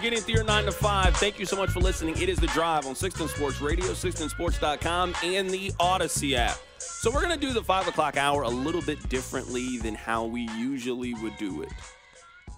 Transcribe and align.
Getting 0.00 0.20
through 0.20 0.34
your 0.36 0.44
9 0.44 0.64
to 0.66 0.72
5. 0.72 1.16
Thank 1.16 1.40
you 1.40 1.44
so 1.44 1.56
much 1.56 1.70
for 1.70 1.80
listening. 1.80 2.16
It 2.22 2.28
is 2.28 2.38
The 2.38 2.46
Drive 2.48 2.86
on 2.86 2.94
610 2.94 3.36
Sports 3.36 3.60
Radio, 3.60 3.86
610sports.com, 3.86 5.14
and 5.24 5.50
the 5.50 5.70
Audacy 5.72 6.34
app. 6.34 6.56
So 6.78 7.10
we're 7.10 7.20
going 7.20 7.38
to 7.38 7.46
do 7.46 7.52
the 7.52 7.64
5 7.64 7.88
o'clock 7.88 8.16
hour 8.16 8.42
a 8.42 8.48
little 8.48 8.80
bit 8.80 9.08
differently 9.08 9.78
than 9.78 9.96
how 9.96 10.24
we 10.24 10.42
usually 10.56 11.14
would 11.14 11.36
do 11.36 11.62
it. 11.62 11.72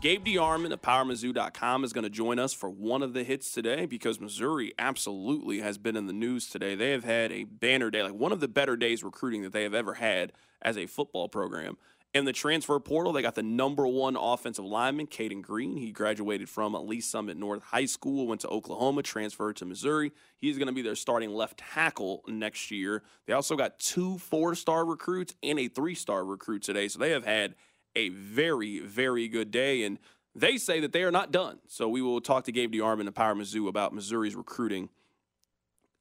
Gabe 0.02 0.24
DeArmond 0.24 0.72
of 0.72 0.82
PowerMizzou.com 0.82 1.84
is 1.84 1.92
going 1.92 2.04
to 2.04 2.10
join 2.10 2.38
us 2.38 2.52
for 2.52 2.68
one 2.68 3.02
of 3.02 3.14
the 3.14 3.24
hits 3.24 3.52
today 3.52 3.86
because 3.86 4.20
Missouri 4.20 4.72
absolutely 4.78 5.60
has 5.60 5.78
been 5.78 5.96
in 5.96 6.06
the 6.06 6.12
news 6.12 6.48
today. 6.48 6.74
They 6.74 6.90
have 6.90 7.04
had 7.04 7.32
a 7.32 7.44
banner 7.44 7.90
day, 7.90 8.02
like 8.02 8.14
one 8.14 8.32
of 8.32 8.40
the 8.40 8.48
better 8.48 8.76
days 8.76 9.02
recruiting 9.02 9.42
that 9.42 9.52
they 9.52 9.62
have 9.62 9.74
ever 9.74 9.94
had 9.94 10.32
as 10.62 10.76
a 10.76 10.86
football 10.86 11.28
program. 11.28 11.76
In 12.12 12.24
the 12.24 12.32
transfer 12.32 12.80
portal, 12.80 13.12
they 13.12 13.22
got 13.22 13.36
the 13.36 13.42
number 13.42 13.86
one 13.86 14.16
offensive 14.16 14.64
lineman, 14.64 15.06
Cayden 15.06 15.42
Green. 15.42 15.76
He 15.76 15.92
graduated 15.92 16.48
from 16.48 16.74
Lee's 16.74 17.06
Summit 17.06 17.36
North 17.36 17.62
High 17.62 17.84
School, 17.84 18.26
went 18.26 18.40
to 18.40 18.48
Oklahoma, 18.48 19.04
transferred 19.04 19.54
to 19.56 19.64
Missouri. 19.64 20.10
He's 20.36 20.58
going 20.58 20.66
to 20.66 20.72
be 20.72 20.82
their 20.82 20.96
starting 20.96 21.30
left 21.30 21.58
tackle 21.58 22.24
next 22.26 22.72
year. 22.72 23.04
They 23.26 23.32
also 23.32 23.54
got 23.54 23.78
two 23.78 24.18
four 24.18 24.56
star 24.56 24.84
recruits 24.84 25.36
and 25.44 25.60
a 25.60 25.68
three 25.68 25.94
star 25.94 26.24
recruit 26.24 26.62
today. 26.62 26.88
So 26.88 26.98
they 26.98 27.10
have 27.10 27.24
had 27.24 27.54
a 27.94 28.08
very, 28.08 28.80
very 28.80 29.28
good 29.28 29.52
day. 29.52 29.84
And 29.84 29.98
they 30.34 30.56
say 30.56 30.80
that 30.80 30.92
they 30.92 31.04
are 31.04 31.12
not 31.12 31.30
done. 31.30 31.60
So 31.68 31.88
we 31.88 32.02
will 32.02 32.20
talk 32.20 32.42
to 32.44 32.52
Gabe 32.52 32.72
DeArmond 32.72 33.06
and 33.06 33.14
Power 33.14 33.36
Mizzou 33.36 33.68
about 33.68 33.94
Missouri's 33.94 34.34
recruiting 34.34 34.88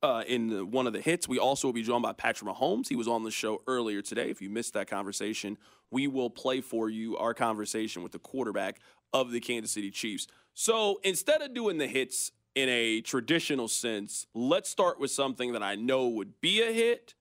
uh, 0.01 0.23
in 0.27 0.71
one 0.71 0.87
of 0.87 0.93
the 0.93 1.01
hits. 1.01 1.27
We 1.27 1.39
also 1.39 1.67
will 1.67 1.73
be 1.73 1.83
joined 1.83 2.03
by 2.03 2.13
Patrick 2.13 2.49
Mahomes. 2.49 2.87
He 2.87 2.95
was 2.95 3.07
on 3.07 3.23
the 3.23 3.31
show 3.31 3.61
earlier 3.67 4.01
today. 4.01 4.29
If 4.29 4.41
you 4.41 4.49
missed 4.49 4.73
that 4.73 4.89
conversation, 4.89 5.57
we 5.91 6.07
will 6.07 6.29
play 6.29 6.61
for 6.61 6.89
you 6.89 7.17
our 7.17 7.33
conversation 7.33 8.03
with 8.03 8.11
the 8.11 8.19
quarterback 8.19 8.79
of 9.13 9.31
the 9.31 9.39
Kansas 9.39 9.71
City 9.71 9.91
Chiefs. 9.91 10.27
So 10.53 10.99
instead 11.03 11.41
of 11.41 11.53
doing 11.53 11.77
the 11.77 11.87
hits 11.87 12.31
in 12.55 12.69
a 12.69 13.01
traditional 13.01 13.67
sense, 13.67 14.27
let's 14.33 14.69
start 14.69 14.99
with 14.99 15.11
something 15.11 15.53
that 15.53 15.63
I 15.63 15.75
know 15.75 16.07
would 16.07 16.39
be 16.41 16.61
a 16.61 16.71
hit, 16.71 17.15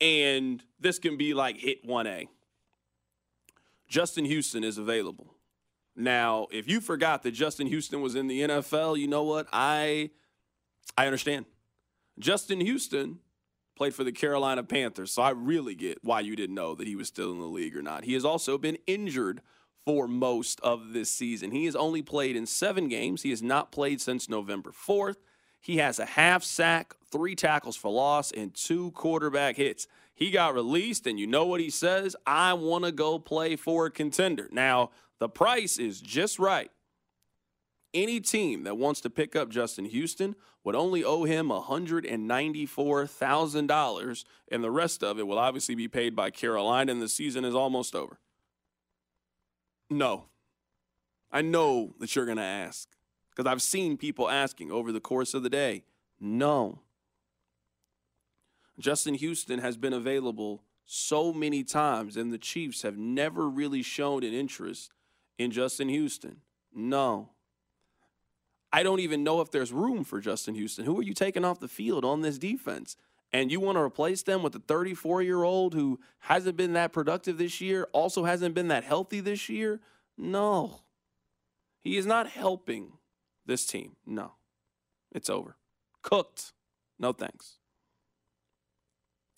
and 0.00 0.62
this 0.80 0.98
can 0.98 1.16
be 1.16 1.34
like 1.34 1.58
hit 1.58 1.86
1A. 1.86 2.28
Justin 3.88 4.24
Houston 4.24 4.64
is 4.64 4.78
available. 4.78 5.34
Now, 5.96 6.48
if 6.50 6.68
you 6.68 6.80
forgot 6.80 7.22
that 7.22 7.32
Justin 7.32 7.68
Houston 7.68 8.00
was 8.00 8.14
in 8.14 8.26
the 8.26 8.40
NFL, 8.40 8.98
you 8.98 9.06
know 9.06 9.22
what? 9.22 9.46
I 9.52 10.10
I 10.96 11.06
understand. 11.06 11.46
Justin 12.18 12.60
Houston 12.60 13.18
played 13.76 13.94
for 13.94 14.04
the 14.04 14.12
Carolina 14.12 14.62
Panthers, 14.62 15.12
so 15.12 15.22
I 15.22 15.30
really 15.30 15.74
get 15.74 15.98
why 16.02 16.20
you 16.20 16.36
didn't 16.36 16.54
know 16.54 16.74
that 16.74 16.86
he 16.86 16.96
was 16.96 17.08
still 17.08 17.32
in 17.32 17.40
the 17.40 17.46
league 17.46 17.76
or 17.76 17.82
not. 17.82 18.04
He 18.04 18.14
has 18.14 18.24
also 18.24 18.56
been 18.56 18.78
injured 18.86 19.40
for 19.84 20.08
most 20.08 20.60
of 20.60 20.92
this 20.92 21.10
season. 21.10 21.50
He 21.50 21.66
has 21.66 21.76
only 21.76 22.02
played 22.02 22.36
in 22.36 22.46
seven 22.46 22.88
games. 22.88 23.22
He 23.22 23.30
has 23.30 23.42
not 23.42 23.72
played 23.72 24.00
since 24.00 24.28
November 24.28 24.70
4th. 24.70 25.16
He 25.60 25.78
has 25.78 25.98
a 25.98 26.04
half 26.04 26.44
sack, 26.44 26.94
three 27.10 27.34
tackles 27.34 27.76
for 27.76 27.90
loss, 27.90 28.30
and 28.30 28.54
two 28.54 28.90
quarterback 28.92 29.56
hits. 29.56 29.86
He 30.14 30.30
got 30.30 30.54
released, 30.54 31.06
and 31.06 31.18
you 31.18 31.26
know 31.26 31.46
what 31.46 31.60
he 31.60 31.70
says? 31.70 32.14
I 32.26 32.52
want 32.52 32.84
to 32.84 32.92
go 32.92 33.18
play 33.18 33.56
for 33.56 33.86
a 33.86 33.90
contender. 33.90 34.48
Now, 34.52 34.90
the 35.18 35.28
price 35.28 35.78
is 35.78 36.00
just 36.00 36.38
right. 36.38 36.70
Any 37.94 38.20
team 38.20 38.64
that 38.64 38.76
wants 38.76 39.00
to 39.02 39.10
pick 39.10 39.36
up 39.36 39.48
Justin 39.48 39.84
Houston 39.84 40.34
would 40.64 40.74
only 40.74 41.04
owe 41.04 41.22
him 41.24 41.48
$194,000, 41.48 44.24
and 44.50 44.64
the 44.64 44.70
rest 44.70 45.04
of 45.04 45.18
it 45.18 45.26
will 45.26 45.38
obviously 45.38 45.76
be 45.76 45.88
paid 45.88 46.16
by 46.16 46.30
Carolina, 46.30 46.90
and 46.90 47.00
the 47.00 47.08
season 47.08 47.44
is 47.44 47.54
almost 47.54 47.94
over. 47.94 48.18
No. 49.88 50.24
I 51.30 51.42
know 51.42 51.94
that 52.00 52.16
you're 52.16 52.26
going 52.26 52.38
to 52.38 52.42
ask 52.42 52.88
because 53.30 53.50
I've 53.50 53.62
seen 53.62 53.96
people 53.96 54.28
asking 54.28 54.72
over 54.72 54.90
the 54.90 55.00
course 55.00 55.34
of 55.34 55.42
the 55.42 55.50
day. 55.50 55.84
No. 56.18 56.80
Justin 58.78 59.14
Houston 59.14 59.60
has 59.60 59.76
been 59.76 59.92
available 59.92 60.62
so 60.84 61.32
many 61.32 61.62
times, 61.62 62.16
and 62.16 62.32
the 62.32 62.38
Chiefs 62.38 62.82
have 62.82 62.96
never 62.96 63.48
really 63.48 63.82
shown 63.82 64.24
an 64.24 64.32
interest 64.32 64.92
in 65.38 65.50
Justin 65.50 65.88
Houston. 65.88 66.40
No. 66.74 67.30
I 68.74 68.82
don't 68.82 68.98
even 68.98 69.22
know 69.22 69.40
if 69.40 69.52
there's 69.52 69.72
room 69.72 70.02
for 70.02 70.18
Justin 70.18 70.56
Houston. 70.56 70.84
Who 70.84 70.98
are 70.98 71.02
you 71.04 71.14
taking 71.14 71.44
off 71.44 71.60
the 71.60 71.68
field 71.68 72.04
on 72.04 72.22
this 72.22 72.38
defense? 72.38 72.96
And 73.32 73.52
you 73.52 73.60
want 73.60 73.76
to 73.76 73.80
replace 73.80 74.24
them 74.24 74.42
with 74.42 74.52
a 74.56 74.58
34 74.58 75.22
year 75.22 75.44
old 75.44 75.74
who 75.74 76.00
hasn't 76.18 76.56
been 76.56 76.72
that 76.72 76.92
productive 76.92 77.38
this 77.38 77.60
year, 77.60 77.86
also 77.92 78.24
hasn't 78.24 78.52
been 78.52 78.66
that 78.68 78.82
healthy 78.82 79.20
this 79.20 79.48
year? 79.48 79.80
No. 80.18 80.80
He 81.82 81.96
is 81.96 82.04
not 82.04 82.28
helping 82.28 82.94
this 83.46 83.64
team. 83.64 83.94
No. 84.04 84.32
It's 85.12 85.30
over. 85.30 85.56
Cooked. 86.02 86.52
No 86.98 87.12
thanks. 87.12 87.58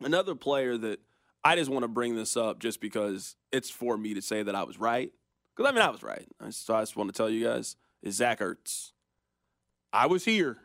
Another 0.00 0.34
player 0.34 0.78
that 0.78 1.00
I 1.44 1.56
just 1.56 1.70
want 1.70 1.82
to 1.82 1.88
bring 1.88 2.16
this 2.16 2.38
up 2.38 2.58
just 2.58 2.80
because 2.80 3.36
it's 3.52 3.68
for 3.68 3.98
me 3.98 4.14
to 4.14 4.22
say 4.22 4.42
that 4.42 4.54
I 4.54 4.62
was 4.62 4.80
right. 4.80 5.12
Because 5.54 5.70
I 5.70 5.74
mean, 5.74 5.82
I 5.82 5.90
was 5.90 6.02
right. 6.02 6.26
So 6.48 6.74
I 6.74 6.80
just 6.80 6.96
want 6.96 7.12
to 7.12 7.14
tell 7.14 7.28
you 7.28 7.44
guys 7.44 7.76
is 8.02 8.16
Zach 8.16 8.40
Ertz. 8.40 8.92
I 9.96 10.04
was 10.04 10.26
here 10.26 10.58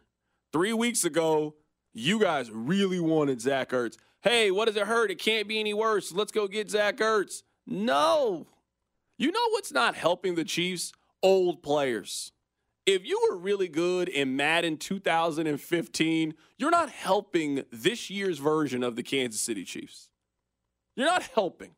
three 0.51 0.73
weeks 0.73 1.05
ago. 1.05 1.55
You 1.93 2.19
guys 2.19 2.51
really 2.51 2.99
wanted 2.99 3.39
Zach 3.39 3.69
Ertz. 3.69 3.95
Hey, 4.19 4.51
what 4.51 4.65
does 4.65 4.75
it 4.75 4.87
hurt? 4.87 5.09
It 5.09 5.19
can't 5.19 5.47
be 5.47 5.57
any 5.57 5.73
worse. 5.73 6.11
Let's 6.11 6.33
go 6.33 6.49
get 6.49 6.69
Zach 6.69 6.97
Ertz. 6.97 7.43
No. 7.65 8.47
You 9.17 9.31
know 9.31 9.49
what's 9.51 9.71
not 9.71 9.95
helping 9.95 10.35
the 10.35 10.43
Chiefs? 10.43 10.91
Old 11.23 11.63
players. 11.63 12.33
If 12.85 13.05
you 13.05 13.25
were 13.29 13.37
really 13.37 13.69
good 13.69 14.09
in 14.09 14.35
Madden 14.35 14.75
2015, 14.75 16.33
you're 16.57 16.69
not 16.69 16.89
helping 16.89 17.63
this 17.71 18.09
year's 18.09 18.39
version 18.39 18.83
of 18.83 18.97
the 18.97 19.03
Kansas 19.03 19.39
City 19.39 19.63
Chiefs. 19.63 20.09
You're 20.97 21.07
not 21.07 21.23
helping. 21.35 21.71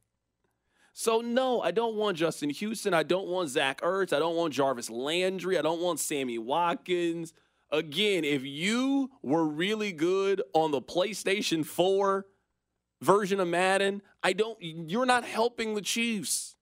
So, 0.92 1.22
no, 1.22 1.62
I 1.62 1.70
don't 1.70 1.96
want 1.96 2.18
Justin 2.18 2.50
Houston. 2.50 2.96
I 2.96 3.04
don't 3.04 3.28
want 3.28 3.50
Zach 3.50 3.82
Ertz. 3.82 4.12
I 4.12 4.20
don't 4.20 4.36
want 4.36 4.54
Jarvis 4.54 4.90
Landry. 4.90 5.60
I 5.60 5.62
don't 5.62 5.82
want 5.82 6.00
Sammy 6.00 6.40
Watkins 6.40 7.34
again, 7.74 8.24
if 8.24 8.46
you 8.46 9.10
were 9.22 9.46
really 9.46 9.92
good 9.92 10.42
on 10.54 10.72
the 10.72 10.82
PlayStation 10.82 11.66
4 11.66 12.26
version 13.02 13.40
of 13.42 13.48
Madden, 13.50 14.02
I 14.22 14.32
don't 14.32 14.58
you're 14.62 15.06
not 15.06 15.26
helping 15.26 15.76
the 15.76 15.82
Chiefs. 15.82 16.56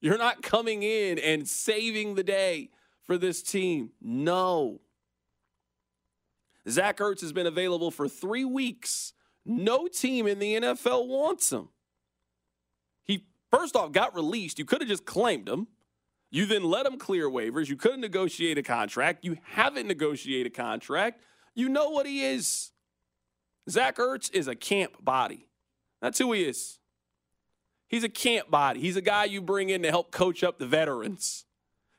You're 0.00 0.18
not 0.18 0.42
coming 0.42 0.82
in 0.82 1.18
and 1.18 1.46
saving 1.46 2.14
the 2.14 2.24
day 2.24 2.70
for 3.02 3.18
this 3.18 3.42
team. 3.42 3.90
No. 4.00 4.80
Zach 6.68 6.98
Ertz 6.98 7.20
has 7.20 7.32
been 7.32 7.46
available 7.46 7.90
for 7.90 8.08
three 8.08 8.44
weeks. 8.44 9.12
No 9.44 9.86
team 9.88 10.26
in 10.26 10.38
the 10.38 10.54
NFL 10.56 11.08
wants 11.08 11.50
him. 11.52 11.68
He, 13.04 13.26
first 13.50 13.74
off, 13.74 13.92
got 13.92 14.14
released. 14.14 14.58
You 14.58 14.64
could 14.64 14.82
have 14.82 14.88
just 14.88 15.06
claimed 15.06 15.48
him. 15.48 15.66
You 16.30 16.46
then 16.46 16.64
let 16.64 16.84
them 16.84 16.98
clear 16.98 17.28
waivers. 17.28 17.68
You 17.68 17.76
couldn't 17.76 18.00
negotiate 18.00 18.58
a 18.58 18.62
contract. 18.62 19.24
You 19.24 19.36
haven't 19.42 19.86
negotiated 19.86 20.52
a 20.52 20.54
contract. 20.54 21.22
You 21.54 21.68
know 21.68 21.90
what 21.90 22.06
he 22.06 22.24
is. 22.24 22.70
Zach 23.68 23.96
Ertz 23.96 24.32
is 24.32 24.48
a 24.48 24.54
camp 24.54 25.02
body. 25.02 25.48
That's 26.00 26.18
who 26.18 26.32
he 26.32 26.44
is. 26.44 26.78
He's 27.88 28.04
a 28.04 28.08
camp 28.08 28.50
body. 28.50 28.80
He's 28.80 28.96
a 28.96 29.02
guy 29.02 29.24
you 29.24 29.40
bring 29.40 29.70
in 29.70 29.82
to 29.82 29.90
help 29.90 30.10
coach 30.10 30.44
up 30.44 30.58
the 30.58 30.66
veterans. 30.66 31.46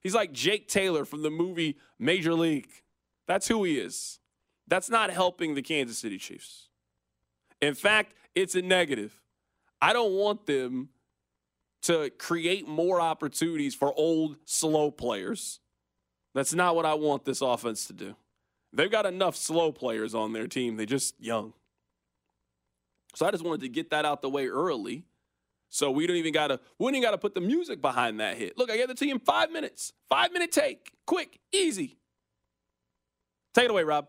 He's 0.01 0.15
like 0.15 0.31
Jake 0.31 0.67
Taylor 0.67 1.03
from 1.03 1.23
the 1.23 1.31
movie 1.31 1.77
Major 1.97 2.33
League. 2.33 2.69
That's 3.27 3.47
who 3.47 3.63
he 3.63 3.79
is. 3.79 4.19
That's 4.67 4.89
not 4.89 5.09
helping 5.09 5.55
the 5.55 5.61
Kansas 5.61 5.97
City 5.97 6.19
Chiefs. 6.19 6.69
In 7.61 7.73
fact, 7.73 8.13
it's 8.35 8.55
a 8.55 8.61
negative. 8.61 9.19
I 9.81 9.93
don't 9.93 10.13
want 10.13 10.45
them 10.45 10.89
to 11.83 12.09
create 12.11 12.67
more 12.67 12.99
opportunities 12.99 13.75
for 13.75 13.93
old, 13.95 14.37
slow 14.45 14.91
players. 14.91 15.59
That's 16.35 16.53
not 16.53 16.75
what 16.75 16.85
I 16.85 16.93
want 16.93 17.25
this 17.25 17.41
offense 17.41 17.87
to 17.87 17.93
do. 17.93 18.15
They've 18.71 18.91
got 18.91 19.05
enough 19.05 19.35
slow 19.35 19.71
players 19.71 20.13
on 20.13 20.33
their 20.33 20.47
team. 20.47 20.77
They're 20.77 20.85
just 20.85 21.19
young. 21.19 21.53
So 23.15 23.25
I 23.25 23.31
just 23.31 23.43
wanted 23.43 23.61
to 23.61 23.69
get 23.69 23.89
that 23.89 24.05
out 24.05 24.21
the 24.21 24.29
way 24.29 24.47
early. 24.47 25.05
So 25.69 25.91
we 25.91 26.07
don't 26.07 26.17
even 26.17 26.33
gotta 26.33 26.59
we 26.77 26.85
don't 26.85 26.95
even 26.95 27.07
gotta 27.07 27.17
put 27.17 27.35
the 27.35 27.41
music 27.41 27.81
behind 27.81 28.19
that 28.19 28.37
hit. 28.37 28.57
Look, 28.57 28.71
I 28.71 28.77
gave 28.77 28.89
it 28.89 28.97
to 28.97 29.05
you 29.05 29.13
in 29.13 29.19
five 29.19 29.51
minutes. 29.51 29.93
Five 30.09 30.33
minute 30.33 30.51
take. 30.51 30.91
Quick, 31.05 31.39
easy. 31.51 31.97
Take 33.53 33.65
it 33.65 33.71
away, 33.71 33.83
Rob. 33.83 34.07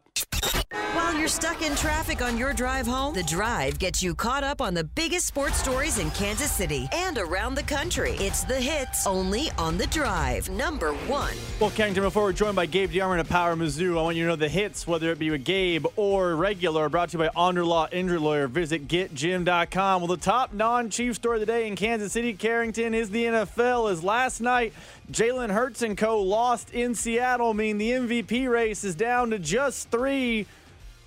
While 0.93 1.17
you're 1.19 1.29
stuck 1.29 1.63
in 1.63 1.75
traffic 1.77 2.21
on 2.23 2.37
your 2.37 2.53
drive 2.53 2.87
home, 2.87 3.15
The 3.15 3.23
Drive 3.23 3.79
gets 3.79 4.03
you 4.03 4.15
caught 4.15 4.45
up 4.45 4.61
on 4.61 4.75
the 4.75 4.85
biggest 4.85 5.27
sports 5.27 5.57
stories 5.57 5.99
in 5.99 6.11
Kansas 6.11 6.51
City 6.51 6.89
and 6.93 7.17
around 7.19 7.55
the 7.55 7.63
country. 7.63 8.13
It's 8.19 8.45
the 8.45 8.61
hits 8.61 9.07
only 9.07 9.51
on 9.57 9.77
The 9.77 9.87
Drive. 9.87 10.51
Number 10.51 10.93
one. 10.93 11.35
Well, 11.61 11.71
Carrington, 11.71 12.03
before 12.03 12.25
we're 12.25 12.33
joined 12.33 12.57
by 12.57 12.67
Gabe 12.67 12.91
DeArmond 12.91 13.21
of 13.21 13.29
Power 13.29 13.57
Mizzou, 13.57 13.99
I 13.99 14.03
want 14.03 14.17
you 14.17 14.25
to 14.25 14.31
know 14.31 14.37
the 14.37 14.49
hits, 14.49 14.87
whether 14.87 15.11
it 15.11 15.19
be 15.19 15.31
with 15.31 15.45
Gabe 15.45 15.87
or 15.97 16.35
regular, 16.37 16.89
brought 16.89 17.11
to 17.11 17.19
you 17.19 17.25
by 17.25 17.31
Onder 17.35 17.65
Law 17.65 17.89
Injury 17.91 18.19
Lawyer. 18.19 18.47
Visit 18.49 18.89
getjim.com. 18.89 20.03
Well, 20.03 20.09
the 20.09 20.17
top 20.17 20.53
non-chief 20.53 21.17
story 21.17 21.37
of 21.37 21.41
the 21.41 21.47
day 21.47 21.67
in 21.67 21.77
Kansas 21.77 22.13
City, 22.13 22.35
Carrington, 22.35 22.95
is 22.95 23.11
the 23.11 23.25
NFL. 23.25 23.91
As 23.91 24.03
last 24.05 24.41
night, 24.41 24.73
Jalen 25.11 25.51
Hurts 25.51 25.83
and 25.83 25.99
co. 25.99 26.21
lost 26.23 26.73
in 26.73 26.95
Seattle, 26.95 27.53
mean 27.53 27.79
the 27.79 27.91
MVP 27.91 28.49
race 28.49 28.85
is 28.85 28.95
down 28.95 29.31
to 29.31 29.39
just 29.39 29.91
three. 29.91 30.47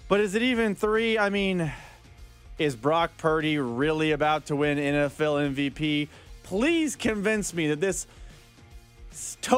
But 0.09 0.19
is 0.19 0.35
it 0.35 0.41
even 0.41 0.75
three? 0.75 1.17
I 1.17 1.29
mean, 1.29 1.71
is 2.59 2.75
Brock 2.75 3.11
Purdy 3.17 3.57
really 3.57 4.11
about 4.11 4.47
to 4.47 4.57
win 4.57 4.77
NFL 4.77 5.55
MVP? 5.55 6.09
Please 6.43 6.97
convince 6.97 7.53
me 7.53 7.67
that 7.69 7.79
this 7.79 8.05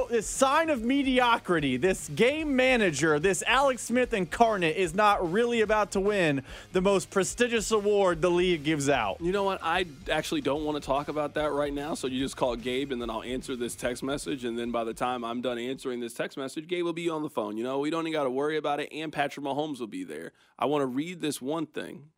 this 0.09 0.27
sign 0.27 0.69
of 0.69 0.83
mediocrity, 0.83 1.77
this 1.77 2.09
game 2.09 2.55
manager, 2.55 3.19
this 3.19 3.43
Alex 3.47 3.83
Smith 3.83 4.13
incarnate 4.13 4.75
is 4.75 4.93
not 4.93 5.31
really 5.31 5.61
about 5.61 5.91
to 5.91 5.99
win 5.99 6.43
the 6.73 6.81
most 6.81 7.09
prestigious 7.09 7.71
award 7.71 8.21
the 8.21 8.29
league 8.29 8.63
gives 8.63 8.89
out. 8.89 9.21
You 9.21 9.31
know 9.31 9.43
what? 9.43 9.59
I 9.63 9.85
actually 10.11 10.41
don't 10.41 10.63
want 10.63 10.81
to 10.81 10.85
talk 10.85 11.07
about 11.07 11.33
that 11.35 11.51
right 11.51 11.73
now. 11.73 11.93
So 11.93 12.07
you 12.07 12.19
just 12.19 12.37
call 12.37 12.55
Gabe 12.55 12.91
and 12.91 13.01
then 13.01 13.09
I'll 13.09 13.23
answer 13.23 13.55
this 13.55 13.75
text 13.75 14.03
message. 14.03 14.45
And 14.45 14.57
then 14.57 14.71
by 14.71 14.83
the 14.83 14.93
time 14.93 15.23
I'm 15.23 15.41
done 15.41 15.57
answering 15.57 15.99
this 15.99 16.13
text 16.13 16.37
message, 16.37 16.67
Gabe 16.67 16.83
will 16.83 16.93
be 16.93 17.09
on 17.09 17.23
the 17.23 17.29
phone. 17.29 17.57
You 17.57 17.63
know, 17.63 17.79
we 17.79 17.89
don't 17.89 18.07
even 18.07 18.13
got 18.13 18.25
to 18.25 18.31
worry 18.31 18.57
about 18.57 18.79
it. 18.79 18.89
And 18.91 19.11
Patrick 19.11 19.45
Mahomes 19.45 19.79
will 19.79 19.87
be 19.87 20.03
there. 20.03 20.31
I 20.59 20.65
want 20.65 20.81
to 20.81 20.87
read 20.87 21.21
this 21.21 21.41
one 21.41 21.65
thing. 21.65 22.09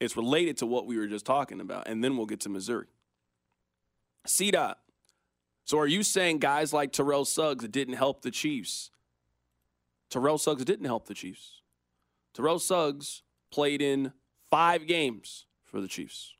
It's 0.00 0.16
related 0.16 0.58
to 0.58 0.66
what 0.66 0.86
we 0.86 0.98
were 0.98 1.06
just 1.06 1.24
talking 1.24 1.60
about. 1.60 1.88
And 1.88 2.02
then 2.02 2.16
we'll 2.16 2.26
get 2.26 2.40
to 2.40 2.48
Missouri. 2.48 2.88
C. 4.26 4.50
So 5.64 5.78
are 5.78 5.86
you 5.86 6.02
saying 6.02 6.38
guys 6.38 6.72
like 6.72 6.92
Terrell 6.92 7.24
Suggs 7.24 7.66
didn't 7.68 7.94
help 7.94 8.22
the 8.22 8.30
Chiefs? 8.30 8.90
Terrell 10.10 10.38
Suggs 10.38 10.64
didn't 10.64 10.84
help 10.84 11.06
the 11.06 11.14
Chiefs. 11.14 11.62
Terrell 12.34 12.58
Suggs 12.58 13.22
played 13.50 13.80
in 13.80 14.12
five 14.50 14.86
games 14.86 15.46
for 15.64 15.80
the 15.80 15.88
Chiefs. 15.88 16.34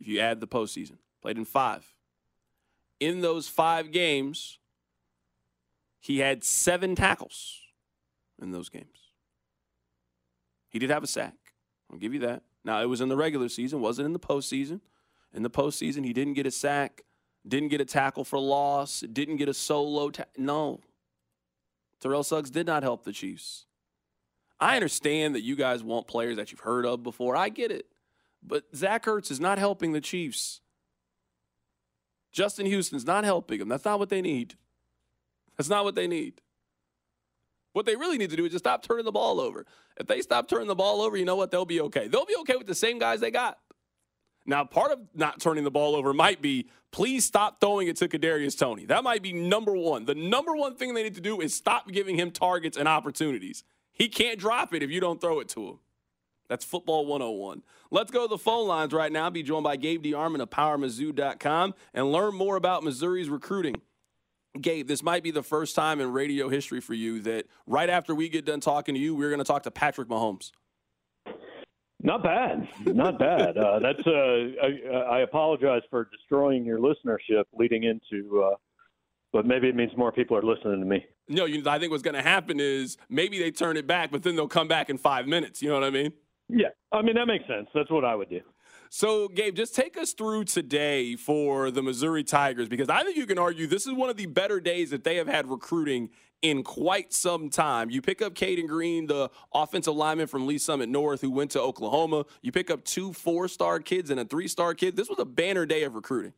If 0.00 0.08
you 0.08 0.18
add 0.20 0.40
the 0.40 0.48
postseason, 0.48 0.98
played 1.22 1.38
in 1.38 1.44
five. 1.44 1.94
In 3.00 3.20
those 3.20 3.48
five 3.48 3.92
games, 3.92 4.58
he 6.00 6.18
had 6.18 6.44
seven 6.44 6.94
tackles 6.94 7.60
in 8.40 8.50
those 8.50 8.68
games. 8.68 9.12
He 10.68 10.78
did 10.78 10.90
have 10.90 11.04
a 11.04 11.06
sack. 11.06 11.34
I'll 11.90 11.98
give 11.98 12.12
you 12.12 12.20
that. 12.20 12.42
Now, 12.64 12.82
it 12.82 12.86
was 12.86 13.00
in 13.00 13.08
the 13.08 13.16
regular 13.16 13.48
season, 13.48 13.80
wasn't 13.80 14.06
in 14.06 14.12
the 14.12 14.18
postseason. 14.18 14.80
In 15.32 15.42
the 15.42 15.50
postseason, 15.50 16.04
he 16.04 16.12
didn't 16.12 16.34
get 16.34 16.46
a 16.46 16.50
sack. 16.50 17.02
Didn't 17.46 17.68
get 17.68 17.80
a 17.80 17.84
tackle 17.84 18.24
for 18.24 18.38
loss. 18.38 19.00
Didn't 19.00 19.36
get 19.36 19.48
a 19.48 19.54
solo. 19.54 20.10
Ta- 20.10 20.24
no. 20.36 20.80
Terrell 22.00 22.22
Suggs 22.22 22.50
did 22.50 22.66
not 22.66 22.82
help 22.82 23.04
the 23.04 23.12
Chiefs. 23.12 23.66
I 24.60 24.76
understand 24.76 25.34
that 25.34 25.42
you 25.42 25.56
guys 25.56 25.82
want 25.82 26.06
players 26.06 26.36
that 26.36 26.50
you've 26.50 26.60
heard 26.60 26.86
of 26.86 27.02
before. 27.02 27.36
I 27.36 27.48
get 27.48 27.70
it. 27.70 27.86
But 28.42 28.64
Zach 28.74 29.04
Ertz 29.04 29.30
is 29.30 29.40
not 29.40 29.58
helping 29.58 29.92
the 29.92 30.00
Chiefs. 30.00 30.60
Justin 32.32 32.66
Houston's 32.66 33.06
not 33.06 33.24
helping 33.24 33.58
them. 33.58 33.68
That's 33.68 33.84
not 33.84 33.98
what 33.98 34.08
they 34.08 34.20
need. 34.20 34.56
That's 35.56 35.68
not 35.68 35.84
what 35.84 35.94
they 35.94 36.06
need. 36.06 36.40
What 37.72 37.86
they 37.86 37.96
really 37.96 38.18
need 38.18 38.30
to 38.30 38.36
do 38.36 38.44
is 38.44 38.52
just 38.52 38.64
stop 38.64 38.82
turning 38.82 39.04
the 39.04 39.12
ball 39.12 39.40
over. 39.40 39.66
If 39.96 40.06
they 40.06 40.20
stop 40.20 40.48
turning 40.48 40.68
the 40.68 40.74
ball 40.74 41.02
over, 41.02 41.16
you 41.16 41.24
know 41.24 41.36
what? 41.36 41.50
They'll 41.50 41.64
be 41.64 41.80
okay. 41.82 42.08
They'll 42.08 42.26
be 42.26 42.36
okay 42.40 42.56
with 42.56 42.66
the 42.66 42.74
same 42.74 42.98
guys 42.98 43.20
they 43.20 43.30
got. 43.30 43.58
Now, 44.46 44.64
part 44.64 44.92
of 44.92 45.00
not 45.14 45.40
turning 45.40 45.64
the 45.64 45.70
ball 45.70 45.96
over 45.96 46.12
might 46.12 46.42
be 46.42 46.68
please 46.90 47.24
stop 47.24 47.60
throwing 47.60 47.88
it 47.88 47.96
to 47.96 48.08
Kadarius 48.08 48.56
Toney. 48.56 48.84
That 48.86 49.02
might 49.02 49.22
be 49.22 49.32
number 49.32 49.72
one. 49.72 50.04
The 50.04 50.14
number 50.14 50.54
one 50.54 50.76
thing 50.76 50.94
they 50.94 51.02
need 51.02 51.16
to 51.16 51.20
do 51.20 51.40
is 51.40 51.52
stop 51.52 51.90
giving 51.90 52.16
him 52.16 52.30
targets 52.30 52.76
and 52.76 52.86
opportunities. 52.86 53.64
He 53.90 54.08
can't 54.08 54.38
drop 54.38 54.72
it 54.74 54.82
if 54.82 54.90
you 54.90 55.00
don't 55.00 55.20
throw 55.20 55.40
it 55.40 55.48
to 55.50 55.66
him. 55.66 55.78
That's 56.48 56.64
football 56.64 57.06
101. 57.06 57.62
Let's 57.90 58.10
go 58.10 58.22
to 58.22 58.28
the 58.28 58.38
phone 58.38 58.68
lines 58.68 58.92
right 58.92 59.10
now. 59.10 59.30
Be 59.30 59.42
joined 59.42 59.64
by 59.64 59.76
Gabe 59.76 60.04
DeArmond 60.04 60.42
of 60.42 60.50
PowerMizzou.com 60.50 61.74
and 61.94 62.12
learn 62.12 62.34
more 62.34 62.56
about 62.56 62.84
Missouri's 62.84 63.28
recruiting. 63.28 63.76
Gabe, 64.60 64.86
this 64.86 65.02
might 65.02 65.22
be 65.22 65.30
the 65.30 65.42
first 65.42 65.74
time 65.74 66.00
in 66.00 66.12
radio 66.12 66.48
history 66.48 66.80
for 66.80 66.94
you 66.94 67.20
that 67.22 67.46
right 67.66 67.90
after 67.90 68.14
we 68.14 68.28
get 68.28 68.44
done 68.44 68.60
talking 68.60 68.94
to 68.94 69.00
you, 69.00 69.14
we're 69.14 69.30
going 69.30 69.38
to 69.38 69.44
talk 69.44 69.64
to 69.64 69.70
Patrick 69.70 70.08
Mahomes. 70.08 70.52
Not 72.04 72.22
bad, 72.22 72.68
not 72.84 73.18
bad. 73.18 73.56
Uh, 73.56 73.78
that's. 73.78 74.06
Uh, 74.06 74.10
I, 74.62 75.16
I, 75.16 75.20
apologize 75.20 75.80
for 75.88 76.06
destroying 76.12 76.62
your 76.62 76.78
listenership 76.78 77.44
leading 77.54 77.84
into, 77.84 78.42
uh, 78.42 78.56
but 79.32 79.46
maybe 79.46 79.70
it 79.70 79.74
means 79.74 79.90
more 79.96 80.12
people 80.12 80.36
are 80.36 80.42
listening 80.42 80.80
to 80.80 80.86
me. 80.86 81.02
No, 81.30 81.46
you, 81.46 81.62
I 81.66 81.78
think 81.78 81.92
what's 81.92 82.02
going 82.02 82.14
to 82.14 82.22
happen 82.22 82.60
is 82.60 82.98
maybe 83.08 83.38
they 83.38 83.50
turn 83.50 83.78
it 83.78 83.86
back, 83.86 84.10
but 84.10 84.22
then 84.22 84.36
they'll 84.36 84.48
come 84.48 84.68
back 84.68 84.90
in 84.90 84.98
five 84.98 85.26
minutes. 85.26 85.62
You 85.62 85.70
know 85.70 85.76
what 85.76 85.84
I 85.84 85.88
mean? 85.88 86.12
Yeah, 86.50 86.68
I 86.92 87.00
mean 87.00 87.14
that 87.14 87.24
makes 87.24 87.46
sense. 87.46 87.68
That's 87.74 87.90
what 87.90 88.04
I 88.04 88.14
would 88.14 88.28
do. 88.28 88.42
So, 88.88 89.28
Gabe, 89.28 89.54
just 89.54 89.74
take 89.74 89.96
us 89.96 90.12
through 90.12 90.44
today 90.44 91.16
for 91.16 91.70
the 91.70 91.82
Missouri 91.82 92.24
Tigers 92.24 92.68
because 92.68 92.88
I 92.88 93.02
think 93.02 93.16
you 93.16 93.26
can 93.26 93.38
argue 93.38 93.66
this 93.66 93.86
is 93.86 93.92
one 93.92 94.10
of 94.10 94.16
the 94.16 94.26
better 94.26 94.60
days 94.60 94.90
that 94.90 95.04
they 95.04 95.16
have 95.16 95.26
had 95.26 95.50
recruiting 95.50 96.10
in 96.42 96.62
quite 96.62 97.12
some 97.12 97.48
time. 97.48 97.90
You 97.90 98.02
pick 98.02 98.20
up 98.20 98.34
Cayden 98.34 98.66
Green, 98.66 99.06
the 99.06 99.30
offensive 99.52 99.94
lineman 99.94 100.26
from 100.26 100.46
Lee 100.46 100.58
Summit 100.58 100.88
North 100.88 101.22
who 101.22 101.30
went 101.30 101.50
to 101.52 101.60
Oklahoma. 101.60 102.26
You 102.42 102.52
pick 102.52 102.70
up 102.70 102.84
two 102.84 103.12
four 103.12 103.48
star 103.48 103.80
kids 103.80 104.10
and 104.10 104.20
a 104.20 104.24
three 104.24 104.48
star 104.48 104.74
kid. 104.74 104.94
This 104.94 105.08
was 105.08 105.18
a 105.18 105.24
banner 105.24 105.64
day 105.64 105.84
of 105.84 105.94
recruiting. 105.94 106.34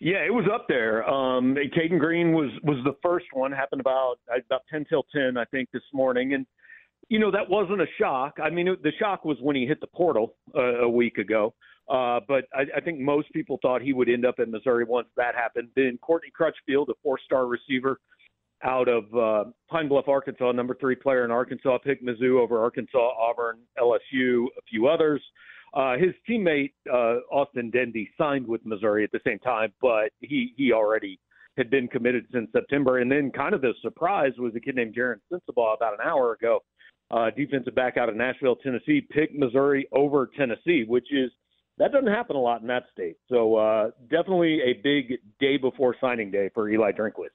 Yeah, 0.00 0.24
it 0.24 0.32
was 0.32 0.44
up 0.52 0.66
there. 0.68 1.08
Um, 1.08 1.56
Cayden 1.74 1.98
Green 1.98 2.32
was 2.32 2.50
was 2.62 2.78
the 2.84 2.96
first 3.02 3.26
one. 3.32 3.52
Happened 3.52 3.80
about 3.80 4.16
about 4.46 4.62
ten 4.70 4.84
till 4.88 5.04
ten, 5.14 5.36
I 5.36 5.44
think, 5.46 5.70
this 5.72 5.82
morning, 5.92 6.34
and 6.34 6.46
you 7.08 7.18
know 7.18 7.30
that 7.30 7.48
wasn't 7.48 7.80
a 7.80 7.86
shock. 7.98 8.38
I 8.42 8.50
mean, 8.50 8.68
it, 8.68 8.82
the 8.82 8.92
shock 8.98 9.24
was 9.24 9.36
when 9.40 9.56
he 9.56 9.66
hit 9.66 9.80
the 9.80 9.86
portal 9.86 10.34
uh, 10.56 10.82
a 10.82 10.88
week 10.88 11.18
ago. 11.18 11.54
Uh, 11.88 12.20
but 12.26 12.44
I, 12.54 12.62
I 12.76 12.80
think 12.80 12.98
most 12.98 13.30
people 13.32 13.58
thought 13.60 13.82
he 13.82 13.92
would 13.92 14.08
end 14.08 14.24
up 14.24 14.38
in 14.38 14.50
Missouri 14.50 14.84
once 14.84 15.08
that 15.16 15.34
happened. 15.34 15.68
Then 15.76 15.98
Courtney 16.00 16.30
Crutchfield, 16.34 16.88
a 16.88 16.94
four-star 17.02 17.46
receiver 17.46 18.00
out 18.62 18.88
of 18.88 19.04
uh, 19.14 19.50
Pine 19.68 19.88
Bluff, 19.88 20.08
Arkansas, 20.08 20.52
number 20.52 20.74
three 20.80 20.94
player 20.96 21.24
in 21.24 21.30
Arkansas, 21.30 21.78
picked 21.78 22.02
Mizzou 22.02 22.40
over 22.40 22.62
Arkansas, 22.62 23.10
Auburn, 23.18 23.58
LSU, 23.78 24.46
a 24.46 24.62
few 24.70 24.86
others. 24.86 25.22
Uh, 25.74 25.96
his 25.98 26.14
teammate 26.28 26.72
uh, 26.90 27.18
Austin 27.30 27.70
Dendy 27.70 28.08
signed 28.16 28.46
with 28.46 28.64
Missouri 28.64 29.04
at 29.04 29.12
the 29.12 29.20
same 29.26 29.40
time, 29.40 29.72
but 29.82 30.10
he 30.20 30.54
he 30.56 30.72
already 30.72 31.18
had 31.56 31.68
been 31.68 31.88
committed 31.88 32.26
since 32.32 32.48
September. 32.52 32.98
And 32.98 33.10
then 33.10 33.30
kind 33.30 33.54
of 33.54 33.60
the 33.60 33.74
surprise 33.82 34.32
was 34.38 34.54
a 34.56 34.60
kid 34.60 34.76
named 34.76 34.94
Jaron 34.96 35.16
Sensabaugh 35.32 35.76
about 35.76 35.94
an 35.94 36.00
hour 36.04 36.32
ago, 36.32 36.60
uh, 37.10 37.30
defensive 37.36 37.74
back 37.74 37.96
out 37.96 38.08
of 38.08 38.16
Nashville, 38.16 38.56
Tennessee, 38.56 39.00
picked 39.00 39.34
Missouri 39.34 39.86
over 39.92 40.30
Tennessee, 40.36 40.84
which 40.86 41.06
is 41.12 41.30
that 41.78 41.92
doesn't 41.92 42.12
happen 42.12 42.36
a 42.36 42.40
lot 42.40 42.60
in 42.60 42.68
that 42.68 42.84
state. 42.92 43.16
So 43.28 43.56
uh, 43.56 43.90
definitely 44.10 44.60
a 44.62 44.74
big 44.74 45.18
day 45.40 45.56
before 45.56 45.96
signing 46.00 46.30
day 46.30 46.50
for 46.54 46.68
Eli 46.68 46.92
Drinkwitz. 46.92 47.30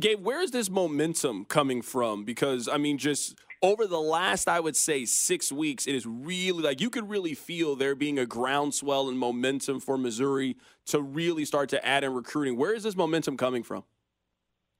Gabe, 0.00 0.24
where 0.24 0.40
is 0.40 0.50
this 0.50 0.70
momentum 0.70 1.44
coming 1.44 1.82
from? 1.82 2.24
Because 2.24 2.68
I 2.68 2.76
mean, 2.78 2.98
just 2.98 3.36
over 3.62 3.86
the 3.86 4.00
last, 4.00 4.48
I 4.48 4.60
would 4.60 4.76
say, 4.76 5.04
six 5.04 5.50
weeks, 5.50 5.86
it 5.86 5.94
is 5.94 6.06
really 6.06 6.62
like 6.62 6.80
you 6.80 6.90
could 6.90 7.08
really 7.08 7.34
feel 7.34 7.74
there 7.74 7.94
being 7.94 8.18
a 8.18 8.26
groundswell 8.26 9.08
and 9.08 9.18
momentum 9.18 9.80
for 9.80 9.98
Missouri 9.98 10.56
to 10.86 11.00
really 11.00 11.44
start 11.44 11.68
to 11.70 11.84
add 11.84 12.04
in 12.04 12.12
recruiting. 12.14 12.56
Where 12.56 12.74
is 12.74 12.82
this 12.84 12.96
momentum 12.96 13.36
coming 13.36 13.62
from? 13.62 13.84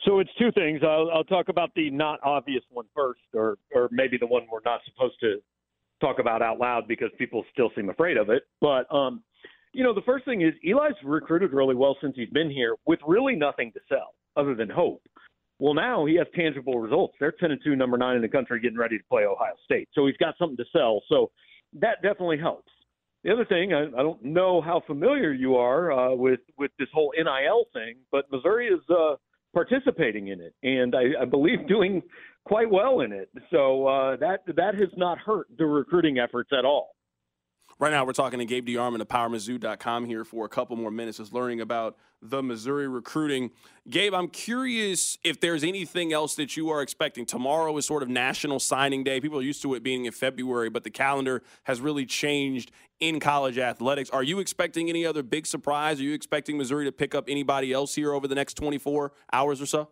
So 0.05 0.21
it's 0.21 0.31
two 0.39 0.53
things. 0.53 0.81
I'll, 0.83 1.11
I'll 1.13 1.25
talk 1.25 1.49
about 1.49 1.71
the 1.75 1.91
not 1.91 2.21
obvious 2.23 2.63
one 2.71 2.87
first, 2.95 3.21
or 3.35 3.59
or 3.75 3.89
maybe 3.91 4.17
the 4.17 4.27
one 4.27 4.43
we're 4.51 4.61
not 4.65 4.81
supposed 4.85 5.17
to 5.21 5.37
talk 6.01 6.19
about 6.21 6.41
out 6.43 6.59
loud 6.59 6.87
because 6.87 7.09
people 7.19 7.45
still 7.53 7.71
seem 7.75 7.91
afraid 7.91 8.17
of 8.17 8.31
it. 8.31 8.45
But 8.61 8.93
um, 8.95 9.23
you 9.73 9.83
know, 9.83 9.95
the 9.95 10.03
first 10.03 10.25
thing 10.25 10.43
is 10.43 10.55
Eli's 10.65 10.95
recruited 11.05 11.53
really 11.53 11.75
well 11.75 11.97
since 12.01 12.15
he's 12.17 12.31
been 12.31 12.51
here 12.51 12.77
with 12.87 13.01
really 13.07 13.35
nothing 13.35 13.73
to 13.73 13.81
sell 13.89 14.15
other 14.37 14.55
than 14.55 14.71
hope. 14.71 15.03
Well, 15.59 15.75
now 15.75 16.07
he 16.07 16.15
has 16.17 16.27
tangible 16.35 16.79
results. 16.79 17.15
They're 17.19 17.33
10 17.33 17.51
and 17.51 17.61
2, 17.65 17.75
number 17.75 17.99
nine 17.99 18.15
in 18.15 18.23
the 18.23 18.29
country, 18.29 18.61
getting 18.61 18.79
ready 18.79 18.97
to 18.97 19.05
play 19.11 19.25
Ohio 19.25 19.55
State. 19.65 19.89
So 19.93 20.07
he's 20.07 20.17
got 20.19 20.37
something 20.39 20.57
to 20.57 20.65
sell. 20.73 21.03
So 21.09 21.33
that 21.81 22.01
definitely 22.01 22.39
helps. 22.39 22.71
The 23.25 23.33
other 23.33 23.45
thing, 23.45 23.75
I, 23.75 23.87
I 23.87 24.03
don't 24.03 24.23
know 24.23 24.61
how 24.61 24.81
familiar 24.87 25.33
you 25.33 25.57
are 25.57 25.91
uh, 25.91 26.15
with 26.15 26.41
with 26.57 26.71
this 26.79 26.89
whole 26.95 27.13
NIL 27.17 27.65
thing, 27.73 27.97
but 28.13 28.31
Missouri 28.31 28.69
is 28.69 28.81
uh, 28.89 29.17
participating 29.55 30.29
in 30.29 30.41
it, 30.41 30.55
and 30.63 30.95
I, 30.95 31.23
I 31.23 31.25
believe 31.25 31.67
doing 31.69 32.03
quite 32.45 32.71
well 32.71 33.01
in 33.01 33.13
it. 33.13 33.31
So 33.51 33.87
uh, 33.87 34.17
that 34.17 34.41
that 34.57 34.75
has 34.75 34.91
not 34.97 35.19
hurt 35.19 35.47
the 35.59 35.67
recruiting 35.67 36.19
efforts 36.19 36.51
at 36.57 36.65
all. 36.65 36.95
Right 37.81 37.93
now, 37.93 38.05
we're 38.05 38.13
talking 38.13 38.41
to 38.41 38.45
Gabe 38.45 38.67
DeArmond 38.67 39.01
of 39.01 39.07
PowerMizzou.com 39.07 40.07
here 40.07 40.25
for 40.25 40.45
a 40.45 40.49
couple 40.49 40.75
more 40.75 40.91
minutes, 40.91 41.19
just 41.19 41.33
learning 41.33 41.61
about 41.61 41.97
the 42.21 42.43
Missouri 42.43 42.89
recruiting. 42.89 43.53
Gabe, 43.89 44.15
I'm 44.15 44.27
curious 44.27 45.17
if 45.23 45.39
there's 45.39 45.63
anything 45.63 46.13
else 46.13 46.35
that 46.35 46.57
you 46.57 46.71
are 46.71 46.83
expecting. 46.83 47.25
Tomorrow 47.25 47.77
is 47.77 47.87
sort 47.87 48.03
of 48.03 48.09
National 48.09 48.59
Signing 48.59 49.05
Day. 49.05 49.21
People 49.21 49.39
are 49.39 49.43
used 49.43 49.63
to 49.63 49.75
it 49.75 49.85
being 49.85 50.07
in 50.07 50.13
February, 50.13 50.69
but 50.69 50.83
the 50.83 50.91
calendar 50.91 51.41
has 51.65 51.81
really 51.81 52.05
changed 52.05 52.73
in 52.99 53.21
college 53.21 53.59
athletics. 53.59 54.11
Are 54.11 54.25
you 54.25 54.41
expecting 54.41 54.89
any 54.89 55.07
other 55.07 55.23
big 55.23 55.47
surprise? 55.47 56.01
Are 56.01 56.03
you 56.03 56.15
expecting 56.15 56.59
Missouri 56.59 56.85
to 56.85 56.91
pick 56.91 57.15
up 57.15 57.27
anybody 57.29 57.73
else 57.73 57.95
here 57.95 58.13
over 58.13 58.27
the 58.27 58.35
next 58.35 58.55
24 58.55 59.13
hours 59.33 59.63
or 59.63 59.67
so? 59.67 59.89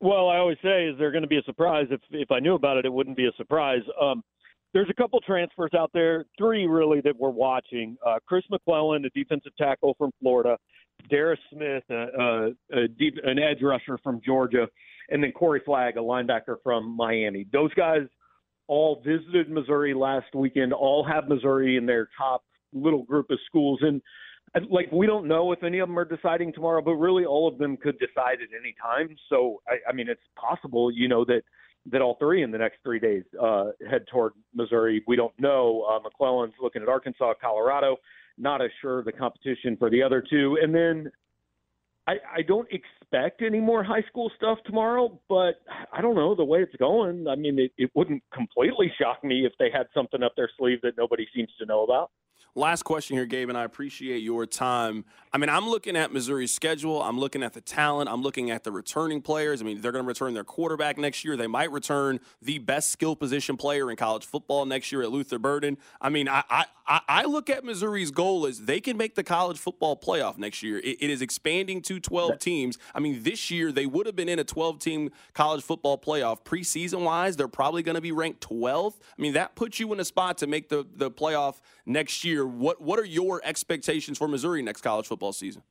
Well, 0.00 0.28
I 0.28 0.38
always 0.38 0.58
say, 0.64 0.86
is 0.86 0.98
there 0.98 1.12
going 1.12 1.22
to 1.22 1.28
be 1.28 1.38
a 1.38 1.42
surprise? 1.42 1.86
If 1.90 2.00
if 2.10 2.32
I 2.32 2.40
knew 2.40 2.54
about 2.54 2.76
it, 2.76 2.86
it 2.86 2.92
wouldn't 2.92 3.16
be 3.16 3.26
a 3.26 3.32
surprise. 3.36 3.82
Um, 4.00 4.22
there's 4.74 4.88
a 4.90 4.94
couple 4.94 5.20
transfers 5.20 5.70
out 5.76 5.90
there, 5.94 6.26
three 6.36 6.66
really 6.66 7.00
that 7.02 7.16
we're 7.18 7.30
watching. 7.30 7.96
Uh, 8.06 8.18
Chris 8.26 8.44
McClellan, 8.50 9.04
a 9.04 9.10
defensive 9.10 9.52
tackle 9.56 9.94
from 9.96 10.10
Florida, 10.20 10.56
Darris 11.10 11.38
Smith, 11.52 11.84
a, 11.90 11.94
a, 11.94 12.46
a 12.84 12.88
deep, 12.88 13.14
an 13.24 13.38
edge 13.38 13.62
rusher 13.62 13.98
from 14.02 14.20
Georgia, 14.24 14.66
and 15.08 15.22
then 15.22 15.32
Corey 15.32 15.62
Flagg, 15.64 15.96
a 15.96 16.00
linebacker 16.00 16.56
from 16.62 16.96
Miami. 16.96 17.46
Those 17.52 17.72
guys 17.74 18.02
all 18.66 19.02
visited 19.04 19.48
Missouri 19.48 19.94
last 19.94 20.34
weekend. 20.34 20.72
All 20.72 21.04
have 21.04 21.28
Missouri 21.28 21.76
in 21.76 21.86
their 21.86 22.08
top 22.18 22.44
little 22.72 23.04
group 23.04 23.30
of 23.30 23.38
schools, 23.46 23.80
and 23.82 24.02
like 24.70 24.90
we 24.92 25.06
don't 25.06 25.28
know 25.28 25.52
if 25.52 25.62
any 25.62 25.78
of 25.78 25.88
them 25.88 25.98
are 25.98 26.04
deciding 26.04 26.52
tomorrow, 26.52 26.82
but 26.82 26.94
really 26.94 27.24
all 27.24 27.48
of 27.48 27.58
them 27.58 27.76
could 27.76 27.98
decide 27.98 28.38
at 28.42 28.48
any 28.58 28.74
time. 28.82 29.14
So 29.28 29.60
I, 29.68 29.90
I 29.90 29.92
mean, 29.92 30.08
it's 30.08 30.20
possible, 30.36 30.90
you 30.90 31.08
know, 31.08 31.24
that 31.26 31.42
that 31.90 32.00
all 32.00 32.16
three 32.18 32.42
in 32.42 32.50
the 32.50 32.58
next 32.58 32.78
three 32.82 32.98
days 32.98 33.24
uh, 33.40 33.70
head 33.90 34.04
toward 34.10 34.32
Missouri. 34.54 35.02
We 35.06 35.16
don't 35.16 35.38
know. 35.38 35.86
Uh, 35.90 36.00
McClellan's 36.00 36.54
looking 36.60 36.82
at 36.82 36.88
Arkansas, 36.88 37.34
Colorado. 37.40 37.96
Not 38.36 38.62
as 38.62 38.70
sure 38.80 39.00
of 39.00 39.04
the 39.04 39.12
competition 39.12 39.76
for 39.76 39.90
the 39.90 40.02
other 40.02 40.22
two. 40.28 40.58
And 40.62 40.74
then 40.74 41.10
I, 42.06 42.14
I 42.38 42.42
don't 42.42 42.68
expect 42.70 43.42
any 43.42 43.60
more 43.60 43.84
high 43.84 44.02
school 44.08 44.30
stuff 44.36 44.58
tomorrow, 44.64 45.20
but 45.28 45.60
I 45.92 46.00
don't 46.00 46.14
know 46.14 46.34
the 46.34 46.44
way 46.44 46.60
it's 46.60 46.74
going. 46.76 47.26
I 47.28 47.34
mean, 47.34 47.58
it, 47.58 47.72
it 47.76 47.90
wouldn't 47.94 48.22
completely 48.32 48.92
shock 48.98 49.22
me 49.22 49.44
if 49.44 49.52
they 49.58 49.70
had 49.70 49.88
something 49.92 50.22
up 50.22 50.32
their 50.36 50.48
sleeve 50.58 50.80
that 50.82 50.96
nobody 50.96 51.26
seems 51.34 51.50
to 51.58 51.66
know 51.66 51.84
about. 51.84 52.10
Last 52.54 52.82
question 52.82 53.16
here, 53.16 53.26
Gabe, 53.26 53.48
and 53.48 53.58
I 53.58 53.64
appreciate 53.64 54.18
your 54.18 54.46
time. 54.46 55.04
I 55.32 55.38
mean, 55.38 55.48
I'm 55.48 55.68
looking 55.68 55.96
at 55.96 56.12
Missouri's 56.12 56.52
schedule. 56.52 57.02
I'm 57.02 57.18
looking 57.18 57.42
at 57.42 57.52
the 57.52 57.60
talent. 57.60 58.08
I'm 58.08 58.22
looking 58.22 58.50
at 58.50 58.64
the 58.64 58.72
returning 58.72 59.22
players. 59.22 59.60
I 59.60 59.64
mean, 59.64 59.80
they're 59.80 59.92
going 59.92 60.04
to 60.04 60.08
return 60.08 60.34
their 60.34 60.44
quarterback 60.44 60.98
next 60.98 61.24
year. 61.24 61.36
They 61.36 61.46
might 61.46 61.70
return 61.70 62.20
the 62.42 62.58
best 62.58 62.90
skill 62.90 63.14
position 63.14 63.56
player 63.56 63.90
in 63.90 63.96
college 63.96 64.24
football 64.24 64.64
next 64.66 64.90
year 64.90 65.02
at 65.02 65.10
Luther 65.10 65.38
Burden. 65.38 65.78
I 66.00 66.08
mean, 66.08 66.28
I 66.28 66.66
I, 66.88 67.00
I 67.06 67.24
look 67.24 67.50
at 67.50 67.64
Missouri's 67.64 68.10
goal 68.10 68.46
as 68.46 68.62
they 68.62 68.80
can 68.80 68.96
make 68.96 69.14
the 69.14 69.22
college 69.22 69.58
football 69.58 69.94
playoff 69.94 70.38
next 70.38 70.62
year. 70.62 70.78
it, 70.78 70.96
it 71.00 71.10
is 71.10 71.20
expanding 71.20 71.82
to 71.82 72.00
12 72.00 72.38
teams. 72.38 72.78
I 72.94 73.00
mean, 73.00 73.22
this 73.22 73.50
year 73.50 73.70
they 73.70 73.84
would 73.84 74.06
have 74.06 74.16
been 74.16 74.28
in 74.28 74.38
a 74.38 74.44
12 74.44 74.78
team 74.78 75.10
college 75.34 75.62
football 75.62 75.98
playoff. 75.98 76.42
Preseason 76.44 77.04
wise, 77.04 77.36
they're 77.36 77.46
probably 77.46 77.82
going 77.82 77.96
to 77.96 78.00
be 78.00 78.12
ranked 78.12 78.40
12th. 78.48 78.94
I 78.96 79.22
mean, 79.22 79.34
that 79.34 79.54
puts 79.54 79.78
you 79.78 79.92
in 79.92 80.00
a 80.00 80.04
spot 80.04 80.38
to 80.38 80.46
make 80.46 80.70
the, 80.70 80.86
the 80.94 81.10
playoff 81.10 81.56
next 81.84 82.24
year. 82.24 82.37
What 82.46 82.80
what 82.80 82.98
are 82.98 83.04
your 83.04 83.40
expectations 83.44 84.18
for 84.18 84.28
Missouri 84.28 84.62
next 84.62 84.82
college 84.82 85.06
football 85.06 85.32
season? 85.32 85.62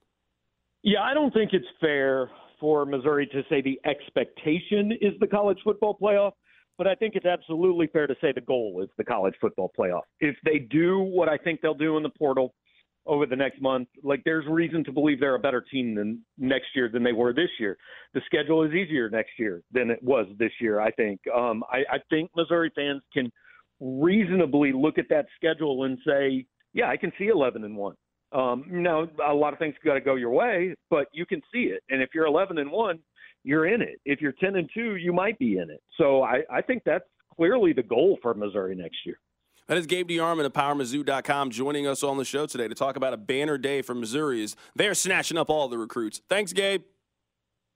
Yeah, 0.84 1.02
I 1.02 1.14
don't 1.14 1.34
think 1.34 1.52
it's 1.54 1.66
fair 1.82 2.30
for 2.60 2.86
Missouri 2.86 3.28
to 3.28 3.44
say 3.50 3.62
the 3.62 3.80
expectation 3.86 4.92
is 5.02 5.14
the 5.20 5.28
college 5.28 5.58
football 5.64 5.98
playoff, 6.02 6.32
but 6.78 6.88
I 6.88 6.96
think 6.96 7.16
it's 7.16 7.26
absolutely 7.26 7.88
fair 7.88 8.08
to 8.08 8.16
say 8.22 8.32
the 8.32 8.42
goal 8.42 8.82
is 8.84 8.90
the 8.98 9.04
college 9.04 9.36
football 9.40 9.72
playoff. 9.78 10.04
If 10.20 10.36
they 10.46 10.60
do 10.60 11.00
what 11.00 11.30
I 11.30 11.38
think 11.38 11.62
they'll 11.62 11.74
do 11.74 11.98
in 11.98 12.04
the 12.04 12.10
portal 12.10 12.54
over 13.06 13.26
the 13.26 13.36
next 13.36 13.62
month, 13.62 13.88
like 14.04 14.22
there's 14.26 14.46
reason 14.48 14.84
to 14.84 14.92
believe 14.92 15.20
they're 15.20 15.36
a 15.36 15.40
better 15.40 15.62
team 15.62 15.96
than 15.96 16.22
next 16.38 16.68
year 16.76 16.90
than 16.90 17.04
they 17.04 17.14
were 17.14 17.34
this 17.34 17.50
year. 17.60 17.78
The 18.14 18.22
schedule 18.26 18.64
is 18.64 18.74
easier 18.74 19.10
next 19.10 19.32
year 19.38 19.62
than 19.72 19.90
it 19.90 20.02
was 20.04 20.28
this 20.38 20.52
year. 20.60 20.80
I 20.80 20.92
think. 20.92 21.20
Um, 21.36 21.64
I, 21.72 21.80
I 21.96 21.98
think 22.10 22.32
Missouri 22.36 22.72
fans 22.76 23.02
can 23.14 23.32
reasonably 23.80 24.72
look 24.74 24.98
at 24.98 25.06
that 25.10 25.28
schedule 25.36 25.84
and 25.84 25.98
say, 26.06 26.46
yeah, 26.74 26.90
I 26.90 26.98
can 26.98 27.12
see 27.18 27.28
11 27.28 27.64
and 27.64 27.76
one. 27.76 27.96
Um, 28.34 28.66
now, 28.70 29.08
a 29.26 29.34
lot 29.34 29.54
of 29.54 29.60
things 29.60 29.76
got 29.84 29.94
to 29.94 30.02
go 30.02 30.16
your 30.16 30.32
way, 30.32 30.76
but 30.90 31.08
you 31.14 31.26
can 31.26 31.42
see 31.54 31.66
it. 31.66 31.82
And 31.90 32.02
if 32.02 32.10
you're 32.14 32.26
11 32.26 32.58
and 32.58 32.70
one, 32.72 33.00
you're 33.44 33.68
in 33.68 33.82
it. 33.82 34.02
If 34.06 34.20
you're 34.20 34.34
10 34.34 34.56
and 34.58 34.70
two, 34.74 34.98
you 34.98 35.14
might 35.14 35.40
be 35.40 35.58
in 35.58 35.70
it. 35.70 35.82
So 35.98 36.24
I, 36.24 36.42
I 36.52 36.62
think 36.62 36.84
that's 36.86 37.06
clearly 37.36 37.72
the 37.72 37.84
goal 37.84 38.18
for 38.22 38.34
Missouri 38.34 38.76
next 38.76 38.98
year. 39.06 39.18
That 39.68 39.78
is 39.78 39.86
Gabe 39.86 40.10
DeArmond 40.10 40.46
of 40.46 40.54
PowerMizzou.com 40.54 41.52
joining 41.52 41.88
us 41.88 42.04
on 42.04 42.18
the 42.18 42.26
show 42.26 42.46
today 42.46 42.68
to 42.68 42.76
talk 42.76 42.96
about 42.96 43.14
a 43.14 43.18
banner 43.18 43.58
day 43.58 43.82
for 43.82 43.94
Missouri 43.94 44.44
as 44.44 44.56
they're 44.76 44.94
snatching 44.94 45.38
up 45.38 45.50
all 45.50 45.68
the 45.68 45.78
recruits. 45.78 46.22
Thanks, 46.30 46.54
Gabe. 46.54 46.84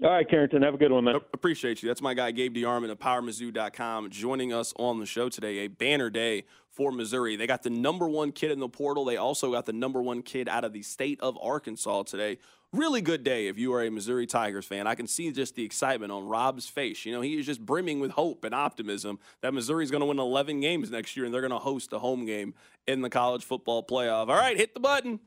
All 0.03 0.09
right, 0.09 0.27
Carrington. 0.27 0.63
Have 0.63 0.73
a 0.73 0.77
good 0.77 0.91
one, 0.91 1.03
man. 1.03 1.17
Appreciate 1.31 1.83
you. 1.83 1.87
That's 1.87 2.01
my 2.01 2.15
guy, 2.15 2.31
Gabe 2.31 2.55
DeArmond 2.55 2.89
of 2.89 2.97
PowerMizzou.com, 2.97 4.09
joining 4.09 4.51
us 4.51 4.73
on 4.77 4.99
the 4.99 5.05
show 5.05 5.29
today. 5.29 5.59
A 5.59 5.67
banner 5.67 6.09
day 6.09 6.45
for 6.71 6.91
Missouri. 6.91 7.35
They 7.35 7.45
got 7.45 7.61
the 7.61 7.69
number 7.69 8.09
one 8.09 8.31
kid 8.31 8.49
in 8.49 8.59
the 8.59 8.67
portal. 8.67 9.05
They 9.05 9.17
also 9.17 9.51
got 9.51 9.67
the 9.67 9.73
number 9.73 10.01
one 10.01 10.23
kid 10.23 10.49
out 10.49 10.63
of 10.63 10.73
the 10.73 10.81
state 10.81 11.19
of 11.21 11.37
Arkansas 11.39 12.03
today. 12.03 12.39
Really 12.73 13.01
good 13.01 13.23
day 13.23 13.47
if 13.47 13.59
you 13.59 13.73
are 13.73 13.83
a 13.83 13.91
Missouri 13.91 14.25
Tigers 14.25 14.65
fan. 14.65 14.87
I 14.87 14.95
can 14.95 15.05
see 15.05 15.31
just 15.31 15.53
the 15.53 15.63
excitement 15.63 16.11
on 16.11 16.27
Rob's 16.27 16.67
face. 16.67 17.05
You 17.05 17.13
know, 17.13 17.21
he 17.21 17.37
is 17.37 17.45
just 17.45 17.63
brimming 17.63 17.99
with 17.99 18.11
hope 18.11 18.43
and 18.43 18.55
optimism 18.55 19.19
that 19.41 19.53
Missouri 19.53 19.83
is 19.83 19.91
going 19.91 20.01
to 20.01 20.07
win 20.07 20.17
11 20.17 20.61
games 20.61 20.89
next 20.89 21.15
year 21.15 21.25
and 21.25 21.33
they're 21.33 21.41
going 21.41 21.51
to 21.51 21.59
host 21.59 21.93
a 21.93 21.99
home 21.99 22.25
game 22.25 22.55
in 22.87 23.01
the 23.01 23.09
college 23.09 23.43
football 23.43 23.83
playoff. 23.83 24.29
All 24.29 24.37
right, 24.37 24.57
hit 24.57 24.73
the 24.73 24.79
button. 24.79 25.19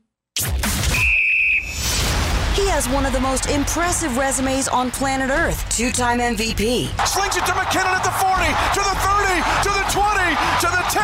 He 2.55 2.71
has 2.71 2.87
one 2.87 3.05
of 3.05 3.11
the 3.11 3.19
most 3.19 3.51
impressive 3.51 4.15
resumes 4.15 4.69
on 4.69 4.89
planet 4.89 5.27
Earth. 5.29 5.67
Two 5.75 5.91
time 5.91 6.19
MVP. 6.23 6.87
Slings 7.03 7.35
it 7.35 7.43
to 7.43 7.51
McKinnon 7.51 7.91
at 7.91 8.07
the 8.07 8.15
40, 8.15 8.47
to 8.47 8.79
the 8.79 8.95
30, 8.95 9.43
to 9.59 9.71
the 9.75 9.83
20, 9.91 10.23
to 10.63 10.69
the 10.71 10.83
10, 10.87 11.03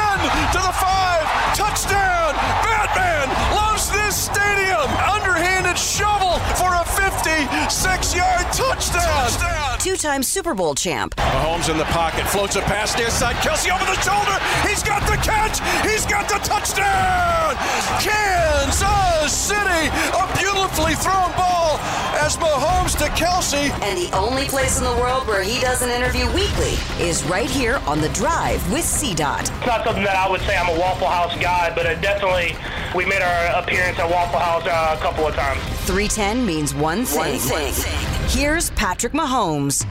to 0.56 0.60
the 0.64 0.72
5. 0.72 1.60
Touchdown! 1.60 2.40
Batman 2.64 3.28
loves 3.52 3.92
this 3.92 4.16
stadium. 4.32 4.88
Underhanded 5.04 5.76
shovel 5.76 6.40
for 6.56 6.72
a 6.72 6.88
56 7.24 8.16
yard 8.16 8.42
touchdown. 8.52 9.02
touchdown. 9.02 9.80
Two 9.80 9.96
time 9.96 10.24
Super 10.24 10.54
Bowl 10.54 10.74
champ. 10.74 11.16
Mahomes 11.16 11.70
in 11.70 11.78
the 11.78 11.86
pocket, 11.86 12.26
floats 12.28 12.56
a 12.56 12.62
pass 12.62 12.98
near 12.98 13.10
side. 13.10 13.36
Kelce 13.38 13.70
over 13.74 13.86
the 13.86 14.00
shoulder. 14.02 14.38
He's 14.68 14.82
got 14.82 15.02
the 15.08 15.18
catch. 15.18 15.60
He's 15.86 16.06
got 16.06 16.28
the 16.28 16.40
touchdown. 16.48 17.56
Kansas 18.02 19.32
City, 19.32 19.88
a 20.18 20.38
beautifully 20.38 20.96
thrown 20.96 21.32
ball 21.38 21.78
as 22.22 22.38
Mahomes 22.38 22.98
to 22.98 23.06
Kelce. 23.14 23.70
And 23.82 23.98
the 23.98 24.16
only 24.16 24.46
place 24.46 24.78
in 24.78 24.84
the 24.84 24.96
world 24.96 25.28
where 25.28 25.44
he 25.44 25.60
does 25.62 25.82
an 25.82 25.90
interview 25.90 26.26
weekly 26.34 26.74
is 27.04 27.24
right 27.26 27.50
here 27.50 27.82
on 27.88 28.02
The 28.02 28.10
Drive 28.10 28.62
with 28.72 28.86
CDOT. 28.86 29.42
It's 29.42 29.68
not 29.68 29.84
something 29.84 30.04
that 30.04 30.16
I 30.16 30.30
would 30.30 30.42
say 30.42 30.58
I'm 30.58 30.70
a 30.76 30.80
Waffle 30.80 31.08
House 31.08 31.38
guy, 31.40 31.74
but 31.76 31.86
it 31.86 32.02
definitely, 32.02 32.56
we 32.96 33.06
made 33.06 33.22
our 33.22 33.62
appearance 33.62 34.00
at 34.00 34.10
Waffle 34.10 34.40
House 34.40 34.66
uh, 34.66 34.96
a 34.98 35.02
couple 35.02 35.28
of 35.28 35.36
times. 35.36 35.62
310 35.92 36.46
means 36.46 36.74
one 36.74 37.04
thing. 37.04 37.20
One 37.20 37.38
thing. 37.38 38.30
Here's 38.30 38.70
Patrick 38.72 39.12
Mahomes. 39.12 39.86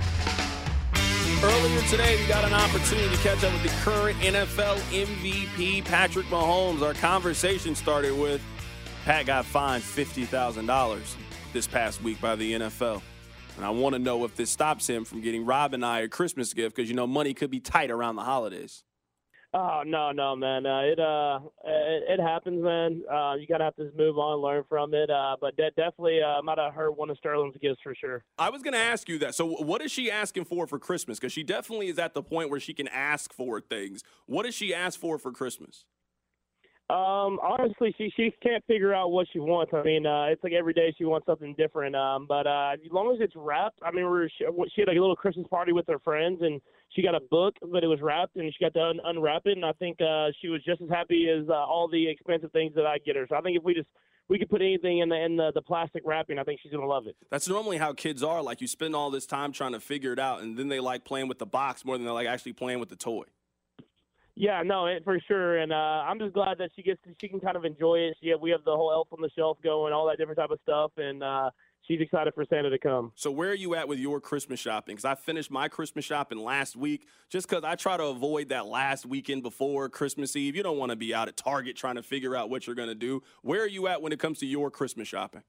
Earlier 1.44 1.80
today, 1.88 2.18
we 2.18 2.26
got 2.26 2.42
an 2.42 2.54
opportunity 2.54 3.14
to 3.14 3.22
catch 3.22 3.44
up 3.44 3.52
with 3.52 3.64
the 3.64 3.68
current 3.84 4.16
NFL 4.20 4.78
MVP, 4.92 5.84
Patrick 5.84 6.24
Mahomes. 6.28 6.80
Our 6.80 6.94
conversation 6.94 7.74
started 7.74 8.18
with 8.18 8.40
Pat 9.04 9.26
got 9.26 9.44
fined 9.44 9.82
$50,000 9.82 11.16
this 11.52 11.66
past 11.66 12.02
week 12.02 12.18
by 12.18 12.34
the 12.34 12.54
NFL. 12.54 13.02
And 13.58 13.66
I 13.66 13.68
want 13.68 13.92
to 13.92 13.98
know 13.98 14.24
if 14.24 14.34
this 14.36 14.48
stops 14.48 14.86
him 14.86 15.04
from 15.04 15.20
getting 15.20 15.44
Rob 15.44 15.74
and 15.74 15.84
I 15.84 16.00
a 16.00 16.08
Christmas 16.08 16.54
gift 16.54 16.76
because, 16.76 16.88
you 16.88 16.96
know, 16.96 17.06
money 17.06 17.34
could 17.34 17.50
be 17.50 17.60
tight 17.60 17.90
around 17.90 18.16
the 18.16 18.22
holidays. 18.22 18.84
Oh 19.52 19.82
no, 19.84 20.12
no, 20.12 20.36
man. 20.36 20.64
Uh, 20.64 20.80
it 20.80 21.00
uh, 21.00 21.40
it, 21.64 22.04
it 22.08 22.20
happens, 22.20 22.62
man. 22.62 23.02
Uh, 23.12 23.34
you 23.34 23.48
gotta 23.48 23.64
have 23.64 23.74
to 23.76 23.90
move 23.96 24.16
on, 24.16 24.38
learn 24.40 24.62
from 24.68 24.94
it. 24.94 25.10
Uh, 25.10 25.36
but 25.40 25.56
de- 25.56 25.72
definitely 25.72 26.20
uh, 26.22 26.40
might 26.42 26.58
have 26.58 26.72
hurt 26.72 26.96
one 26.96 27.10
of 27.10 27.18
Sterling's 27.18 27.56
gifts 27.60 27.80
for 27.82 27.92
sure. 27.94 28.22
I 28.38 28.50
was 28.50 28.62
gonna 28.62 28.76
ask 28.76 29.08
you 29.08 29.18
that. 29.18 29.34
So, 29.34 29.46
what 29.46 29.82
is 29.82 29.90
she 29.90 30.08
asking 30.08 30.44
for 30.44 30.68
for 30.68 30.78
Christmas? 30.78 31.18
Because 31.18 31.32
she 31.32 31.42
definitely 31.42 31.88
is 31.88 31.98
at 31.98 32.14
the 32.14 32.22
point 32.22 32.48
where 32.48 32.60
she 32.60 32.72
can 32.72 32.86
ask 32.88 33.32
for 33.32 33.60
things. 33.60 34.04
What 34.26 34.44
does 34.44 34.54
she 34.54 34.72
ask 34.72 35.00
for 35.00 35.18
for 35.18 35.32
Christmas? 35.32 35.84
Um, 36.88 37.38
honestly, 37.40 37.92
she 37.98 38.12
she 38.16 38.32
can't 38.42 38.64
figure 38.66 38.94
out 38.94 39.10
what 39.10 39.26
she 39.32 39.40
wants. 39.40 39.72
I 39.74 39.82
mean, 39.82 40.06
uh, 40.06 40.26
it's 40.26 40.42
like 40.44 40.52
every 40.52 40.72
day 40.72 40.94
she 40.96 41.04
wants 41.04 41.26
something 41.26 41.54
different. 41.56 41.96
Um, 41.96 42.26
but 42.28 42.46
uh, 42.46 42.72
as 42.74 42.92
long 42.92 43.12
as 43.12 43.20
it's 43.20 43.34
wrapped, 43.36 43.80
I 43.84 43.90
mean, 43.90 44.04
we're, 44.04 44.28
she, 44.28 44.44
she 44.74 44.80
had 44.82 44.88
like 44.88 44.96
a 44.96 45.00
little 45.00 45.16
Christmas 45.16 45.46
party 45.48 45.72
with 45.72 45.86
her 45.88 45.98
friends, 46.00 46.38
and 46.40 46.60
she 46.90 47.02
got 47.02 47.14
a 47.14 47.20
book, 47.20 47.56
but 47.70 47.84
it 47.84 47.86
was 47.86 48.00
wrapped, 48.00 48.36
and 48.36 48.52
she 48.52 48.64
got 48.64 48.74
to 48.74 48.82
un- 48.82 49.00
unwrap 49.04 49.42
it. 49.44 49.56
And 49.56 49.64
I 49.64 49.72
think 49.72 50.00
uh, 50.00 50.28
she 50.40 50.48
was 50.48 50.62
just 50.64 50.80
as 50.82 50.88
happy 50.88 51.28
as 51.28 51.48
uh, 51.48 51.52
all 51.52 51.88
the 51.88 52.08
expensive 52.08 52.52
things 52.52 52.74
that 52.74 52.86
I 52.86 52.98
get 52.98 53.16
her. 53.16 53.26
So 53.28 53.36
I 53.36 53.40
think 53.40 53.56
if 53.56 53.62
we 53.62 53.74
just 53.74 53.88
we 54.28 54.38
could 54.38 54.48
put 54.48 54.62
anything 54.62 54.98
in 54.98 55.08
the 55.08 55.16
in 55.16 55.36
the, 55.36 55.52
the 55.54 55.62
plastic 55.62 56.02
wrapping, 56.04 56.38
I 56.38 56.44
think 56.44 56.60
she's 56.62 56.72
gonna 56.72 56.86
love 56.86 57.06
it. 57.06 57.16
That's 57.30 57.48
normally 57.48 57.78
how 57.78 57.92
kids 57.92 58.22
are. 58.22 58.42
Like 58.42 58.60
you 58.60 58.66
spend 58.66 58.94
all 58.94 59.10
this 59.10 59.26
time 59.26 59.52
trying 59.52 59.72
to 59.72 59.80
figure 59.80 60.12
it 60.12 60.18
out, 60.18 60.40
and 60.42 60.56
then 60.56 60.68
they 60.68 60.80
like 60.80 61.04
playing 61.04 61.28
with 61.28 61.38
the 61.38 61.46
box 61.46 61.84
more 61.84 61.96
than 61.96 62.06
they 62.06 62.12
like 62.12 62.28
actually 62.28 62.52
playing 62.52 62.80
with 62.80 62.88
the 62.88 62.96
toy. 62.96 63.24
Yeah, 64.36 64.62
no, 64.64 64.86
it, 64.86 65.04
for 65.04 65.20
sure, 65.26 65.58
and 65.58 65.72
uh, 65.72 65.74
I'm 65.74 66.18
just 66.18 66.32
glad 66.32 66.58
that 66.58 66.70
she 66.74 66.82
gets 66.82 67.02
to, 67.02 67.10
she 67.20 67.28
can 67.28 67.40
kind 67.40 67.56
of 67.56 67.64
enjoy 67.64 67.96
it. 67.98 68.16
She 68.22 68.32
we 68.40 68.50
have 68.50 68.64
the 68.64 68.74
whole 68.74 68.90
Elf 68.90 69.08
on 69.12 69.20
the 69.20 69.28
Shelf 69.36 69.58
going, 69.62 69.92
all 69.92 70.06
that 70.08 70.16
different 70.16 70.38
type 70.38 70.50
of 70.50 70.60
stuff, 70.62 70.92
and 70.96 71.22
uh, 71.22 71.50
she's 71.90 72.00
excited 72.00 72.32
for 72.34 72.44
Santa 72.48 72.70
to 72.70 72.78
come. 72.78 73.12
So 73.16 73.30
where 73.30 73.50
are 73.50 73.54
you 73.54 73.74
at 73.74 73.88
with 73.88 73.98
your 73.98 74.20
Christmas 74.20 74.60
shopping? 74.60 74.94
Because 74.94 75.04
I 75.04 75.14
finished 75.16 75.50
my 75.50 75.68
Christmas 75.68 76.04
shopping 76.04 76.38
last 76.38 76.76
week, 76.76 77.06
just 77.28 77.48
because 77.48 77.64
I 77.64 77.74
try 77.74 77.96
to 77.96 78.04
avoid 78.04 78.50
that 78.50 78.66
last 78.66 79.06
weekend 79.06 79.42
before 79.42 79.88
Christmas 79.88 80.36
Eve. 80.36 80.54
You 80.54 80.62
don't 80.62 80.78
want 80.78 80.90
to 80.90 80.96
be 80.96 81.12
out 81.12 81.28
at 81.28 81.36
Target 81.36 81.76
trying 81.76 81.96
to 81.96 82.02
figure 82.02 82.36
out 82.36 82.48
what 82.48 82.66
you're 82.66 82.76
going 82.76 82.88
to 82.88 82.94
do. 82.94 83.22
Where 83.42 83.62
are 83.62 83.68
you 83.68 83.88
at 83.88 84.02
when 84.02 84.12
it 84.12 84.20
comes 84.20 84.38
to 84.38 84.46
your 84.46 84.70
Christmas 84.70 85.08
shopping? 85.08 85.42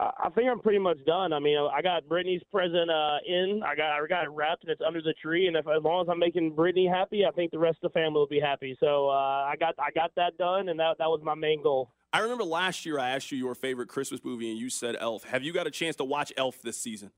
I 0.00 0.28
think 0.36 0.48
I'm 0.48 0.60
pretty 0.60 0.78
much 0.78 0.98
done. 1.06 1.32
I 1.32 1.40
mean, 1.40 1.58
I 1.58 1.82
got 1.82 2.08
Brittany's 2.08 2.42
present 2.52 2.88
uh, 2.88 3.16
in. 3.26 3.62
I 3.66 3.74
got 3.74 4.00
I 4.00 4.06
got 4.08 4.26
it 4.26 4.30
wrapped 4.30 4.62
and 4.62 4.70
it's 4.70 4.80
under 4.86 5.02
the 5.02 5.12
tree. 5.20 5.48
And 5.48 5.56
if 5.56 5.66
as 5.66 5.82
long 5.82 6.02
as 6.02 6.08
I'm 6.08 6.20
making 6.20 6.54
Brittany 6.54 6.86
happy, 6.86 7.26
I 7.26 7.32
think 7.32 7.50
the 7.50 7.58
rest 7.58 7.78
of 7.82 7.90
the 7.90 7.98
family 7.98 8.12
will 8.12 8.28
be 8.28 8.38
happy. 8.38 8.76
So 8.78 9.08
uh, 9.08 9.12
I 9.12 9.56
got 9.58 9.74
I 9.76 9.90
got 9.90 10.12
that 10.14 10.38
done, 10.38 10.68
and 10.68 10.78
that 10.78 10.98
that 10.98 11.08
was 11.08 11.20
my 11.24 11.34
main 11.34 11.64
goal. 11.64 11.90
I 12.12 12.20
remember 12.20 12.44
last 12.44 12.86
year 12.86 12.98
I 12.98 13.10
asked 13.10 13.30
you 13.30 13.38
your 13.38 13.54
favorite 13.54 13.88
Christmas 13.88 14.24
movie, 14.24 14.50
and 14.50 14.58
you 14.58 14.70
said 14.70 14.96
Elf. 14.98 15.24
Have 15.24 15.42
you 15.42 15.52
got 15.52 15.66
a 15.66 15.70
chance 15.70 15.96
to 15.96 16.04
watch 16.04 16.32
Elf 16.36 16.62
this 16.62 16.78
season? 16.78 17.10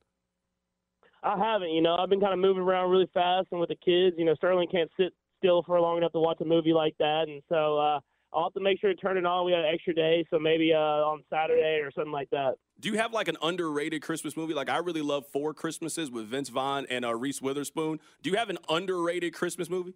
I 1.22 1.38
haven't. 1.38 1.70
You 1.70 1.82
know, 1.82 1.96
I've 1.96 2.08
been 2.08 2.20
kind 2.20 2.32
of 2.32 2.38
moving 2.38 2.62
around 2.62 2.90
really 2.90 3.08
fast, 3.14 3.48
and 3.52 3.60
with 3.60 3.68
the 3.68 3.76
kids, 3.76 4.16
you 4.18 4.24
know, 4.24 4.34
Sterling 4.34 4.68
can't 4.70 4.90
sit 4.98 5.12
still 5.38 5.62
for 5.62 5.80
long 5.80 5.98
enough 5.98 6.12
to 6.12 6.20
watch 6.20 6.38
a 6.40 6.44
movie 6.44 6.72
like 6.72 6.96
that, 6.98 7.26
and 7.28 7.42
so 7.48 7.78
uh, 7.78 8.00
I'll 8.32 8.44
have 8.44 8.52
to 8.54 8.60
make 8.60 8.80
sure 8.80 8.90
to 8.90 8.96
turn 8.96 9.16
it 9.16 9.24
on. 9.24 9.46
We 9.46 9.52
have 9.52 9.64
an 9.64 9.70
extra 9.72 9.94
day, 9.94 10.24
so 10.30 10.38
maybe 10.38 10.72
uh, 10.72 10.78
on 10.78 11.22
Saturday 11.30 11.80
or 11.82 11.92
something 11.92 12.12
like 12.12 12.30
that. 12.30 12.54
Do 12.80 12.88
you 12.88 12.98
have 12.98 13.12
like 13.12 13.28
an 13.28 13.36
underrated 13.42 14.02
Christmas 14.02 14.36
movie? 14.36 14.54
Like 14.54 14.68
I 14.68 14.78
really 14.78 15.02
love 15.02 15.24
Four 15.26 15.54
Christmases 15.54 16.10
with 16.10 16.26
Vince 16.26 16.48
Vaughn 16.48 16.86
and 16.90 17.04
uh, 17.04 17.14
Reese 17.14 17.40
Witherspoon. 17.40 18.00
Do 18.22 18.30
you 18.30 18.36
have 18.36 18.50
an 18.50 18.58
underrated 18.68 19.34
Christmas 19.34 19.70
movie? 19.70 19.94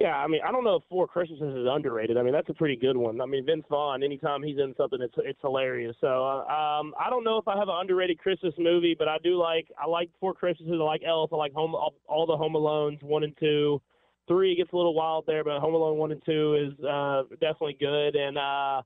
Yeah, 0.00 0.16
I 0.16 0.26
mean, 0.26 0.40
I 0.46 0.50
don't 0.50 0.64
know 0.64 0.74
if 0.74 0.82
Four 0.88 1.06
Christmases 1.06 1.54
is 1.56 1.68
underrated. 1.70 2.16
I 2.16 2.22
mean, 2.24 2.32
that's 2.32 2.48
a 2.48 2.54
pretty 2.54 2.74
good 2.74 2.96
one. 2.96 3.20
I 3.20 3.26
mean, 3.26 3.46
Vince 3.46 3.64
Vaughn, 3.70 4.02
anytime 4.02 4.42
he's 4.42 4.58
in 4.58 4.74
something, 4.76 5.00
it's 5.00 5.14
it's 5.18 5.38
hilarious. 5.40 5.94
So, 6.00 6.08
uh, 6.26 6.40
um, 6.52 6.94
I 6.98 7.08
don't 7.08 7.22
know 7.22 7.38
if 7.38 7.46
I 7.46 7.56
have 7.56 7.68
an 7.68 7.76
underrated 7.80 8.18
Christmas 8.18 8.52
movie, 8.58 8.96
but 8.98 9.06
I 9.06 9.18
do 9.22 9.38
like 9.38 9.68
I 9.78 9.86
like 9.86 10.10
Four 10.18 10.34
Christmases. 10.34 10.74
I 10.80 10.82
like 10.82 11.02
Elf. 11.06 11.32
I 11.32 11.36
like 11.36 11.52
Home 11.52 11.76
all, 11.76 11.94
all 12.08 12.26
the 12.26 12.36
Home 12.36 12.54
Alones 12.54 13.02
one 13.04 13.22
and 13.22 13.36
two. 13.38 13.80
Three 14.26 14.56
gets 14.56 14.72
a 14.72 14.76
little 14.76 14.94
wild 14.94 15.26
there, 15.28 15.44
but 15.44 15.60
Home 15.60 15.74
Alone 15.74 15.96
one 15.96 16.10
and 16.10 16.22
two 16.26 16.54
is 16.54 16.84
uh, 16.84 17.22
definitely 17.40 17.76
good. 17.78 18.16
And 18.16 18.36
uh, 18.36 18.82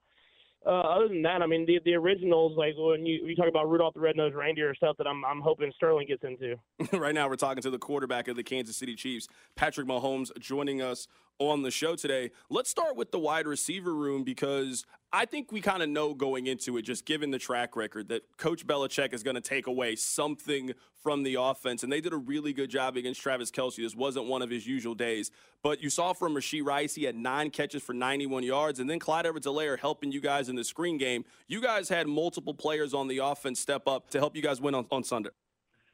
uh, 0.69 0.83
other 0.83 1.09
than 1.09 1.23
that, 1.23 1.41
I 1.41 1.47
mean, 1.47 1.65
the 1.65 1.81
the 1.87 1.95
originals, 1.95 2.57
like 2.59 2.75
when 2.77 3.07
you, 3.07 3.27
you 3.27 3.35
talk 3.35 3.49
about 3.49 3.71
Rudolph 3.71 3.95
the 3.95 4.01
Red-Nosed 4.01 4.35
Reindeer, 4.35 4.75
stuff 4.75 4.97
that 4.99 5.07
I'm 5.07 5.25
I'm 5.25 5.41
hoping 5.41 5.73
Sterling 5.77 6.07
gets 6.07 6.23
into. 6.25 6.57
right 6.99 7.15
now, 7.15 7.27
we're 7.27 7.37
talking 7.37 7.63
to 7.63 7.71
the 7.71 7.79
quarterback 7.79 8.29
of 8.29 8.37
the 8.37 8.43
Kansas 8.43 8.77
City 8.77 8.95
Chiefs, 8.95 9.29
Patrick 9.57 9.87
Mahomes, 9.87 10.31
joining 10.39 10.83
us 10.83 11.09
on 11.39 11.63
the 11.63 11.71
show 11.71 11.97
today. 11.97 12.31
Let's 12.51 12.71
start 12.71 12.97
with 12.97 13.13
the 13.13 13.19
wide 13.19 13.47
receiver 13.47 13.95
room 13.95 14.25
because 14.25 14.85
I 15.13 15.25
think 15.25 15.53
we 15.53 15.61
kind 15.61 15.83
of 15.83 15.89
know 15.89 16.13
going 16.13 16.47
into 16.47 16.77
it, 16.77 16.83
just 16.83 17.07
given 17.07 17.31
the 17.31 17.39
track 17.39 17.77
record, 17.77 18.09
that 18.09 18.23
Coach 18.37 18.67
Belichick 18.67 19.15
is 19.15 19.23
going 19.23 19.37
to 19.37 19.41
take 19.41 19.67
away 19.67 19.97
something 19.97 20.73
from 21.03 21.23
the 21.23 21.37
offense. 21.37 21.83
And 21.83 21.91
they 21.91 22.01
did 22.01 22.13
a 22.13 22.19
really 22.19 22.53
good 22.53 22.69
job 22.69 22.97
against 22.97 23.21
Travis 23.21 23.51
Kelce. 23.51 23.77
This 23.77 23.95
wasn't 23.95 24.27
one 24.27 24.43
of 24.43 24.51
his 24.51 24.67
usual 24.67 24.95
days. 24.95 25.31
But 25.63 25.83
you 25.83 25.89
saw 25.89 26.13
from 26.13 26.35
Rashee 26.35 26.65
Rice, 26.65 26.95
he 26.95 27.05
had 27.05 27.15
nine 27.15 27.51
catches 27.51 27.83
for 27.83 27.95
91 27.95 28.43
yards. 28.43 28.81
And 28.81 28.91
then 28.91 28.99
Clyde 28.99 29.27
Edwards 29.27 29.47
Helaire 29.47 29.79
helping 29.79 30.13
you 30.13 30.21
guys 30.21 30.49
in 30.49 30.57
the 30.57 30.65
screen 30.65 30.99
game. 30.99 31.25
You 31.47 31.63
guys 31.63 31.89
had 31.89 32.07
multiple 32.07 32.55
players 32.55 32.93
on 32.93 33.09
the 33.09 33.19
offense 33.19 33.61
step 33.61 33.89
up 33.89 34.11
to 34.11 34.19
help 34.19 34.37
you 34.37 34.43
guys 34.43 34.61
win 34.61 34.75
on, 34.75 34.87
on 34.91 35.05
Sunday. 35.05 35.31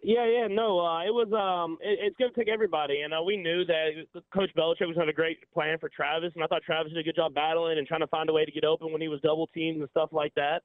Yeah, 0.06 0.26
yeah, 0.28 0.48
no, 0.48 0.84
uh, 0.84 1.00
it 1.00 1.14
was. 1.16 1.32
Um, 1.32 1.78
it, 1.80 1.96
it's 1.98 2.16
going 2.18 2.30
to 2.30 2.36
take 2.38 2.52
everybody, 2.52 3.00
and 3.00 3.14
uh, 3.14 3.22
we 3.24 3.38
knew 3.38 3.64
that 3.64 4.04
Coach 4.34 4.50
Belichick 4.54 4.86
was 4.86 4.96
having 4.96 5.08
a 5.08 5.16
great 5.16 5.50
plan 5.54 5.78
for 5.78 5.88
Travis, 5.88 6.30
and 6.34 6.44
I 6.44 6.46
thought 6.46 6.60
Travis 6.62 6.92
did 6.92 7.00
a 7.00 7.02
good 7.02 7.16
job 7.16 7.32
battling 7.32 7.78
and 7.78 7.86
trying 7.86 8.02
to 8.02 8.06
find 8.08 8.28
a 8.28 8.32
way 8.34 8.44
to 8.44 8.52
get 8.52 8.64
open 8.64 8.92
when 8.92 9.00
he 9.00 9.08
was 9.08 9.18
double 9.22 9.46
teamed 9.46 9.80
and 9.80 9.88
stuff 9.92 10.10
like 10.12 10.34
that. 10.34 10.60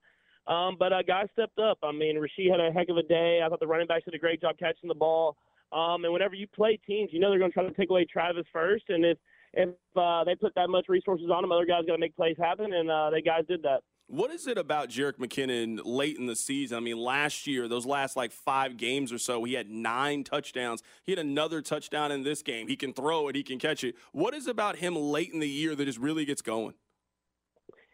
Um, 0.52 0.76
but 0.78 0.92
uh, 0.92 1.04
guys 1.08 1.28
stepped 1.32 1.58
up. 1.58 1.78
I 1.84 1.94
mean, 1.94 2.20
Rashee 2.20 2.52
had 2.52 2.60
a 2.60 2.70
heck 2.70 2.90
of 2.90 2.98
a 2.98 3.04
day. 3.04 3.40
I 3.42 3.48
thought 3.48 3.62
the 3.62 3.68
running 3.68 3.88
backs 3.88 4.04
did 4.04 4.14
a 4.14 4.20
great 4.20 4.42
job 4.42 4.58
catching 4.60 4.90
the 4.90 4.94
ball. 4.94 5.38
Um, 5.72 6.04
and 6.04 6.12
whenever 6.12 6.36
you 6.36 6.46
play 6.46 6.78
teams, 6.86 7.12
you 7.14 7.22
know 7.22 7.30
they're 7.30 7.40
going 7.40 7.52
to 7.52 7.54
try 7.54 7.64
to 7.64 7.72
take 7.72 7.92
away 7.92 8.04
Travis 8.04 8.46
first, 8.52 8.90
and 8.90 9.06
if 9.06 9.18
if 9.54 9.70
uh, 9.96 10.26
they 10.26 10.36
put 10.36 10.54
that 10.56 10.68
much 10.68 10.90
resources 10.90 11.30
on 11.34 11.46
him, 11.46 11.54
other 11.54 11.66
guys 11.66 11.86
got 11.88 11.94
to 11.94 11.98
make 11.98 12.16
plays 12.16 12.36
happen, 12.38 12.74
and 12.74 12.92
uh, 12.92 13.10
they 13.10 13.22
guys 13.22 13.46
did 13.48 13.64
that. 13.64 13.84
What 14.12 14.32
is 14.32 14.48
it 14.48 14.58
about 14.58 14.90
Jerick 14.90 15.20
McKinnon 15.20 15.82
late 15.86 16.18
in 16.18 16.26
the 16.26 16.36
season? 16.36 16.78
I 16.78 16.80
mean, 16.80 16.98
last 16.98 17.46
year, 17.46 17.68
those 17.68 17.86
last 17.86 18.18
like 18.18 18.32
five 18.32 18.76
games 18.76 19.14
or 19.14 19.20
so, 19.20 19.44
he 19.44 19.54
had 19.54 19.70
nine 19.70 20.24
touchdowns. 20.24 20.82
He 21.04 21.12
had 21.12 21.20
another 21.20 21.62
touchdown 21.62 22.12
in 22.12 22.24
this 22.24 22.42
game. 22.42 22.68
He 22.68 22.76
can 22.76 22.92
throw 22.92 23.28
it, 23.28 23.36
he 23.36 23.44
can 23.44 23.60
catch 23.60 23.84
it. 23.84 23.94
What 24.12 24.34
is 24.34 24.48
about 24.48 24.78
him 24.78 24.96
late 24.96 25.32
in 25.32 25.40
the 25.40 25.48
year 25.48 25.76
that 25.76 25.86
just 25.86 26.00
really 26.00 26.26
gets 26.26 26.42
going? 26.42 26.74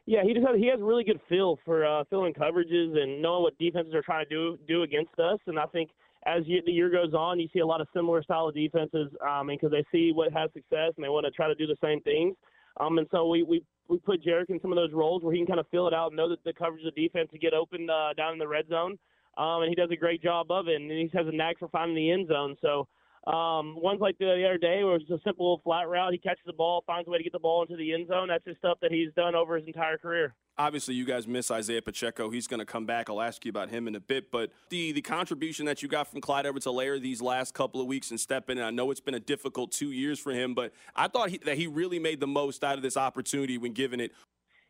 Yeah, 0.06 0.24
he 0.24 0.34
just 0.34 0.48
has, 0.48 0.56
he 0.56 0.68
has 0.68 0.80
really 0.80 1.04
good 1.04 1.20
feel 1.28 1.60
for 1.66 1.86
uh, 1.86 2.06
filling 2.10 2.34
coverages 2.34 2.98
and 2.98 3.22
knowing 3.22 3.44
what 3.44 3.58
defenses 3.58 3.94
are 3.94 4.02
trying 4.02 4.24
to 4.24 4.30
do 4.30 4.58
do 4.70 4.84
against 4.84 5.20
us. 5.20 5.40
And 5.48 5.60
I 5.60 5.66
think 5.66 5.90
as 6.26 6.44
you, 6.46 6.62
the 6.66 6.72
year 6.72 6.90
goes 6.90 7.14
on, 7.14 7.42
you 7.42 7.50
see 7.52 7.60
a 7.60 7.66
lot 7.68 7.82
of 7.82 7.90
similar 7.94 8.24
style 8.24 8.48
of 8.48 8.56
defenses, 8.56 9.12
um, 9.28 9.48
because 9.48 9.72
they 9.72 9.84
see 9.92 10.14
what 10.14 10.32
has 10.32 10.50
success 10.54 10.94
and 10.96 11.04
they 11.04 11.10
want 11.10 11.26
to 11.26 11.32
try 11.32 11.50
to 11.50 11.56
do 11.56 11.68
the 11.68 11.76
same 11.84 12.00
things. 12.04 12.38
Um, 12.80 12.98
and 12.98 13.08
so 13.12 13.28
we, 13.28 13.44
we 13.44 13.64
we 13.88 14.00
put 14.00 14.24
Jerick 14.24 14.50
in 14.50 14.60
some 14.62 14.72
of 14.72 14.76
those 14.76 14.94
roles 14.94 15.24
where 15.24 15.32
he 15.32 15.40
can 15.40 15.48
kind 15.48 15.60
of 15.60 15.68
fill 15.70 15.88
it 15.88 15.94
out 15.94 16.08
and 16.08 16.18
know 16.18 16.30
that 16.30 16.44
the 16.44 16.54
coverage 16.54 16.84
of 16.86 16.96
the 16.96 17.08
defense 17.08 17.30
to 17.32 17.38
get 17.38 17.54
open 17.54 17.88
uh, 17.90 18.14
down 18.14 18.34
in 18.34 18.40
the 18.40 18.48
red 18.48 18.68
zone. 18.68 18.98
Um, 19.38 19.62
and 19.62 19.70
he 19.70 19.76
does 19.76 19.90
a 19.92 19.96
great 19.96 20.24
job 20.24 20.50
of 20.50 20.68
it, 20.68 20.82
and 20.82 20.90
he 20.90 21.10
has 21.14 21.28
a 21.28 21.32
knack 21.32 21.60
for 21.60 21.68
finding 21.68 21.96
the 21.96 22.10
end 22.12 22.28
zone. 22.30 22.56
So 22.62 22.88
um, 23.28 23.82
ones 23.82 24.00
like 24.02 24.18
the, 24.18 24.26
the 24.26 24.46
other 24.46 24.58
day 24.58 24.84
where 24.84 24.96
it's 24.96 25.10
a 25.10 25.20
simple 25.24 25.62
flat 25.64 25.88
route, 25.88 26.14
he 26.14 26.20
catches 26.20 26.46
the 26.46 26.54
ball, 26.54 26.84
finds 26.86 27.08
a 27.08 27.12
way 27.12 27.18
to 27.18 27.24
get 27.24 27.34
the 27.34 27.40
ball 27.40 27.62
into 27.64 27.76
the 27.76 27.94
end 27.94 28.08
zone. 28.08 28.28
That's 28.28 28.44
just 28.44 28.60
stuff 28.60 28.78
that 28.82 28.92
he's 28.92 29.14
done 29.16 29.36
over 29.36 29.56
his 29.58 29.68
entire 29.68 29.98
career 29.98 30.36
obviously 30.58 30.96
you 30.96 31.06
guys 31.06 31.28
miss 31.28 31.52
Isaiah 31.52 31.82
Pacheco. 31.82 32.30
He's 32.30 32.48
going 32.48 32.60
to 32.60 32.66
come 32.66 32.86
back. 32.86 33.10
I'll 33.10 33.22
ask 33.22 33.44
you 33.46 33.50
about 33.50 33.70
him 33.70 33.88
in 33.88 33.96
a 33.96 34.00
bit. 34.00 34.32
But 34.32 34.52
the 34.70 34.92
the 34.92 35.02
contribution 35.02 35.66
that 35.66 35.82
you 35.82 35.90
got 35.90 36.08
from 36.08 36.22
Clyde 36.22 36.46
Edwards-Helaire 36.46 37.02
these 37.02 37.22
last 37.22 37.54
couple 37.54 37.82
of 37.82 37.88
weeks 37.88 38.12
and 38.12 38.20
stepping, 38.20 38.60
I 38.60 38.70
know 38.70 38.92
it's 38.92 39.00
been 39.00 39.16
a 39.16 39.20
difficult 39.20 39.72
two 39.72 39.92
years 39.92 40.20
for 40.20 40.32
him, 40.32 40.54
but 40.54 40.74
I 40.96 41.08
thought 41.08 41.30
he, 41.30 41.38
that 41.40 41.58
he 41.58 41.68
really 41.68 42.00
made 42.00 42.20
the 42.20 42.28
most 42.28 42.64
out 42.64 42.78
of 42.78 42.84
this 42.84 42.98
opportunity 42.98 43.58
when 43.58 43.74
given 43.74 44.00
it. 44.00 44.12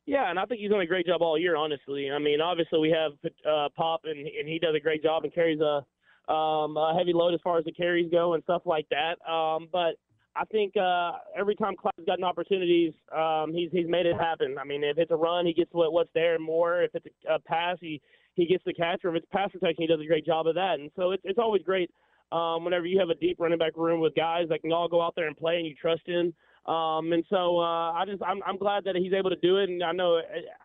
Yeah, 0.06 0.30
and 0.30 0.38
I 0.38 0.46
think 0.46 0.62
he's 0.62 0.70
done 0.70 0.82
a 0.82 0.86
great 0.86 1.08
job 1.08 1.22
all 1.22 1.38
year. 1.38 1.56
Honestly, 1.56 2.12
I 2.12 2.20
mean, 2.20 2.40
obviously 2.40 2.80
we 2.80 2.92
have 2.92 3.14
uh, 3.50 3.70
Pop, 3.76 4.02
and 4.06 4.20
and 4.20 4.48
he 4.48 4.60
does 4.60 4.76
a 4.76 4.80
great 4.80 5.02
job 5.02 5.24
and 5.24 5.34
carries 5.34 5.60
a, 5.60 5.86
um, 6.28 6.78
a 6.78 6.96
heavy 6.98 7.14
load 7.14 7.34
as 7.34 7.40
far 7.44 7.58
as 7.58 7.66
the 7.66 7.72
carries 7.72 8.12
go 8.12 8.34
and 8.34 8.44
stuff 8.44 8.64
like 8.66 8.88
that. 8.90 9.16
Um, 9.30 9.68
but 9.72 9.96
I 10.36 10.44
think 10.52 10.76
uh, 10.76 11.14
every 11.38 11.56
time 11.56 11.76
Clyde's 11.80 12.06
gotten 12.06 12.24
opportunities, 12.24 12.94
um, 13.16 13.54
he's 13.54 13.70
he's 13.72 13.88
made 13.88 14.06
it 14.06 14.18
happen. 14.18 14.58
I 14.60 14.66
mean, 14.66 14.84
if 14.84 14.98
it's 14.98 15.12
a 15.12 15.16
run, 15.16 15.46
he 15.46 15.54
gets 15.54 15.74
what, 15.74 15.94
what's 15.94 16.10
there 16.14 16.36
and 16.36 16.44
more. 16.44 16.84
If 16.84 16.94
it's 16.96 17.06
a, 17.28 17.36
a 17.36 17.40
pass, 17.40 17.78
he 17.80 18.02
he 18.34 18.46
gets 18.46 18.64
the 18.66 18.74
catch. 18.74 19.06
Or 19.06 19.12
if 19.12 19.24
it's 19.24 19.32
pass 19.32 19.52
protection, 19.52 19.84
he 19.84 19.88
does 19.88 20.02
a 20.02 20.08
great 20.08 20.26
job 20.26 20.48
of 20.48 20.56
that. 20.56 20.80
And 20.80 20.92
so 20.96 21.12
it's 21.12 21.24
it's 21.26 21.40
always 21.40 21.62
great 21.64 21.90
um, 22.32 22.66
whenever 22.66 22.86
you 22.86 23.00
have 23.00 23.10
a 23.10 23.16
deep 23.16 23.40
running 23.40 23.60
back 23.60 23.78
room 23.78 24.02
with 24.02 24.14
guys 24.16 24.48
that 24.50 24.62
can 24.62 24.74
all 24.74 24.90
go 24.90 25.02
out 25.02 25.14
there 25.16 25.28
and 25.28 25.38
play 25.38 25.58
and 25.58 25.66
you 25.66 25.76
trust 25.76 26.08
in. 26.08 26.34
Um, 26.66 27.14
and 27.14 27.24
so 27.30 27.60
uh, 27.60 27.92
I 27.92 28.06
just 28.08 28.24
I'm 28.24 28.42
I'm 28.46 28.58
glad 28.58 28.86
that 28.86 28.96
he's 28.96 29.14
able 29.14 29.30
to 29.30 29.36
do 29.36 29.58
it. 29.58 29.70
And 29.70 29.84
I 29.84 29.92
know 29.92 30.18
uh, 30.18 30.22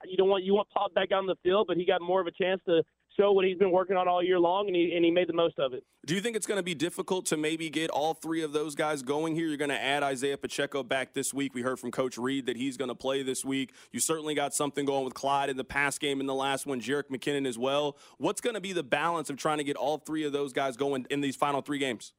you 0.07 0.17
don't 0.17 0.29
want 0.29 0.45
you 0.45 0.55
want 0.55 0.69
Pop 0.71 0.95
back 0.95 1.13
on 1.13 1.27
the 1.27 1.37
field, 1.43 1.67
but 1.69 1.77
he 1.77 1.85
got 1.85 2.01
more 2.01 2.21
of 2.21 2.27
a 2.27 2.31
chance 2.31 2.61
to 2.67 2.83
show 3.19 3.33
what 3.33 3.45
he's 3.45 3.59
been 3.59 3.71
working 3.71 3.97
on 3.97 4.09
all 4.09 4.23
year 4.23 4.39
long, 4.39 4.67
and 4.67 4.75
he 4.75 4.93
and 4.95 5.05
he 5.05 5.11
made 5.11 5.29
the 5.29 5.35
most 5.35 5.59
of 5.59 5.75
it. 5.75 5.85
Do 6.07 6.15
you 6.15 6.23
think 6.23 6.37
it's 6.37 6.47
going 6.47 6.59
to 6.59 6.63
be 6.63 6.75
difficult 6.75 7.27
to 7.27 7.37
maybe 7.37 7.69
get 7.69 7.91
all 7.91 8.15
three 8.15 8.43
of 8.43 8.53
those 8.53 8.75
guys 8.75 9.03
going 9.03 9.35
here? 9.35 9.47
You're 9.47 9.59
going 9.59 9.71
to 9.71 9.81
add 9.81 10.03
Isaiah 10.03 10.39
Pacheco 10.39 10.83
back 10.83 11.13
this 11.13 11.35
week. 11.35 11.55
We 11.55 11.61
heard 11.61 11.79
from 11.79 11.91
Coach 11.91 12.17
Reid 12.17 12.47
that 12.47 12.57
he's 12.57 12.79
going 12.79 12.89
to 12.89 12.95
play 12.95 13.23
this 13.23 13.45
week. 13.45 13.75
You 13.93 14.01
certainly 14.01 14.35
got 14.35 14.55
something 14.55 14.87
going 14.87 15.05
with 15.05 15.13
Clyde 15.13 15.51
in 15.51 15.59
the 15.59 15.65
pass 15.65 15.99
game 15.99 16.21
in 16.21 16.27
the 16.27 16.35
last 16.35 16.65
one, 16.65 16.81
Jerick 16.81 17.11
McKinnon 17.11 17.47
as 17.47 17.59
well. 17.59 17.99
What's 18.17 18.41
going 18.41 18.55
to 18.55 18.61
be 18.61 18.73
the 18.73 18.83
balance 18.83 19.29
of 19.29 19.37
trying 19.37 19.59
to 19.59 19.65
get 19.65 19.77
all 19.77 19.99
three 19.99 20.25
of 20.25 20.33
those 20.33 20.55
guys 20.55 20.77
going 20.77 21.07
in 21.11 21.21
these 21.21 21.37
final 21.37 21.61
three 21.61 21.79
games? 21.79 22.15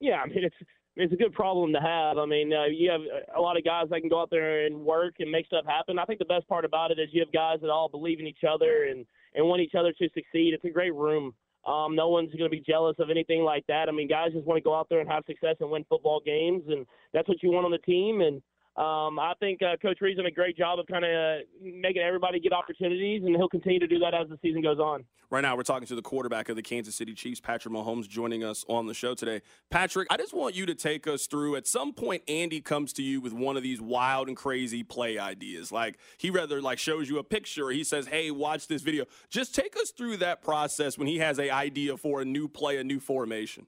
Yeah, 0.00 0.22
I 0.24 0.26
mean 0.26 0.44
it's 0.44 0.56
it's 0.96 1.12
a 1.12 1.16
good 1.16 1.32
problem 1.32 1.72
to 1.72 1.80
have. 1.80 2.18
I 2.18 2.26
mean, 2.26 2.52
uh, 2.52 2.66
you 2.66 2.90
have 2.90 3.00
a 3.36 3.40
lot 3.40 3.56
of 3.56 3.64
guys 3.64 3.86
that 3.90 4.00
can 4.00 4.10
go 4.10 4.20
out 4.20 4.30
there 4.30 4.66
and 4.66 4.78
work 4.78 5.14
and 5.20 5.30
make 5.30 5.46
stuff 5.46 5.64
happen. 5.66 5.98
I 5.98 6.04
think 6.04 6.18
the 6.18 6.26
best 6.26 6.46
part 6.48 6.64
about 6.64 6.90
it 6.90 6.98
is 6.98 7.08
you 7.12 7.20
have 7.20 7.32
guys 7.32 7.58
that 7.62 7.70
all 7.70 7.88
believe 7.88 8.20
in 8.20 8.26
each 8.26 8.44
other 8.48 8.84
and 8.84 9.06
and 9.34 9.46
want 9.46 9.62
each 9.62 9.74
other 9.74 9.92
to 9.92 10.08
succeed. 10.12 10.52
It's 10.52 10.64
a 10.64 10.70
great 10.70 10.94
room. 10.94 11.32
Um, 11.66 11.94
no 11.94 12.08
one's 12.08 12.30
going 12.32 12.50
to 12.50 12.54
be 12.54 12.60
jealous 12.60 12.96
of 12.98 13.08
anything 13.08 13.42
like 13.42 13.64
that. 13.68 13.88
I 13.88 13.92
mean, 13.92 14.08
guys 14.08 14.32
just 14.32 14.46
want 14.46 14.58
to 14.58 14.62
go 14.62 14.74
out 14.74 14.88
there 14.90 15.00
and 15.00 15.08
have 15.08 15.24
success 15.26 15.56
and 15.60 15.70
win 15.70 15.84
football 15.88 16.20
games, 16.24 16.64
and 16.68 16.84
that's 17.14 17.28
what 17.28 17.42
you 17.42 17.50
want 17.50 17.64
on 17.64 17.70
the 17.70 17.78
team. 17.78 18.20
And 18.20 18.42
um, 18.76 19.18
I 19.18 19.34
think 19.38 19.60
uh, 19.60 19.76
Coach 19.82 19.98
Reid's 20.00 20.16
done 20.16 20.24
a 20.24 20.30
great 20.30 20.56
job 20.56 20.78
of 20.78 20.86
kind 20.86 21.04
of 21.04 21.10
uh, 21.10 21.44
making 21.60 22.00
everybody 22.00 22.40
get 22.40 22.54
opportunities, 22.54 23.22
and 23.22 23.36
he'll 23.36 23.48
continue 23.48 23.78
to 23.78 23.86
do 23.86 23.98
that 23.98 24.14
as 24.14 24.30
the 24.30 24.38
season 24.40 24.62
goes 24.62 24.78
on. 24.78 25.04
Right 25.28 25.42
now, 25.42 25.56
we're 25.56 25.62
talking 25.62 25.86
to 25.88 25.94
the 25.94 26.02
quarterback 26.02 26.48
of 26.48 26.56
the 26.56 26.62
Kansas 26.62 26.94
City 26.94 27.12
Chiefs, 27.12 27.38
Patrick 27.38 27.74
Mahomes, 27.74 28.08
joining 28.08 28.42
us 28.42 28.64
on 28.68 28.86
the 28.86 28.94
show 28.94 29.14
today. 29.14 29.42
Patrick, 29.70 30.08
I 30.10 30.16
just 30.16 30.32
want 30.32 30.54
you 30.54 30.64
to 30.64 30.74
take 30.74 31.06
us 31.06 31.26
through. 31.26 31.56
At 31.56 31.66
some 31.66 31.92
point, 31.92 32.22
Andy 32.28 32.62
comes 32.62 32.94
to 32.94 33.02
you 33.02 33.20
with 33.20 33.34
one 33.34 33.58
of 33.58 33.62
these 33.62 33.80
wild 33.80 34.28
and 34.28 34.36
crazy 34.36 34.82
play 34.82 35.18
ideas. 35.18 35.70
Like 35.70 35.98
he 36.16 36.30
rather 36.30 36.62
like 36.62 36.78
shows 36.78 37.10
you 37.10 37.18
a 37.18 37.24
picture, 37.24 37.66
or 37.66 37.72
he 37.72 37.84
says, 37.84 38.06
"Hey, 38.06 38.30
watch 38.30 38.68
this 38.68 38.80
video." 38.80 39.04
Just 39.28 39.54
take 39.54 39.76
us 39.76 39.90
through 39.90 40.16
that 40.18 40.42
process 40.42 40.96
when 40.96 41.08
he 41.08 41.18
has 41.18 41.38
a 41.38 41.50
idea 41.50 41.98
for 41.98 42.22
a 42.22 42.24
new 42.24 42.48
play, 42.48 42.78
a 42.78 42.84
new 42.84 43.00
formation. 43.00 43.66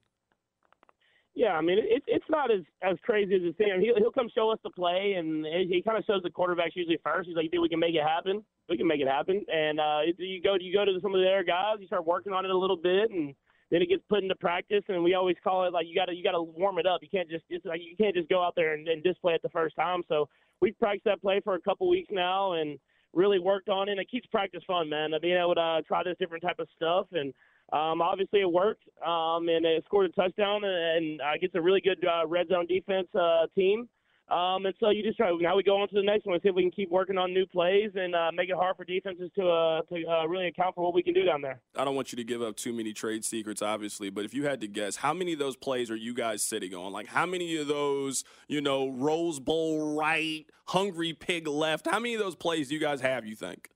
Yeah, 1.35 1.59
I 1.59 1.61
mean 1.63 1.79
it, 1.79 2.03
it's 2.07 2.25
not 2.31 2.53
as 2.53 2.61
as 2.83 2.97
crazy 3.03 3.35
as 3.35 3.43
it 3.43 3.57
seems. 3.59 3.83
He'll 3.83 3.97
he'll 3.97 4.13
come 4.13 4.29
show 4.33 4.51
us 4.51 4.59
the 4.63 4.71
play, 4.71 5.15
and 5.19 5.45
he 5.45 5.83
kind 5.85 5.99
of 5.99 6.05
shows 6.05 6.23
the 6.23 6.31
quarterbacks 6.31 6.77
usually 6.77 6.99
first. 7.03 7.27
He's 7.27 7.37
like, 7.37 7.51
"Dude, 7.51 7.61
we 7.61 7.69
can 7.69 7.81
make 7.81 7.95
it 7.95 8.05
happen. 8.05 8.45
We 8.69 8.77
can 8.77 8.87
make 8.87 9.01
it 9.01 9.09
happen." 9.09 9.45
And 9.53 9.81
uh, 9.81 10.01
you 10.17 10.41
go 10.41 10.57
you 10.61 10.73
go 10.73 10.85
to 10.85 10.99
some 11.03 11.13
of 11.13 11.21
the 11.21 11.27
other 11.27 11.43
guys, 11.43 11.79
you 11.81 11.87
start 11.89 12.07
working 12.07 12.33
on 12.33 12.45
it 12.45 12.53
a 12.53 12.57
little 12.57 12.77
bit, 12.77 13.11
and 13.11 13.35
then 13.73 13.83
it 13.83 13.89
gets 13.89 14.05
put 14.09 14.23
into 14.23 14.37
practice. 14.37 14.85
And 14.89 15.03
we 15.03 15.15
always 15.15 15.37
call 15.43 15.67
it 15.67 15.73
like 15.73 15.87
you 15.89 15.95
got 15.97 16.07
to 16.07 16.15
you 16.15 16.23
got 16.23 16.39
to 16.39 16.43
warm 16.43 16.79
it 16.79 16.87
up. 16.87 17.01
You 17.03 17.09
can't 17.11 17.29
just 17.29 17.45
it's 17.51 17.67
like 17.67 17.81
you 17.83 17.97
can't 17.97 18.15
just 18.15 18.29
go 18.29 18.41
out 18.41 18.55
there 18.55 18.75
and, 18.75 18.87
and 18.87 19.03
display 19.03 19.35
it 19.35 19.43
the 19.43 19.49
first 19.49 19.75
time. 19.75 20.03
So 20.07 20.29
we've 20.61 20.79
practiced 20.79 21.07
that 21.07 21.21
play 21.21 21.41
for 21.43 21.57
a 21.57 21.61
couple 21.61 21.89
weeks 21.89 22.11
now, 22.13 22.53
and 22.53 22.79
really 23.13 23.41
worked 23.41 23.69
on 23.69 23.89
it. 23.89 23.93
And 23.93 24.01
it 24.01 24.09
keeps 24.09 24.29
practice 24.29 24.63
fun, 24.69 24.89
man. 24.89 25.11
Being 25.21 25.37
able 25.37 25.57
to 25.57 25.61
uh, 25.61 25.81
try 25.83 26.05
this 26.05 26.17
different 26.21 26.45
type 26.45 26.61
of 26.61 26.69
stuff 26.77 27.07
and 27.11 27.35
um, 27.73 28.03
obviously, 28.03 28.41
it 28.41 28.51
worked, 28.51 28.85
um, 29.05 29.49
and 29.49 29.65
it 29.65 29.85
scored 29.87 30.11
a 30.11 30.13
touchdown 30.13 30.63
and 30.65 31.21
uh, 31.21 31.33
gets 31.41 31.55
a 31.55 31.61
really 31.61 31.81
good 31.81 32.05
uh, 32.05 32.27
red 32.27 32.49
zone 32.49 32.67
defense 32.67 33.09
uh, 33.15 33.47
team. 33.55 33.89
Um, 34.31 34.65
and 34.65 34.75
so 34.81 34.89
you 34.89 35.03
just 35.03 35.19
try. 35.19 35.31
Now 35.39 35.55
we 35.55 35.63
go 35.63 35.81
on 35.83 35.89
to 35.89 35.95
the 35.95 36.03
next 36.03 36.25
one 36.25 36.35
and 36.35 36.43
see 36.43 36.49
if 36.49 36.55
we 36.55 36.63
can 36.63 36.71
keep 36.71 36.91
working 36.91 37.19
on 37.19 37.35
new 37.35 37.47
plays 37.47 37.91
and 37.95 38.15
uh, 38.15 38.31
make 38.33 38.49
it 38.49 38.57
hard 38.57 38.75
for 38.77 38.85
defenses 38.85 39.31
to 39.37 39.47
uh, 39.47 39.83
to 39.83 40.05
uh, 40.07 40.27
really 40.27 40.47
account 40.47 40.75
for 40.75 40.83
what 40.83 40.95
we 40.95 41.03
can 41.03 41.13
do 41.13 41.25
down 41.25 41.43
there. 41.43 41.61
I 41.77 41.85
don't 41.85 41.95
want 41.95 42.11
you 42.11 42.17
to 42.17 42.25
give 42.25 42.41
up 42.41 42.57
too 42.57 42.73
many 42.73 42.95
trade 42.95 43.23
secrets, 43.25 43.61
obviously, 43.61 44.09
but 44.09 44.25
if 44.25 44.33
you 44.33 44.47
had 44.47 44.63
to 44.63 44.67
guess, 44.67 44.97
how 44.97 45.13
many 45.13 45.35
of 45.35 45.39
those 45.39 45.57
plays 45.57 45.91
are 45.91 45.97
you 45.97 46.15
guys 46.15 46.43
sitting 46.43 46.75
on? 46.75 46.91
Like 46.91 47.09
how 47.09 47.27
many 47.27 47.57
of 47.59 47.69
those, 47.69 48.25
you 48.49 48.63
know, 48.63 48.89
Rose 48.89 49.41
Bowl 49.41 49.95
right, 49.95 50.47
hungry 50.69 51.13
pig 51.13 51.47
left? 51.47 51.87
How 51.87 51.99
many 51.99 52.15
of 52.15 52.21
those 52.21 52.35
plays 52.35 52.69
do 52.69 52.75
you 52.75 52.81
guys 52.81 53.03
have? 53.03 53.27
You 53.27 53.37
think? 53.37 53.69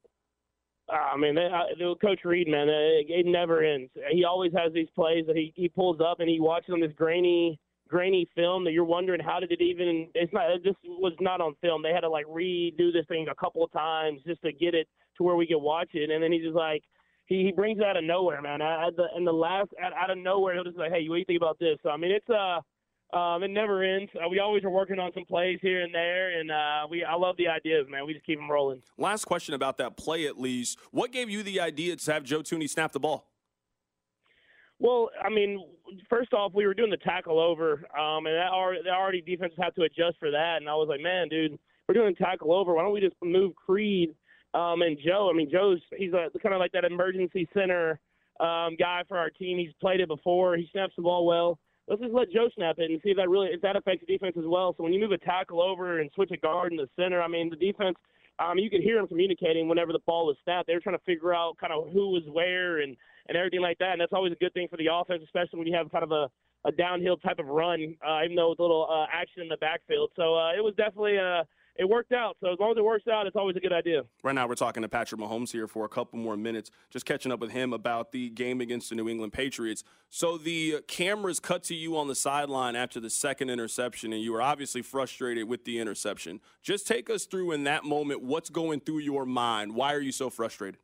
I 0.90 1.16
mean, 1.16 1.36
uh, 1.36 1.94
Coach 2.00 2.20
Reid, 2.24 2.48
man, 2.48 2.68
it, 2.68 3.06
it 3.08 3.26
never 3.26 3.62
ends. 3.62 3.90
He 4.10 4.24
always 4.24 4.52
has 4.56 4.72
these 4.72 4.88
plays 4.94 5.26
that 5.26 5.36
he, 5.36 5.52
he 5.54 5.68
pulls 5.68 6.00
up 6.00 6.20
and 6.20 6.28
he 6.28 6.40
watches 6.40 6.70
on 6.72 6.80
this 6.80 6.92
grainy 6.96 7.58
grainy 7.88 8.28
film 8.36 8.64
that 8.64 8.72
you're 8.72 8.84
wondering 8.84 9.18
how 9.18 9.40
did 9.40 9.50
it 9.50 9.62
even 9.62 10.08
it's 10.14 10.32
not 10.32 10.62
this 10.62 10.74
was 10.84 11.14
not 11.20 11.40
on 11.40 11.54
film. 11.60 11.82
They 11.82 11.92
had 11.92 12.00
to 12.00 12.08
like 12.08 12.26
redo 12.26 12.92
this 12.92 13.06
thing 13.08 13.26
a 13.30 13.34
couple 13.34 13.64
of 13.64 13.72
times 13.72 14.20
just 14.26 14.42
to 14.42 14.52
get 14.52 14.74
it 14.74 14.86
to 15.16 15.22
where 15.22 15.36
we 15.36 15.46
could 15.46 15.58
watch 15.58 15.90
it. 15.94 16.10
And 16.10 16.22
then 16.22 16.30
he's 16.30 16.42
just 16.42 16.54
like 16.54 16.82
he, 17.26 17.44
he 17.44 17.52
brings 17.52 17.78
it 17.78 17.84
out 17.84 17.96
of 17.96 18.04
nowhere 18.04 18.42
man. 18.42 18.60
At 18.60 18.96
the 18.96 19.06
in 19.16 19.24
the 19.24 19.32
last 19.32 19.70
out, 19.82 19.92
out 19.94 20.10
of 20.10 20.18
nowhere 20.18 20.54
he'll 20.54 20.64
just 20.64 20.76
like 20.76 20.92
hey 20.92 21.08
what 21.08 21.16
do 21.16 21.20
you 21.20 21.24
think 21.24 21.40
about 21.40 21.58
this? 21.58 21.78
So 21.82 21.88
i 21.88 21.96
mean 21.96 22.10
it's 22.10 22.28
uh 22.28 22.60
um, 23.12 23.42
it 23.42 23.48
never 23.48 23.82
ends. 23.82 24.10
Uh, 24.14 24.28
we 24.28 24.38
always 24.38 24.64
are 24.64 24.70
working 24.70 24.98
on 24.98 25.12
some 25.14 25.24
plays 25.24 25.58
here 25.62 25.82
and 25.82 25.94
there, 25.94 26.38
and 26.38 26.50
uh, 26.50 26.86
we 26.90 27.02
I 27.04 27.14
love 27.14 27.36
the 27.38 27.48
ideas, 27.48 27.86
man. 27.88 28.06
We 28.06 28.12
just 28.12 28.26
keep 28.26 28.38
them 28.38 28.50
rolling. 28.50 28.82
Last 28.98 29.24
question 29.24 29.54
about 29.54 29.78
that 29.78 29.96
play, 29.96 30.26
at 30.26 30.38
least. 30.38 30.78
What 30.90 31.10
gave 31.10 31.30
you 31.30 31.42
the 31.42 31.60
idea 31.60 31.96
to 31.96 32.12
have 32.12 32.24
Joe 32.24 32.40
Thuney 32.40 32.68
snap 32.68 32.92
the 32.92 33.00
ball? 33.00 33.26
Well, 34.78 35.08
I 35.24 35.30
mean, 35.30 35.64
first 36.10 36.34
off, 36.34 36.52
we 36.54 36.66
were 36.66 36.74
doing 36.74 36.90
the 36.90 36.98
tackle 36.98 37.40
over, 37.40 37.86
um, 37.98 38.26
and 38.26 38.36
that 38.36 38.50
already, 38.52 38.82
that 38.84 38.92
already 38.92 39.22
defenses 39.22 39.58
have 39.60 39.74
to 39.76 39.82
adjust 39.82 40.18
for 40.20 40.30
that. 40.30 40.58
And 40.60 40.68
I 40.68 40.74
was 40.74 40.86
like, 40.88 41.00
man, 41.00 41.28
dude, 41.28 41.58
we're 41.88 41.94
doing 41.94 42.14
tackle 42.14 42.52
over. 42.52 42.74
Why 42.74 42.82
don't 42.82 42.92
we 42.92 43.00
just 43.00 43.16
move 43.22 43.56
Creed 43.56 44.14
um, 44.52 44.82
and 44.82 44.98
Joe? 45.04 45.30
I 45.32 45.36
mean, 45.36 45.50
Joe's 45.50 45.80
he's 45.96 46.12
a, 46.12 46.28
kind 46.40 46.54
of 46.54 46.60
like 46.60 46.72
that 46.72 46.84
emergency 46.84 47.48
center 47.54 47.98
um, 48.38 48.76
guy 48.78 49.02
for 49.08 49.16
our 49.16 49.30
team. 49.30 49.58
He's 49.58 49.72
played 49.80 50.00
it 50.00 50.08
before. 50.08 50.56
He 50.56 50.68
snaps 50.70 50.92
the 50.94 51.02
ball 51.02 51.26
well 51.26 51.58
let's 51.88 52.02
just 52.02 52.14
let 52.14 52.30
Joe 52.30 52.48
snap 52.54 52.76
it 52.78 52.90
and 52.90 53.00
see 53.02 53.10
if 53.10 53.16
that 53.16 53.28
really 53.28 53.48
if 53.48 53.60
that 53.62 53.76
affects 53.76 54.04
the 54.06 54.12
defense 54.12 54.36
as 54.38 54.44
well. 54.46 54.74
So 54.76 54.82
when 54.84 54.92
you 54.92 55.00
move 55.00 55.12
a 55.12 55.18
tackle 55.18 55.62
over 55.62 56.00
and 56.00 56.10
switch 56.14 56.30
a 56.30 56.36
guard 56.36 56.72
in 56.72 56.78
the 56.78 56.88
center, 56.96 57.22
I 57.22 57.28
mean 57.28 57.50
the 57.50 57.56
defense. 57.56 57.96
Um, 58.38 58.56
you 58.56 58.70
could 58.70 58.82
hear 58.82 58.96
them 58.96 59.08
communicating 59.08 59.68
whenever 59.68 59.92
the 59.92 59.98
ball 60.06 60.26
was 60.26 60.36
snapped. 60.44 60.68
They 60.68 60.74
were 60.74 60.80
trying 60.80 60.96
to 60.96 61.04
figure 61.04 61.34
out 61.34 61.58
kind 61.58 61.72
of 61.72 61.92
who 61.92 62.10
was 62.10 62.22
where 62.30 62.80
and 62.80 62.96
and 63.28 63.36
everything 63.36 63.60
like 63.60 63.78
that. 63.78 63.92
And 63.92 64.00
that's 64.00 64.12
always 64.12 64.32
a 64.32 64.36
good 64.36 64.54
thing 64.54 64.68
for 64.70 64.76
the 64.76 64.88
offense, 64.92 65.22
especially 65.24 65.58
when 65.58 65.66
you 65.66 65.74
have 65.74 65.90
kind 65.90 66.04
of 66.04 66.12
a 66.12 66.30
a 66.64 66.72
downhill 66.72 67.16
type 67.16 67.38
of 67.38 67.46
run, 67.46 67.96
uh, 68.06 68.20
even 68.24 68.36
though 68.36 68.50
with 68.50 68.58
a 68.58 68.62
little 68.62 68.88
uh, 68.90 69.06
action 69.12 69.42
in 69.42 69.48
the 69.48 69.56
backfield. 69.58 70.10
So 70.16 70.34
uh, 70.34 70.52
it 70.52 70.62
was 70.62 70.74
definitely 70.76 71.16
a 71.16 71.46
it 71.78 71.88
worked 71.88 72.12
out. 72.12 72.36
So 72.42 72.52
as 72.52 72.58
long 72.58 72.72
as 72.72 72.76
it 72.76 72.84
works 72.84 73.06
out, 73.06 73.26
it's 73.26 73.36
always 73.36 73.56
a 73.56 73.60
good 73.60 73.72
idea. 73.72 74.02
Right 74.24 74.34
now, 74.34 74.48
we're 74.48 74.56
talking 74.56 74.82
to 74.82 74.88
Patrick 74.88 75.20
Mahomes 75.20 75.52
here 75.52 75.68
for 75.68 75.84
a 75.84 75.88
couple 75.88 76.18
more 76.18 76.36
minutes, 76.36 76.70
just 76.90 77.06
catching 77.06 77.30
up 77.30 77.38
with 77.38 77.52
him 77.52 77.72
about 77.72 78.10
the 78.10 78.30
game 78.30 78.60
against 78.60 78.90
the 78.90 78.96
New 78.96 79.08
England 79.08 79.32
Patriots. 79.32 79.84
So 80.10 80.36
the 80.36 80.80
cameras 80.88 81.38
cut 81.38 81.62
to 81.64 81.74
you 81.74 81.96
on 81.96 82.08
the 82.08 82.16
sideline 82.16 82.74
after 82.74 82.98
the 82.98 83.10
second 83.10 83.48
interception, 83.48 84.12
and 84.12 84.20
you 84.20 84.32
were 84.32 84.42
obviously 84.42 84.82
frustrated 84.82 85.48
with 85.48 85.64
the 85.64 85.78
interception. 85.78 86.40
Just 86.62 86.86
take 86.86 87.08
us 87.08 87.26
through 87.26 87.52
in 87.52 87.64
that 87.64 87.84
moment 87.84 88.22
what's 88.22 88.50
going 88.50 88.80
through 88.80 88.98
your 88.98 89.24
mind. 89.24 89.74
Why 89.74 89.94
are 89.94 90.00
you 90.00 90.12
so 90.12 90.30
frustrated? 90.30 90.80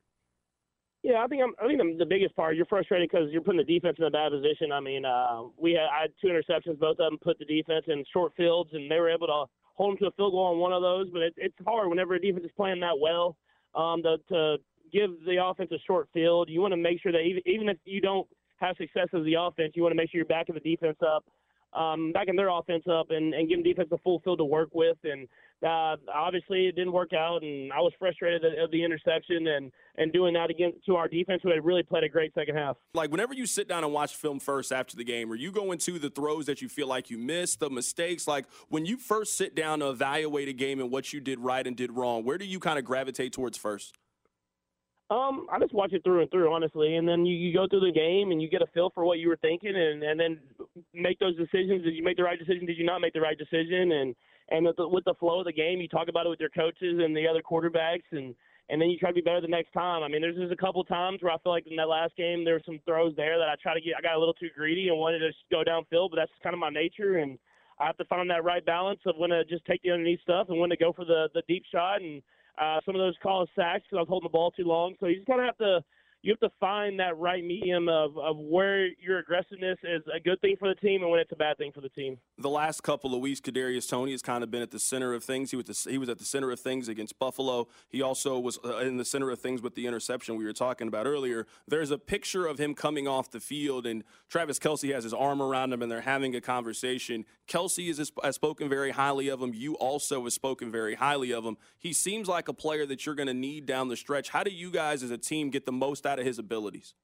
Yeah, 1.03 1.23
I 1.23 1.27
think 1.27 1.43
I'm, 1.43 1.53
I 1.63 1.67
think 1.67 1.81
I'm 1.81 1.99
the 1.99 2.07
biggest 2.07 2.35
part. 2.35 2.57
You're 2.57 2.65
frustrated 2.65 3.11
because 3.11 3.31
you're 3.31 3.43
putting 3.43 3.59
the 3.59 3.65
defense 3.65 3.97
in 3.99 4.05
a 4.05 4.11
bad 4.11 4.31
position. 4.31 4.73
I 4.73 4.81
mean, 4.81 5.05
uh, 5.05 5.43
we 5.59 5.73
had 5.73 5.89
I 5.93 6.03
had 6.03 6.13
two 6.19 6.29
interceptions, 6.29 6.79
both 6.79 6.93
of 6.93 7.11
them 7.11 7.19
put 7.21 7.39
the 7.39 7.45
defense 7.45 7.85
in 7.89 8.05
short 8.11 8.33
fields, 8.37 8.71
and 8.73 8.91
they 8.91 8.99
were 8.99 9.11
able 9.11 9.27
to 9.27 9.45
hold 9.75 9.93
them 9.93 9.99
to 9.99 10.07
a 10.07 10.11
field 10.13 10.33
goal 10.33 10.47
on 10.47 10.59
one 10.59 10.73
of 10.73 10.83
those. 10.83 11.09
But 11.11 11.23
it, 11.23 11.35
it's 11.37 11.55
hard 11.67 11.89
whenever 11.89 12.15
a 12.15 12.21
defense 12.21 12.45
is 12.45 12.51
playing 12.57 12.81
that 12.81 12.99
well 12.99 13.37
um, 13.75 14.03
to, 14.03 14.17
to 14.31 14.57
give 14.93 15.11
the 15.27 15.45
offense 15.45 15.71
a 15.73 15.79
short 15.87 16.09
field. 16.13 16.49
You 16.49 16.61
want 16.61 16.73
to 16.73 16.77
make 16.77 17.01
sure 17.01 17.13
that 17.13 17.21
even, 17.21 17.43
even 17.47 17.69
if 17.69 17.79
you 17.85 18.01
don't 18.01 18.27
have 18.57 18.77
success 18.77 19.09
as 19.13 19.25
the 19.25 19.35
offense, 19.35 19.73
you 19.75 19.83
want 19.83 19.93
to 19.93 19.97
make 19.97 20.11
sure 20.11 20.19
you're 20.19 20.27
backing 20.27 20.55
the 20.55 20.61
defense 20.61 20.99
up, 21.07 21.25
um, 21.75 22.13
backing 22.13 22.37
their 22.37 22.49
offense 22.49 22.85
up, 22.91 23.11
and, 23.11 23.35
and 23.35 23.49
giving 23.49 23.65
defense 23.65 23.89
a 23.93 23.99
full 23.99 24.21
field 24.21 24.39
to 24.39 24.45
work 24.45 24.71
with. 24.73 24.97
And 25.05 25.29
uh, 25.63 25.97
obviously, 26.13 26.67
it 26.67 26.77
didn't 26.77 26.93
work 26.93 27.13
out, 27.13 27.43
and 27.43 27.73
I 27.73 27.81
was 27.81 27.93
frustrated 27.99 28.45
of 28.59 28.71
the 28.71 28.85
interception 28.85 29.47
and 29.49 29.73
and 29.97 30.13
doing 30.13 30.35
that 30.35 30.51
again 30.51 30.73
to 30.87 30.97
our 30.97 31.07
defense, 31.07 31.41
who 31.43 31.51
had 31.51 31.65
really 31.65 31.83
played 31.83 32.03
a 32.03 32.09
great 32.09 32.35
second 32.35 32.57
half. 32.57 32.77
Like 32.95 33.11
whenever 33.11 33.33
you 33.33 33.47
sit 33.47 33.69
down 33.69 33.85
and 33.85 33.93
watch 33.93 34.17
film 34.17 34.41
first 34.41 34.73
after 34.73 34.97
the 34.97 35.05
game, 35.05 35.31
are 35.31 35.37
you 35.37 35.53
going 35.53 35.79
to 35.79 35.99
the 35.99 36.11
throws 36.11 36.47
that 36.47 36.61
you 36.61 36.69
feel 36.69 36.89
like 36.89 37.11
you 37.11 37.19
missed, 37.19 37.61
the 37.61 37.71
mistakes? 37.71 38.27
Like 38.27 38.47
when 38.69 38.87
you 38.87 38.97
first 38.97 39.37
sit 39.37 39.55
down 39.55 39.79
to 39.81 39.91
evaluate 39.91 40.49
a 40.49 40.53
game 40.53 40.81
and 40.81 40.91
what 40.91 41.13
you 41.13 41.21
did 41.21 41.39
right 41.39 41.65
and 41.65 41.77
did 41.77 41.93
wrong, 41.93 42.25
where 42.25 42.39
do 42.39 42.45
you 42.45 42.59
kind 42.59 42.79
of 42.79 42.85
gravitate 42.85 43.33
towards 43.33 43.57
first? 43.57 43.95
Um, 45.11 45.47
I 45.53 45.59
just 45.59 45.75
watch 45.75 45.93
it 45.93 46.03
through 46.03 46.23
and 46.23 46.31
through, 46.31 46.53
honestly, 46.53 46.97
and 46.97 47.07
then 47.07 47.27
you, 47.27 47.37
you 47.37 47.53
go 47.53 47.69
through 47.69 47.81
the 47.81 47.93
game 47.93 48.31
and 48.31 48.41
you 48.41 48.49
get 48.49 48.63
a 48.63 48.67
feel 48.73 48.91
for 48.95 49.05
what 49.05 49.19
you 49.19 49.29
were 49.29 49.37
thinking, 49.37 49.77
and 49.77 50.03
and 50.03 50.19
then 50.19 50.41
make 50.95 51.19
those 51.19 51.37
decisions. 51.37 51.85
Did 51.85 51.95
you 51.95 52.03
make 52.03 52.17
the 52.17 52.23
right 52.23 52.39
decision? 52.39 52.65
Did 52.65 52.79
you 52.79 52.87
not 52.87 53.01
make 53.01 53.13
the 53.13 53.21
right 53.21 53.37
decision? 53.37 53.93
And 53.93 54.17
and 54.49 54.65
with 54.65 54.77
the, 54.77 54.89
with 54.89 55.05
the 55.05 55.15
flow 55.21 55.41
of 55.41 55.45
the 55.45 55.53
game, 55.53 55.81
you 55.81 55.89
talk 55.89 56.09
about 56.09 56.25
it 56.25 56.31
with 56.31 56.41
your 56.41 56.51
coaches 56.51 57.01
and 57.03 57.15
the 57.15 57.29
other 57.29 57.43
quarterbacks, 57.43 58.09
and 58.13 58.35
and 58.71 58.81
then 58.81 58.89
you 58.89 58.99
try 58.99 59.11
to 59.11 59.15
be 59.15 59.21
better 59.21 59.43
the 59.43 59.49
next 59.49 59.73
time. 59.73 60.03
I 60.03 60.09
mean, 60.09 60.23
there's 60.23 60.37
just 60.37 60.53
a 60.53 60.57
couple 60.57 60.83
times 60.85 61.19
where 61.21 61.33
I 61.33 61.39
feel 61.39 61.53
like 61.53 61.67
in 61.67 61.77
that 61.77 61.89
last 61.89 62.17
game 62.17 62.43
there 62.43 62.55
were 62.55 62.63
some 62.65 62.81
throws 62.87 63.15
there 63.15 63.39
that 63.39 63.49
I 63.49 63.57
try 63.63 63.75
to 63.75 63.81
get. 63.81 63.97
I 63.99 64.01
got 64.01 64.17
a 64.17 64.19
little 64.19 64.35
too 64.35 64.49
greedy 64.57 64.89
and 64.89 64.99
wanted 64.99 65.19
to 65.19 65.33
go 65.51 65.63
downfield, 65.63 66.11
but 66.11 66.17
that's 66.17 66.33
kind 66.43 66.55
of 66.55 66.61
my 66.61 66.71
nature, 66.71 67.19
and 67.19 67.39
I 67.79 67.85
have 67.85 67.99
to 67.99 68.07
find 68.07 68.31
that 68.31 68.45
right 68.45 68.65
balance 68.65 69.01
of 69.05 69.17
when 69.19 69.31
to 69.31 69.45
just 69.45 69.67
take 69.67 69.83
the 69.83 69.91
underneath 69.91 70.23
stuff 70.23 70.49
and 70.49 70.59
when 70.59 70.71
to 70.71 70.79
go 70.79 70.95
for 70.95 71.05
the 71.05 71.29
the 71.35 71.43
deep 71.47 71.65
shot. 71.71 72.01
And 72.01 72.23
uh, 72.61 72.81
some 72.85 72.95
of 72.95 73.01
those 73.01 73.15
calls 73.23 73.49
sacks 73.57 73.83
because 73.85 73.97
I 73.97 74.01
was 74.01 74.09
holding 74.09 74.27
the 74.27 74.33
ball 74.33 74.51
too 74.51 74.65
long. 74.65 74.95
So 75.01 75.07
you 75.07 75.17
just 75.17 75.27
kind 75.27 75.41
of 75.41 75.47
have 75.47 75.59
to 75.59 75.85
you 76.25 76.33
have 76.33 76.41
to 76.41 76.57
find 76.59 76.99
that 76.99 77.19
right 77.19 77.45
medium 77.45 77.87
of, 77.87 78.17
of 78.17 78.39
where 78.39 78.87
your 78.99 79.19
aggressiveness 79.19 79.77
is 79.83 80.01
a 80.13 80.19
good 80.19 80.41
thing 80.41 80.57
for 80.59 80.69
the 80.69 80.75
team 80.77 81.03
and 81.03 81.11
when 81.11 81.21
it's 81.21 81.31
a 81.33 81.37
bad 81.37 81.59
thing 81.59 81.71
for 81.71 81.83
the 81.83 81.91
team. 81.91 82.17
The 82.39 82.49
last 82.49 82.83
couple 82.83 83.15
of 83.15 83.21
weeks, 83.21 83.43
Kadarius 83.43 83.87
Toney 83.87 84.13
has 84.13 84.23
kind 84.23 84.43
of 84.43 84.51
been 84.51 84.63
at 84.63 84.71
the 84.71 84.79
center 84.79 85.13
of 85.13 85.23
things. 85.23 85.51
He 85.51 85.59
was 85.59 85.67
the, 85.67 85.91
he 85.91 85.99
was 85.99 86.09
at 86.09 86.19
the 86.19 86.25
center 86.25 86.51
of 86.51 86.59
things 86.59 86.89
against 86.89 87.19
Buffalo. 87.19 87.69
He 87.91 88.01
also 88.01 88.39
was 88.39 88.59
uh, 88.65 88.79
in 88.79 88.97
the 88.97 89.05
center 89.05 89.31
of 89.31 89.39
things 89.39 89.61
with 89.61 89.75
the 89.75 89.87
interception 89.87 90.37
we 90.37 90.47
were 90.47 90.55
talking 90.55 90.89
about 90.89 91.07
earlier. 91.07 91.47
There's 91.69 91.91
a 91.91 91.99
picture 91.99 92.47
of 92.47 92.57
him 92.57 92.75
coming 92.75 93.07
off 93.07 93.31
the 93.31 93.39
field, 93.39 93.85
and 93.85 94.03
Travis 94.31 94.59
Kelce 94.59 94.95
has 94.95 95.05
his 95.05 95.13
arm 95.13 95.43
around 95.43 95.75
him, 95.75 95.83
and 95.83 95.93
they're 95.93 96.01
having 96.01 96.35
a 96.35 96.41
conversation. 96.41 97.27
Kelce 97.47 97.91
is, 97.91 98.11
has 98.23 98.35
spoken 98.35 98.71
very 98.71 98.93
highly 98.93 99.29
of 99.29 99.43
him. 99.43 99.53
You 99.53 99.75
also 99.75 100.25
have 100.25 100.33
spoken 100.33 100.73
very 100.73 100.95
highly 100.95 101.35
of 101.35 101.45
him. 101.45 101.59
He 101.79 101.93
seems 101.93 102.29
like 102.29 102.49
a 102.49 102.55
player 102.55 102.87
that 102.87 103.05
you're 103.05 103.15
going 103.15 103.27
to 103.27 103.35
need 103.35 103.67
down 103.67 103.89
the 103.89 103.97
stretch. 103.97 104.31
How 104.31 104.43
do 104.43 104.51
you 104.51 104.71
guys 104.71 105.03
as 105.03 105.11
a 105.11 105.19
team 105.19 105.51
get 105.51 105.67
the 105.67 105.73
most 105.73 106.07
out 106.07 106.14
out 106.15 106.21
of 106.21 106.27
his 106.27 106.39
abilities? 106.39 106.95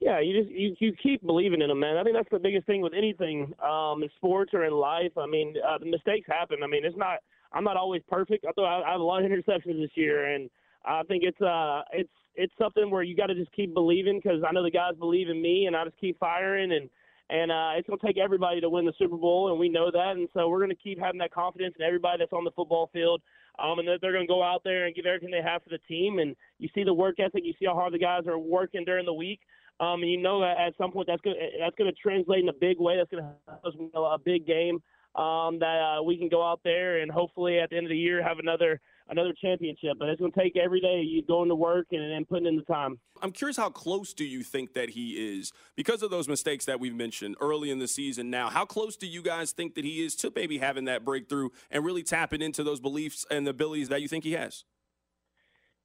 Yeah, 0.00 0.20
you 0.20 0.40
just 0.40 0.50
you, 0.50 0.74
you 0.78 0.94
keep 1.02 1.22
believing 1.26 1.60
in 1.60 1.70
him, 1.70 1.80
man. 1.80 1.98
I 1.98 2.02
think 2.02 2.16
that's 2.16 2.30
the 2.30 2.38
biggest 2.38 2.66
thing 2.66 2.80
with 2.80 2.94
anything 2.96 3.52
um, 3.62 4.02
in 4.02 4.08
sports 4.16 4.52
or 4.54 4.64
in 4.64 4.72
life. 4.72 5.12
I 5.18 5.26
mean, 5.26 5.54
uh, 5.66 5.76
mistakes 5.84 6.26
happen. 6.26 6.58
I 6.64 6.66
mean, 6.66 6.84
it's 6.86 6.96
not. 6.96 7.18
I'm 7.52 7.64
not 7.64 7.76
always 7.76 8.00
perfect. 8.08 8.46
I 8.48 8.52
thought 8.52 8.82
I 8.82 8.92
have 8.92 9.00
a 9.00 9.04
lot 9.04 9.22
of 9.22 9.30
interceptions 9.30 9.78
this 9.78 9.90
year, 9.96 10.34
and 10.34 10.48
I 10.86 11.02
think 11.02 11.22
it's 11.24 11.40
uh 11.42 11.82
it's 11.92 12.12
it's 12.34 12.52
something 12.58 12.90
where 12.90 13.02
you 13.02 13.14
got 13.14 13.26
to 13.26 13.34
just 13.34 13.52
keep 13.52 13.74
believing 13.74 14.20
because 14.22 14.42
I 14.48 14.52
know 14.52 14.62
the 14.62 14.70
guys 14.70 14.94
believe 14.98 15.28
in 15.28 15.42
me, 15.42 15.66
and 15.66 15.76
I 15.76 15.84
just 15.84 16.00
keep 16.00 16.18
firing, 16.18 16.72
and 16.72 16.88
and 17.28 17.52
uh, 17.52 17.72
it's 17.76 17.88
to 17.88 17.98
take 18.04 18.16
everybody 18.16 18.60
to 18.62 18.70
win 18.70 18.86
the 18.86 18.94
Super 18.98 19.16
Bowl, 19.16 19.50
and 19.50 19.60
we 19.60 19.68
know 19.68 19.90
that, 19.90 20.12
and 20.16 20.28
so 20.32 20.48
we're 20.48 20.66
to 20.66 20.74
keep 20.74 20.98
having 20.98 21.18
that 21.18 21.34
confidence 21.34 21.74
in 21.78 21.84
everybody 21.84 22.18
that's 22.20 22.32
on 22.32 22.44
the 22.44 22.50
football 22.52 22.88
field 22.92 23.20
um, 23.62 23.78
and 23.78 23.88
they're 23.88 24.12
going 24.12 24.26
to 24.26 24.32
go 24.32 24.42
out 24.42 24.62
there 24.64 24.86
and 24.86 24.94
give 24.94 25.06
everything 25.06 25.30
they 25.30 25.42
have 25.42 25.62
for 25.62 25.70
the 25.70 25.78
team. 25.88 26.18
And 26.18 26.36
you 26.58 26.68
see 26.74 26.84
the 26.84 26.94
work 26.94 27.20
ethic, 27.20 27.42
you 27.44 27.54
see 27.58 27.66
how 27.66 27.74
hard 27.74 27.92
the 27.92 27.98
guys 27.98 28.26
are 28.26 28.38
working 28.38 28.84
during 28.84 29.06
the 29.06 29.12
week. 29.14 29.40
Um, 29.80 30.02
and 30.02 30.10
you 30.10 30.18
know 30.18 30.40
that 30.40 30.58
at 30.58 30.74
some 30.76 30.92
point 30.92 31.06
that's 31.06 31.22
going 31.22 31.36
that's 31.58 31.76
going 31.76 31.90
to 31.90 31.96
translate 32.00 32.42
in 32.42 32.48
a 32.48 32.52
big 32.52 32.78
way. 32.78 32.96
That's 32.96 33.10
going 33.10 33.24
to 33.24 33.30
help 33.48 33.64
us 33.64 33.72
win 33.78 33.90
a 33.94 34.18
big 34.18 34.46
game. 34.46 34.82
um, 35.16 35.58
that 35.58 35.98
uh, 35.98 36.02
we 36.02 36.16
can 36.16 36.28
go 36.28 36.42
out 36.42 36.60
there 36.62 36.98
and 37.00 37.10
hopefully 37.10 37.58
at 37.58 37.70
the 37.70 37.76
end 37.76 37.86
of 37.86 37.90
the 37.90 37.96
year 37.96 38.22
have 38.22 38.38
another 38.38 38.80
another 39.10 39.32
championship. 39.40 39.92
But 39.98 40.08
it's 40.08 40.20
going 40.20 40.32
to 40.32 40.40
take 40.40 40.56
every 40.56 40.80
day 40.80 41.02
you 41.02 41.22
going 41.22 41.48
to 41.48 41.54
work 41.54 41.88
and, 41.92 42.10
then 42.10 42.24
putting 42.24 42.46
in 42.46 42.56
the 42.56 42.62
time. 42.62 42.98
I'm 43.22 43.32
curious, 43.32 43.56
how 43.56 43.70
close 43.70 44.14
do 44.14 44.24
you 44.24 44.42
think 44.42 44.74
that 44.74 44.90
he 44.90 45.36
is 45.36 45.52
because 45.76 46.02
of 46.02 46.10
those 46.10 46.28
mistakes 46.28 46.64
that 46.64 46.80
we've 46.80 46.94
mentioned 46.94 47.36
early 47.40 47.70
in 47.70 47.78
the 47.78 47.88
season? 47.88 48.30
Now, 48.30 48.48
how 48.48 48.64
close 48.64 48.96
do 48.96 49.06
you 49.06 49.22
guys 49.22 49.52
think 49.52 49.74
that 49.74 49.84
he 49.84 50.04
is 50.04 50.14
to 50.16 50.32
maybe 50.34 50.58
having 50.58 50.86
that 50.86 51.04
breakthrough 51.04 51.50
and 51.70 51.84
really 51.84 52.02
tapping 52.02 52.42
into 52.42 52.64
those 52.64 52.80
beliefs 52.80 53.26
and 53.30 53.46
the 53.46 53.50
abilities 53.50 53.88
that 53.88 54.00
you 54.00 54.08
think 54.08 54.24
he 54.24 54.32
has? 54.32 54.64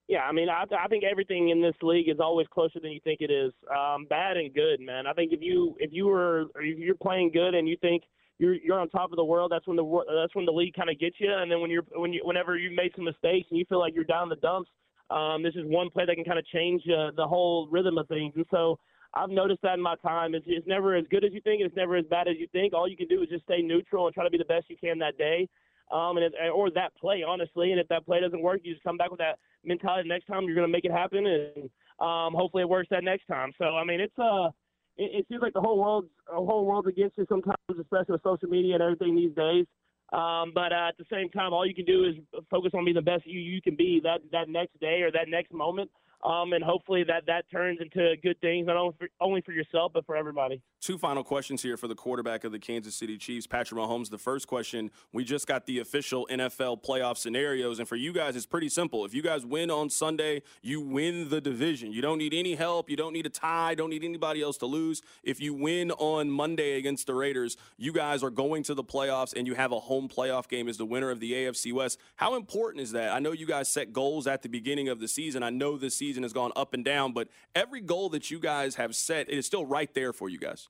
Yeah, 0.08 0.22
I 0.22 0.32
mean, 0.32 0.50
I, 0.50 0.66
I 0.80 0.88
think 0.88 1.04
everything 1.04 1.50
in 1.50 1.62
this 1.62 1.76
league 1.82 2.10
is 2.10 2.20
always 2.20 2.48
closer 2.54 2.80
than 2.80 2.92
you 2.92 3.00
think 3.04 3.22
it 3.22 3.32
is. 3.32 3.52
Um, 3.76 4.06
bad 4.08 4.38
and 4.38 4.54
good, 4.54 4.80
man. 4.80 5.08
I 5.08 5.14
think 5.14 5.34
if 5.34 5.42
you 5.42 5.76
if 5.80 5.92
you 5.92 6.06
were 6.06 6.46
if 6.58 6.78
you're 6.78 6.96
playing 6.96 7.32
good 7.32 7.56
and 7.56 7.68
you 7.68 7.76
think 7.82 8.04
you're 8.38 8.56
you're 8.56 8.80
on 8.80 8.90
top 8.90 9.12
of 9.12 9.18
the 9.18 9.24
world, 9.24 9.52
that's 9.52 9.68
when 9.68 9.78
the 9.78 10.04
that's 10.22 10.36
when 10.36 10.46
the 10.46 10.52
league 10.52 10.74
kind 10.74 10.90
of 10.90 11.00
gets 11.00 11.16
you. 11.20 11.32
And 11.34 11.52
then 11.52 11.62
when 11.62 11.70
you're 11.70 11.86
when 11.96 12.14
you 12.14 12.22
whenever 12.24 12.58
you 12.58 12.76
made 12.76 12.92
some 12.96 13.06
mistakes 13.06 13.48
and 13.50 13.60
you 13.60 13.66
feel 13.68 13.80
like 13.80 13.96
you're 13.96 14.04
down 14.04 14.30
the 14.30 14.36
dumps, 14.38 14.70
um, 15.10 15.44
this 15.44 15.56
is 15.56 15.64
one 15.66 15.90
play 15.90 16.06
that 16.06 16.16
can 16.16 16.26
kind 16.26 16.40
of 16.40 16.46
change 16.48 16.82
uh, 16.88 17.12
the 17.16 17.28
whole 17.28 17.68
rhythm 17.72 17.98
of 17.98 18.08
things. 18.08 18.34
And 18.36 18.46
so 18.52 18.78
I've 19.14 19.30
noticed 19.30 19.62
that 19.62 19.76
in 19.76 19.82
my 19.82 19.96
time. 19.98 20.36
It's, 20.36 20.46
it's 20.48 20.68
never 20.68 20.96
as 20.96 21.06
good 21.10 21.24
as 21.24 21.32
you 21.32 21.42
think. 21.42 21.62
It's 21.62 21.76
never 21.76 21.96
as 21.96 22.06
bad 22.10 22.28
as 22.28 22.36
you 22.38 22.48
think. 22.52 22.74
All 22.74 22.88
you 22.88 22.98
can 22.98 23.08
do 23.08 23.22
is 23.22 23.30
just 23.30 23.46
stay 23.46 23.62
neutral 23.62 24.08
and 24.08 24.14
try 24.14 24.26
to 24.26 24.30
be 24.30 24.38
the 24.38 24.46
best 24.46 24.70
you 24.70 24.76
can 24.78 25.00
that 25.00 25.18
day 25.18 25.48
um, 25.92 26.18
and 26.18 26.26
it, 26.26 26.34
or 26.54 26.70
that 26.72 26.96
play, 26.96 27.24
honestly. 27.28 27.72
And 27.72 27.80
if 27.80 27.88
that 27.90 28.06
play 28.06 28.20
doesn't 28.20 28.42
work, 28.42 28.62
you 28.64 28.74
just 28.74 28.84
come 28.84 28.98
back 28.98 29.12
with 29.12 29.20
that 29.20 29.40
mentality. 29.64 30.08
Next 30.10 30.26
time, 30.26 30.44
you're 30.44 30.56
going 30.56 30.68
to 30.68 30.72
make 30.72 30.86
it 30.86 30.92
happen, 30.92 31.26
and 31.26 31.70
um, 32.00 32.34
hopefully, 32.34 32.64
it 32.64 32.70
works 32.70 32.90
that 32.92 33.04
next 33.04 33.28
time. 33.28 33.52
So, 33.58 33.66
I 33.66 33.84
mean, 33.84 34.00
it's 34.00 34.18
uh, 34.18 34.50
it, 34.98 35.12
it 35.20 35.26
seems 35.30 35.42
like 35.42 35.54
the 35.54 35.62
whole 35.62 35.80
world's 35.80 36.10
the 36.28 36.36
whole 36.36 36.66
world's 36.66 36.88
against 36.88 37.18
you 37.18 37.26
sometimes, 37.30 37.58
especially 37.70 38.14
with 38.14 38.24
social 38.24 38.50
media 38.50 38.76
and 38.76 38.84
everything 38.84 39.16
these 39.16 39.36
days. 39.36 39.66
Um, 40.14 40.52
but 40.54 40.72
uh, 40.72 40.90
at 40.90 40.98
the 40.98 41.06
same 41.12 41.30
time, 41.30 41.52
all 41.52 41.66
you 41.66 41.74
can 41.74 41.86
do 41.86 42.06
is 42.06 42.16
focus 42.50 42.72
on 42.74 42.86
being 42.86 42.96
the 42.96 43.02
best 43.02 43.26
you 43.26 43.40
you 43.40 43.62
can 43.62 43.76
be 43.76 44.00
that 44.04 44.20
that 44.32 44.50
next 44.50 44.80
day 44.80 45.02
or 45.02 45.12
that 45.12 45.28
next 45.28 45.52
moment 45.52 45.90
um, 46.26 46.54
and 46.54 46.64
hopefully 46.64 47.04
that 47.04 47.26
that 47.28 47.50
turns 47.52 47.80
into 47.82 48.16
good 48.24 48.40
things 48.42 48.68
not 48.68 48.78
only 48.78 48.96
for, 48.98 49.08
only 49.22 49.42
for 49.42 49.52
yourself 49.52 49.92
but 49.94 50.06
for 50.06 50.16
everybody. 50.16 50.62
Two 50.86 51.00
final 51.00 51.24
questions 51.24 51.64
here 51.64 51.78
for 51.78 51.88
the 51.88 51.96
quarterback 51.96 52.44
of 52.44 52.52
the 52.52 52.60
Kansas 52.60 52.94
City 52.94 53.18
Chiefs, 53.18 53.48
Patrick 53.48 53.82
Mahomes. 53.82 54.12
The 54.12 54.20
first 54.20 54.48
question: 54.48 54.92
We 55.12 55.24
just 55.24 55.48
got 55.48 55.66
the 55.66 55.80
official 55.80 56.28
NFL 56.30 56.84
playoff 56.84 57.18
scenarios, 57.18 57.80
and 57.80 57.90
for 57.90 57.96
you 57.96 58.14
guys, 58.14 58.36
it's 58.36 58.46
pretty 58.46 58.70
simple. 58.70 59.04
If 59.04 59.12
you 59.12 59.24
guys 59.24 59.48
win 59.48 59.72
on 59.72 59.90
Sunday, 59.90 60.44
you 60.62 60.80
win 60.82 61.30
the 61.30 61.42
division. 61.42 61.92
You 61.92 62.04
don't 62.04 62.20
need 62.20 62.36
any 62.36 62.54
help. 62.54 62.88
You 62.88 62.98
don't 62.98 63.14
need 63.14 63.26
a 63.26 63.32
tie. 63.32 63.74
Don't 63.74 63.90
need 63.90 64.04
anybody 64.04 64.44
else 64.44 64.58
to 64.58 64.68
lose. 64.68 65.02
If 65.24 65.42
you 65.42 65.56
win 65.56 65.90
on 65.90 66.30
Monday 66.30 66.78
against 66.78 67.08
the 67.08 67.16
Raiders, 67.16 67.58
you 67.80 67.92
guys 67.92 68.22
are 68.22 68.30
going 68.30 68.62
to 68.66 68.76
the 68.76 68.84
playoffs, 68.84 69.34
and 69.36 69.48
you 69.48 69.56
have 69.56 69.72
a 69.72 69.80
home 69.80 70.08
playoff 70.08 70.48
game 70.48 70.70
as 70.70 70.78
the 70.78 70.86
winner 70.86 71.10
of 71.10 71.20
the 71.20 71.32
AFC 71.32 71.74
West. 71.74 72.00
How 72.18 72.36
important 72.36 72.84
is 72.84 72.92
that? 72.92 73.12
I 73.12 73.18
know 73.18 73.32
you 73.32 73.48
guys 73.48 73.70
set 73.70 73.92
goals 73.92 74.28
at 74.28 74.44
the 74.44 74.50
beginning 74.50 74.90
of 74.90 75.00
the 75.00 75.08
season. 75.08 75.42
I 75.42 75.50
know 75.50 75.80
this 75.80 75.96
season 75.96 76.22
has 76.22 76.32
gone 76.32 76.52
up 76.56 76.76
and 76.76 76.86
down, 76.86 77.12
but 77.12 77.28
every 77.56 77.82
goal 77.82 78.10
that 78.10 78.30
you 78.30 78.38
guys 78.38 78.76
have 78.76 78.96
set, 78.96 79.32
it 79.32 79.36
is 79.40 79.48
still 79.48 79.66
right 79.66 79.92
there 79.96 80.14
for 80.14 80.30
you 80.30 80.38
guys. 80.38 80.68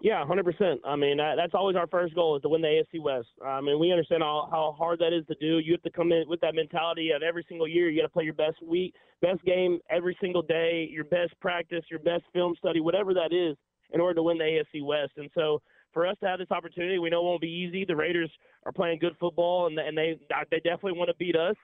Yeah, 0.00 0.22
100%. 0.24 0.76
I 0.84 0.94
mean, 0.94 1.16
that's 1.16 1.54
always 1.54 1.74
our 1.74 1.86
first 1.86 2.14
goal 2.14 2.36
is 2.36 2.42
to 2.42 2.48
win 2.48 2.60
the 2.60 2.68
AFC 2.68 3.00
West. 3.00 3.28
Uh, 3.42 3.48
I 3.48 3.60
mean, 3.62 3.78
we 3.78 3.90
understand 3.90 4.22
how, 4.22 4.46
how 4.50 4.74
hard 4.76 4.98
that 4.98 5.12
is 5.12 5.24
to 5.26 5.34
do. 5.40 5.58
You 5.58 5.72
have 5.72 5.82
to 5.82 5.90
come 5.90 6.12
in 6.12 6.28
with 6.28 6.40
that 6.42 6.54
mentality 6.54 7.12
of 7.12 7.22
every 7.22 7.44
single 7.48 7.66
year. 7.66 7.88
You 7.88 8.02
got 8.02 8.08
to 8.08 8.12
play 8.12 8.24
your 8.24 8.34
best 8.34 8.62
week, 8.62 8.94
best 9.22 9.42
game 9.44 9.78
every 9.88 10.16
single 10.20 10.42
day, 10.42 10.86
your 10.90 11.04
best 11.04 11.32
practice, 11.40 11.82
your 11.90 12.00
best 12.00 12.24
film 12.34 12.54
study, 12.58 12.80
whatever 12.80 13.14
that 13.14 13.32
is, 13.32 13.56
in 13.92 14.00
order 14.00 14.14
to 14.14 14.22
win 14.22 14.36
the 14.36 14.44
AFC 14.44 14.84
West. 14.84 15.12
And 15.16 15.30
so 15.34 15.62
for 15.94 16.06
us 16.06 16.16
to 16.20 16.26
have 16.26 16.38
this 16.38 16.50
opportunity, 16.50 16.98
we 16.98 17.08
know 17.08 17.20
it 17.20 17.24
won't 17.24 17.40
be 17.40 17.48
easy. 17.48 17.86
The 17.86 17.96
Raiders 17.96 18.30
are 18.66 18.72
playing 18.72 18.98
good 18.98 19.16
football, 19.18 19.66
and, 19.66 19.78
and 19.78 19.96
they 19.96 20.18
they 20.50 20.58
definitely 20.58 20.92
want 20.92 21.08
to 21.08 21.16
beat 21.16 21.36
us. 21.36 21.56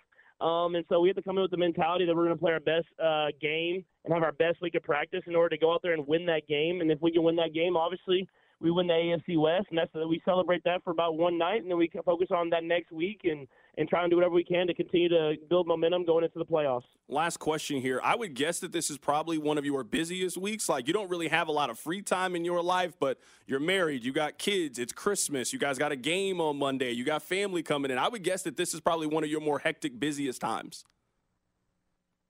Um, 0.43 0.75
and 0.75 0.85
so 0.89 1.01
we 1.01 1.09
have 1.09 1.17
to 1.17 1.23
come 1.23 1.37
in 1.37 1.43
with 1.43 1.53
the 1.53 1.57
mentality 1.57 2.05
that 2.05 2.17
we're 2.17 2.25
going 2.25 2.37
to 2.37 2.41
play 2.41 2.53
our 2.53 2.61
best 2.61 2.87
uh, 3.03 3.29
game 3.41 3.85
and 4.05 4.13
have 4.13 4.25
our 4.25 4.33
best 4.33 4.61
week 4.61 4.75
of 4.75 4.83
practice 4.83 5.23
in 5.27 5.37
order 5.37 5.51
to 5.51 5.59
go 5.59 5.73
out 5.73 5.81
there 5.83 5.93
and 5.93 6.05
win 6.07 6.27
that 6.27 6.49
game. 6.49 6.81
And 6.81 6.91
if 6.91 7.01
we 7.01 7.13
can 7.13 7.23
win 7.23 7.37
that 7.37 7.55
game, 7.55 7.77
obviously 7.77 8.29
we 8.63 8.71
win 8.71 8.87
the 8.87 8.93
AFC 8.93 9.39
West, 9.39 9.67
and 9.71 9.79
that's 9.79 9.93
we 10.09 10.23
celebrate 10.25 10.63
that 10.65 10.83
for 10.85 10.91
about 10.91 11.17
one 11.17 11.37
night, 11.37 11.63
and 11.63 11.71
then 11.71 11.79
we 11.79 11.91
focus 12.05 12.29
on 12.31 12.51
that 12.51 12.65
next 12.65 12.93
week 12.93 13.23
and 13.25 13.47
and 13.79 13.89
try 13.89 14.03
and 14.03 14.11
do 14.11 14.17
whatever 14.17 14.35
we 14.35 14.45
can 14.45 14.67
to 14.67 14.75
continue 14.75 15.09
to 15.09 15.35
build 15.49 15.67
momentum 15.67 16.05
going 16.05 16.25
into 16.25 16.39
the 16.39 16.45
playoffs. 16.45 16.83
Last 17.09 17.39
question 17.39 17.81
here. 17.81 18.01
I 18.05 18.15
would 18.15 18.35
guess 18.35 18.61
that 18.61 18.71
this 18.71 18.91
is 18.91 18.99
probably 18.99 19.39
one 19.39 19.57
of 19.57 19.65
your 19.65 19.83
busiest 19.83 20.37
weeks. 20.37 20.69
Like 20.69 20.87
you 20.87 20.93
don't 20.93 21.09
really 21.09 21.29
have 21.29 21.49
a 21.49 21.53
lot 21.53 21.71
of 21.71 21.79
free 21.79 22.03
time 22.03 22.37
in 22.37 22.45
your 22.45 22.63
life, 22.63 22.95
but 23.01 23.19
you're 23.47 23.61
married, 23.61 24.05
you 24.05 24.13
got 24.13 24.39
kids, 24.39 24.79
it's 24.79 24.93
Christmas, 24.93 25.53
you 25.53 25.59
guys 25.59 25.79
got 25.79 25.91
a 25.91 25.97
game 25.97 26.41
on 26.41 26.59
Monday, 26.59 26.93
you 26.93 27.05
got 27.05 27.23
family 27.23 27.63
coming 27.63 27.91
in. 27.91 27.99
I 27.99 28.09
would 28.09 28.23
guess 28.23 28.43
that 28.43 28.57
this 28.57 28.75
is 28.75 28.81
probably 28.81 29.07
one 29.07 29.25
of 29.25 29.31
your 29.31 29.41
more 29.41 29.59
hectic, 29.59 29.99
busiest 29.99 30.41
times. 30.41 30.85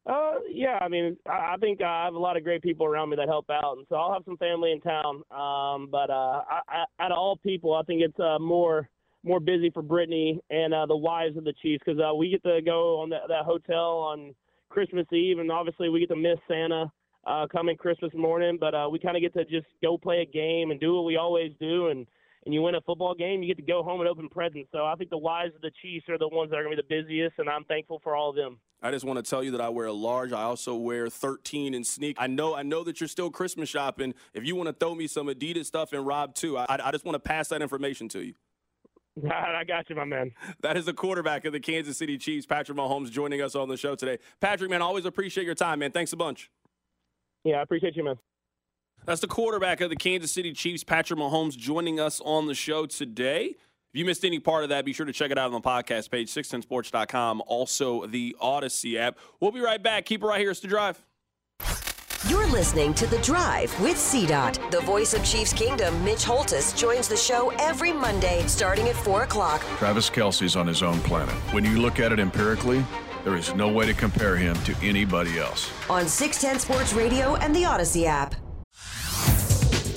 Uh, 0.05 0.35
yeah, 0.51 0.79
I 0.81 0.89
mean, 0.89 1.17
I, 1.27 1.57
think 1.61 1.81
I 1.81 2.05
have 2.05 2.15
a 2.15 2.19
lot 2.19 2.37
of 2.37 2.43
great 2.43 2.61
people 2.61 2.87
around 2.87 3.11
me 3.11 3.17
that 3.17 3.29
help 3.29 3.49
out, 3.51 3.77
and 3.77 3.87
so 3.89 3.95
I'll 3.95 4.13
have 4.13 4.25
some 4.25 4.37
family 4.37 4.73
in 4.73 4.81
town. 4.81 5.23
Um, 5.31 5.89
but 5.93 6.11
uh, 6.11 6.43
I, 6.51 6.61
I, 6.69 6.85
out 7.05 7.13
of 7.13 7.19
all 7.19 7.37
people, 7.37 7.75
I 7.75 7.83
think 7.83 8.03
it's 8.03 8.19
uh, 8.19 8.39
more 8.41 8.89
more 9.25 9.39
busy 9.39 9.71
for 9.71 9.83
Brittany 9.83 10.41
and 10.51 10.75
uh, 10.75 10.85
the 10.87 10.97
wives 10.97 11.37
of 11.37 11.45
the 11.45 11.55
Chiefs 11.63 11.85
because 11.87 12.01
uh, 12.01 12.13
we 12.13 12.31
get 12.31 12.43
to 12.43 12.61
go 12.63 13.01
on 13.01 13.11
that, 13.11 13.21
that 13.29 13.45
hotel 13.45 13.99
on 13.99 14.35
Christmas 14.69 15.07
Eve, 15.13 15.39
and 15.39 15.53
obviously 15.53 15.89
we 15.89 16.01
get 16.01 16.09
to 16.09 16.17
miss 16.17 16.39
Santa 16.49 16.91
uh, 17.25 17.47
coming 17.47 17.77
Christmas 17.77 18.13
morning. 18.15 18.59
But 18.59 18.75
uh, 18.75 18.89
we 18.91 18.99
kind 18.99 19.17
of 19.17 19.23
get 19.23 19.35
to 19.35 19.45
just 19.45 19.67
go 19.81 19.97
play 19.97 20.23
a 20.23 20.27
game 20.27 20.73
and 20.73 20.81
do 20.81 20.97
what 20.97 21.05
we 21.05 21.17
always 21.17 21.53
do, 21.61 21.89
and 21.89 22.09
and 22.45 22.53
you 22.53 22.61
win 22.61 22.75
a 22.75 22.81
football 22.81 23.15
game, 23.15 23.41
you 23.41 23.55
get 23.55 23.65
to 23.65 23.73
go 23.73 23.85
home 23.85 24.01
and 24.01 24.09
open 24.09 24.29
presents. 24.29 24.69
So 24.73 24.85
I 24.85 24.97
think 24.97 25.11
the 25.11 25.19
wives 25.19 25.55
of 25.55 25.61
the 25.61 25.71
Chiefs 25.81 26.09
are 26.09 26.19
the 26.19 26.27
ones 26.27 26.51
that 26.51 26.57
are 26.57 26.65
going 26.65 26.77
to 26.77 26.83
be 26.83 26.89
the 26.89 27.03
busiest, 27.03 27.39
and 27.39 27.49
I'm 27.49 27.63
thankful 27.65 28.01
for 28.03 28.17
all 28.17 28.31
of 28.31 28.37
them. 28.37 28.59
I 28.83 28.91
just 28.91 29.05
want 29.05 29.25
to 29.25 29.29
tell 29.29 29.45
you 29.45 29.53
that 29.53 29.61
I 29.61 29.69
wear 29.69 29.87
a 29.87 29.93
large. 29.93 30.33
I 30.33 30.43
also 30.43 30.75
wear 30.75 31.09
13 31.09 31.73
in 31.73 31.85
sneak. 31.85 32.17
I 32.19 32.27
know, 32.27 32.55
I 32.55 32.63
know 32.63 32.83
that 32.83 33.01
you're 33.01 33.09
still 33.09 33.31
Christmas 33.31 33.69
shopping. 33.69 34.13
If 34.35 34.45
you 34.45 34.57
want 34.57 34.69
to 34.69 34.73
throw 34.73 34.95
me 34.95 35.07
some 35.07 35.29
Adidas 35.29 35.67
stuff 35.67 35.93
and 35.93 36.05
Rob 36.05 36.35
too, 36.35 36.59
I, 36.59 36.67
I 36.69 36.91
just 36.91 37.05
want 37.05 37.15
to 37.15 37.21
pass 37.21 37.49
that 37.49 37.63
information 37.63 38.09
to 38.11 38.25
you. 38.25 38.35
I 39.31 39.63
got 39.65 39.89
you, 39.89 39.97
my 39.97 40.05
man. 40.05 40.33
That 40.63 40.77
is 40.77 40.87
the 40.87 40.93
quarterback 40.93 41.45
of 41.45 41.53
the 41.53 41.61
Kansas 41.61 41.97
City 41.97 42.19
Chiefs, 42.19 42.47
Patrick 42.47 42.77
Mahomes, 42.77 43.11
joining 43.11 43.41
us 43.41 43.55
on 43.55 43.69
the 43.69 43.77
show 43.77 43.95
today. 43.95 44.19
Patrick, 44.41 44.71
man, 44.71 44.83
always 44.83 45.05
appreciate 45.05 45.45
your 45.45 45.55
time, 45.55 45.79
man. 45.79 45.93
Thanks 45.93 46.13
a 46.13 46.17
bunch. 46.17 46.51
Yeah, 47.45 47.57
I 47.57 47.63
appreciate 47.63 47.97
you, 47.97 48.05
man. 48.05 48.17
That's 49.05 49.21
the 49.21 49.27
quarterback 49.27 49.81
of 49.81 49.91
the 49.91 49.97
Kansas 49.97 50.33
City 50.33 50.53
Chiefs, 50.53 50.85
Patrick 50.85 51.19
Mahomes, 51.19 51.57
joining 51.57 51.99
us 51.99 52.21
on 52.21 52.47
the 52.47 52.55
show 52.55 52.87
today. 52.87 53.57
If 53.93 53.99
you 53.99 54.07
missed 54.07 54.25
any 54.25 54.39
part 54.39 54.63
of 54.63 54.71
that, 54.71 54.87
be 54.87 54.95
sure 54.95 55.05
to 55.05 55.13
check 55.13 55.31
it 55.31 55.37
out 55.37 55.53
on 55.53 55.53
the 55.53 55.61
podcast 55.61 56.11
page, 56.11 56.33
610sports.com, 56.33 57.43
also 57.47 58.07
the 58.07 58.35
Audacy 58.41 58.97
app. 58.97 59.19
We'll 59.39 59.53
be 59.53 59.61
right 59.61 59.83
back. 59.83 60.07
Keep 60.07 60.23
it 60.23 60.27
right 60.27 60.41
here. 60.41 60.51
It's 60.51 60.61
The 60.61 60.69
Drive. 60.69 61.05
You're 62.27 62.47
listening 62.47 62.95
to 62.95 63.07
The 63.07 63.19
Drive 63.19 63.79
with 63.83 63.97
CDOT. 63.97 64.71
The 64.71 64.81
voice 64.81 65.13
of 65.13 65.23
Chiefs 65.27 65.53
Kingdom, 65.53 66.03
Mitch 66.03 66.25
Holthus, 66.25 66.75
joins 66.75 67.07
the 67.07 67.19
show 67.19 67.51
every 67.59 67.93
Monday 67.93 68.43
starting 68.47 68.89
at 68.89 68.97
4 68.97 69.25
o'clock. 69.25 69.61
Travis 69.77 70.09
Kelce's 70.09 70.57
on 70.57 70.67
his 70.67 70.83
own 70.83 70.99
planet. 71.01 71.35
When 71.53 71.63
you 71.63 71.79
look 71.79 72.01
at 72.01 72.13
it 72.13 72.19
empirically, 72.19 72.83
there 73.25 73.37
is 73.37 73.55
no 73.55 73.71
way 73.71 73.85
to 73.85 73.93
compare 73.93 74.37
him 74.37 74.57
to 74.65 74.75
anybody 74.81 75.39
else. 75.39 75.71
On 75.91 76.09
610 76.09 76.61
Sports 76.61 76.95
Radio 76.95 77.37
and 77.37 77.55
the 77.55 77.65
Audacy 77.65 78.07
app. 78.07 78.37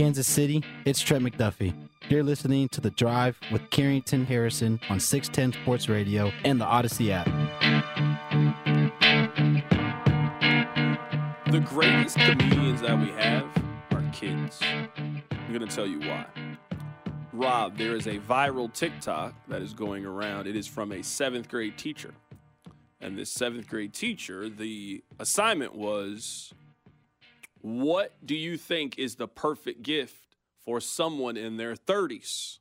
Kansas 0.00 0.26
City, 0.26 0.64
it's 0.86 1.02
Trent 1.02 1.22
McDuffie. 1.22 1.74
You're 2.08 2.22
listening 2.22 2.70
to 2.70 2.80
The 2.80 2.88
Drive 2.88 3.38
with 3.52 3.68
Carrington 3.68 4.24
Harrison 4.24 4.80
on 4.88 4.98
610 4.98 5.60
Sports 5.60 5.90
Radio 5.90 6.32
and 6.42 6.58
the 6.58 6.64
Audacy 6.64 7.10
app. 7.10 7.26
The 11.52 11.60
greatest 11.60 12.16
comedians 12.16 12.80
that 12.80 12.98
we 12.98 13.10
have 13.22 13.44
are 13.90 14.02
kids. 14.14 14.58
I'm 14.62 15.52
going 15.52 15.68
to 15.68 15.76
tell 15.76 15.86
you 15.86 16.00
why. 16.00 16.24
Rob, 17.34 17.76
there 17.76 17.94
is 17.94 18.06
a 18.06 18.18
viral 18.20 18.72
TikTok 18.72 19.34
that 19.48 19.60
is 19.60 19.74
going 19.74 20.06
around. 20.06 20.46
It 20.46 20.56
is 20.56 20.66
from 20.66 20.92
a 20.92 21.02
seventh 21.02 21.50
grade 21.50 21.76
teacher. 21.76 22.14
And 23.02 23.18
this 23.18 23.30
seventh 23.30 23.68
grade 23.68 23.92
teacher, 23.92 24.48
the 24.48 25.04
assignment 25.18 25.74
was 25.74 26.54
what 27.62 28.14
do 28.24 28.34
you 28.34 28.56
think 28.56 28.98
is 28.98 29.16
the 29.16 29.28
perfect 29.28 29.82
gift 29.82 30.30
for 30.64 30.80
someone 30.80 31.36
in 31.36 31.56
their 31.56 31.74
30s. 31.74 32.58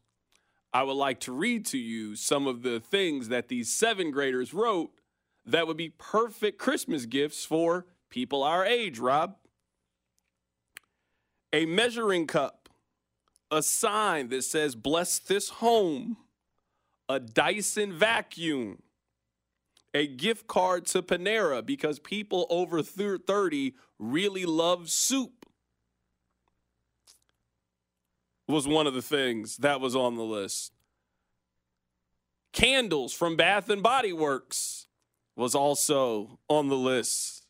I 0.73 0.83
would 0.83 0.93
like 0.93 1.19
to 1.21 1.31
read 1.31 1.65
to 1.67 1.77
you 1.77 2.15
some 2.15 2.47
of 2.47 2.61
the 2.61 2.79
things 2.79 3.29
that 3.29 3.47
these 3.47 3.73
seven 3.73 4.11
graders 4.11 4.53
wrote 4.53 4.91
that 5.45 5.67
would 5.67 5.77
be 5.77 5.89
perfect 5.89 6.59
Christmas 6.59 7.05
gifts 7.05 7.43
for 7.43 7.85
people 8.09 8.43
our 8.43 8.65
age, 8.65 8.99
Rob. 8.99 9.35
A 11.51 11.65
measuring 11.65 12.27
cup, 12.27 12.69
a 13.49 13.63
sign 13.63 14.29
that 14.29 14.43
says, 14.43 14.75
Bless 14.75 15.17
this 15.17 15.49
home, 15.49 16.17
a 17.07 17.19
Dyson 17.19 17.91
vacuum, 17.91 18.81
a 19.93 20.07
gift 20.07 20.47
card 20.47 20.85
to 20.87 21.01
Panera 21.01 21.65
because 21.65 21.99
people 21.99 22.45
over 22.49 22.81
30 22.81 23.73
really 23.97 24.45
love 24.45 24.89
soup. 24.89 25.45
Was 28.47 28.67
one 28.67 28.87
of 28.87 28.95
the 28.95 29.01
things 29.01 29.57
that 29.57 29.79
was 29.79 29.95
on 29.95 30.15
the 30.15 30.23
list. 30.23 30.73
Candles 32.51 33.13
from 33.13 33.35
Bath 33.35 33.69
and 33.69 33.83
Body 33.83 34.11
Works 34.11 34.87
was 35.35 35.53
also 35.53 36.39
on 36.49 36.67
the 36.67 36.75
list. 36.75 37.45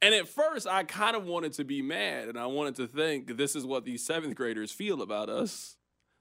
And 0.00 0.14
at 0.14 0.26
first, 0.26 0.66
I 0.66 0.82
kind 0.82 1.14
of 1.14 1.24
wanted 1.24 1.52
to 1.54 1.64
be 1.64 1.80
mad 1.82 2.28
and 2.28 2.38
I 2.38 2.46
wanted 2.46 2.74
to 2.76 2.88
think 2.88 3.36
this 3.36 3.54
is 3.54 3.64
what 3.64 3.84
these 3.84 4.04
seventh 4.04 4.34
graders 4.34 4.72
feel 4.72 5.02
about 5.02 5.28
us. 5.28 5.76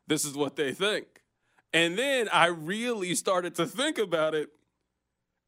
This 0.07 0.25
is 0.25 0.35
what 0.35 0.55
they 0.55 0.73
think. 0.73 1.20
And 1.73 1.97
then 1.97 2.27
I 2.29 2.47
really 2.47 3.15
started 3.15 3.55
to 3.55 3.65
think 3.65 3.97
about 3.97 4.35
it. 4.35 4.49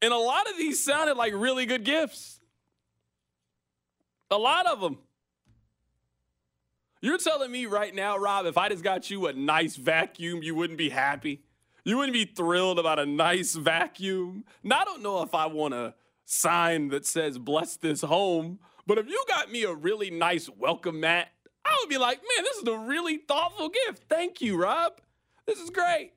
And 0.01 0.13
a 0.13 0.17
lot 0.17 0.49
of 0.49 0.57
these 0.57 0.83
sounded 0.83 1.15
like 1.15 1.33
really 1.33 1.65
good 1.65 1.83
gifts. 1.83 2.39
A 4.31 4.37
lot 4.37 4.65
of 4.65 4.81
them. 4.81 4.97
You're 7.01 7.17
telling 7.17 7.51
me 7.51 7.65
right 7.65 7.93
now, 7.93 8.17
Rob, 8.17 8.45
if 8.45 8.57
I 8.57 8.69
just 8.69 8.83
got 8.83 9.09
you 9.09 9.27
a 9.27 9.33
nice 9.33 9.75
vacuum, 9.75 10.41
you 10.41 10.55
wouldn't 10.55 10.77
be 10.77 10.89
happy? 10.89 11.43
You 11.83 11.97
wouldn't 11.97 12.13
be 12.13 12.23
thrilled 12.25 12.79
about 12.79 12.97
a 12.97 13.05
nice 13.05 13.55
vacuum? 13.55 14.45
Now, 14.63 14.79
I 14.79 14.85
don't 14.85 15.03
know 15.03 15.21
if 15.21 15.35
I 15.35 15.47
want 15.47 15.73
a 15.73 15.95
sign 16.23 16.87
that 16.89 17.05
says, 17.05 17.37
bless 17.37 17.75
this 17.75 18.01
home, 18.01 18.59
but 18.87 18.97
if 18.97 19.09
you 19.09 19.21
got 19.27 19.51
me 19.51 19.63
a 19.63 19.73
really 19.73 20.09
nice 20.09 20.49
welcome 20.49 21.01
mat, 21.01 21.27
I 21.65 21.77
would 21.81 21.89
be 21.89 21.97
like, 21.97 22.19
man, 22.19 22.45
this 22.45 22.57
is 22.57 22.67
a 22.67 22.77
really 22.77 23.17
thoughtful 23.17 23.69
gift. 23.69 24.03
Thank 24.07 24.41
you, 24.41 24.55
Rob. 24.61 24.93
This 25.45 25.59
is 25.59 25.69
great. 25.69 26.13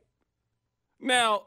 Now, 1.01 1.47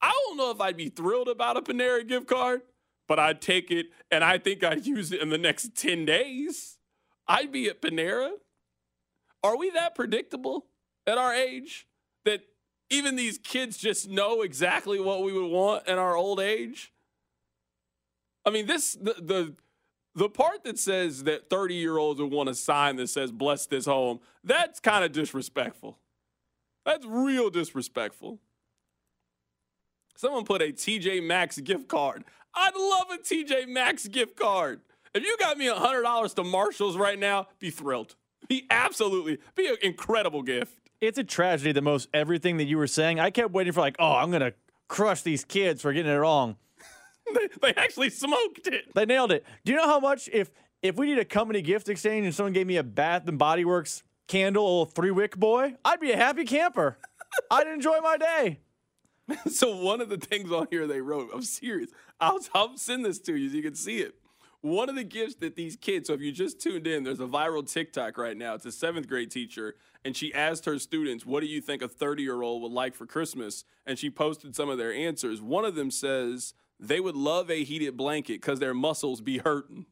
I 0.00 0.12
don't 0.26 0.36
know 0.36 0.50
if 0.50 0.60
I'd 0.60 0.76
be 0.76 0.88
thrilled 0.88 1.28
about 1.28 1.56
a 1.56 1.62
Panera 1.62 2.06
gift 2.06 2.28
card, 2.28 2.62
but 3.06 3.18
I'd 3.18 3.40
take 3.40 3.70
it 3.70 3.86
and 4.10 4.22
I 4.22 4.38
think 4.38 4.62
I'd 4.62 4.86
use 4.86 5.12
it 5.12 5.20
in 5.20 5.30
the 5.30 5.38
next 5.38 5.74
10 5.74 6.04
days. 6.04 6.78
I'd 7.26 7.52
be 7.52 7.68
at 7.68 7.82
Panera. 7.82 8.30
Are 9.42 9.56
we 9.56 9.70
that 9.70 9.94
predictable 9.94 10.66
at 11.06 11.18
our 11.18 11.34
age 11.34 11.86
that 12.24 12.40
even 12.90 13.16
these 13.16 13.38
kids 13.38 13.76
just 13.76 14.08
know 14.08 14.42
exactly 14.42 15.00
what 15.00 15.22
we 15.22 15.32
would 15.32 15.50
want 15.50 15.86
in 15.86 15.98
our 15.98 16.16
old 16.16 16.40
age? 16.40 16.92
I 18.44 18.50
mean, 18.50 18.66
this 18.66 18.92
the 18.94 19.14
the 19.14 19.54
the 20.14 20.28
part 20.28 20.64
that 20.64 20.78
says 20.78 21.24
that 21.24 21.50
30 21.50 21.74
year 21.74 21.98
olds 21.98 22.20
would 22.20 22.32
want 22.32 22.48
a 22.48 22.54
sign 22.54 22.96
that 22.96 23.08
says 23.08 23.30
bless 23.30 23.66
this 23.66 23.84
home, 23.84 24.20
that's 24.42 24.80
kind 24.80 25.04
of 25.04 25.12
disrespectful. 25.12 25.98
That's 26.88 27.04
real 27.04 27.50
disrespectful. 27.50 28.38
Someone 30.16 30.46
put 30.46 30.62
a 30.62 30.72
TJ 30.72 31.22
Maxx 31.22 31.58
gift 31.58 31.86
card. 31.86 32.24
I'd 32.54 32.74
love 32.74 33.08
a 33.12 33.18
TJ 33.22 33.68
Maxx 33.68 34.08
gift 34.08 34.38
card. 34.38 34.80
If 35.14 35.22
you 35.22 35.36
got 35.38 35.58
me 35.58 35.66
$100 35.66 36.34
to 36.36 36.44
Marshalls 36.44 36.96
right 36.96 37.18
now, 37.18 37.48
be 37.58 37.68
thrilled. 37.68 38.16
Be 38.48 38.66
absolutely, 38.70 39.36
be 39.54 39.66
an 39.66 39.76
incredible 39.82 40.42
gift. 40.42 40.88
It's 41.02 41.18
a 41.18 41.24
tragedy 41.24 41.72
that 41.72 41.82
most 41.82 42.08
everything 42.14 42.56
that 42.56 42.64
you 42.64 42.78
were 42.78 42.86
saying, 42.86 43.20
I 43.20 43.28
kept 43.32 43.52
waiting 43.52 43.74
for 43.74 43.80
like, 43.80 43.96
oh, 43.98 44.14
I'm 44.14 44.30
gonna 44.30 44.54
crush 44.88 45.20
these 45.20 45.44
kids 45.44 45.82
for 45.82 45.92
getting 45.92 46.10
it 46.10 46.16
wrong. 46.16 46.56
they, 47.34 47.48
they 47.60 47.74
actually 47.74 48.08
smoked 48.08 48.66
it. 48.66 48.94
They 48.94 49.04
nailed 49.04 49.30
it. 49.30 49.44
Do 49.62 49.72
you 49.72 49.76
know 49.76 49.86
how 49.86 50.00
much 50.00 50.30
if 50.32 50.50
if 50.80 50.96
we 50.96 51.08
need 51.08 51.18
a 51.18 51.26
company 51.26 51.60
gift 51.60 51.90
exchange 51.90 52.24
and 52.24 52.34
someone 52.34 52.54
gave 52.54 52.66
me 52.66 52.78
a 52.78 52.82
Bath 52.82 53.28
and 53.28 53.38
Body 53.38 53.66
Works 53.66 54.04
candle, 54.28 54.84
three 54.86 55.10
wick 55.10 55.36
boy, 55.36 55.74
I'd 55.84 56.00
be 56.00 56.12
a 56.12 56.16
happy 56.16 56.44
camper. 56.44 56.98
I'd 57.50 57.66
enjoy 57.66 57.98
my 58.00 58.16
day. 58.16 58.60
so 59.50 59.76
one 59.76 60.00
of 60.00 60.08
the 60.08 60.16
things 60.16 60.52
on 60.52 60.68
here 60.70 60.86
they 60.86 61.00
wrote, 61.00 61.30
I'm 61.34 61.42
serious. 61.42 61.90
I'll, 62.20 62.40
I'll 62.54 62.76
send 62.76 63.04
this 63.04 63.18
to 63.20 63.36
you 63.36 63.50
so 63.50 63.56
you 63.56 63.62
can 63.62 63.74
see 63.74 63.98
it. 63.98 64.14
One 64.60 64.88
of 64.88 64.96
the 64.96 65.04
gifts 65.04 65.36
that 65.36 65.54
these 65.54 65.76
kids, 65.76 66.08
so 66.08 66.14
if 66.14 66.20
you 66.20 66.32
just 66.32 66.60
tuned 66.60 66.86
in, 66.86 67.04
there's 67.04 67.20
a 67.20 67.26
viral 67.26 67.70
TikTok 67.70 68.18
right 68.18 68.36
now. 68.36 68.54
It's 68.54 68.66
a 68.66 68.72
seventh 68.72 69.08
grade 69.08 69.30
teacher, 69.30 69.76
and 70.04 70.16
she 70.16 70.34
asked 70.34 70.64
her 70.64 70.80
students, 70.80 71.24
What 71.24 71.40
do 71.40 71.46
you 71.46 71.60
think 71.60 71.80
a 71.80 71.86
30 71.86 72.24
year 72.24 72.42
old 72.42 72.62
would 72.62 72.72
like 72.72 72.96
for 72.96 73.06
Christmas? 73.06 73.64
And 73.86 73.96
she 73.98 74.10
posted 74.10 74.56
some 74.56 74.68
of 74.68 74.76
their 74.76 74.92
answers. 74.92 75.40
One 75.40 75.64
of 75.64 75.76
them 75.76 75.92
says, 75.92 76.54
They 76.80 76.98
would 76.98 77.14
love 77.14 77.52
a 77.52 77.62
heated 77.62 77.96
blanket 77.96 78.40
because 78.40 78.58
their 78.58 78.74
muscles 78.74 79.20
be 79.20 79.38
hurting. 79.38 79.86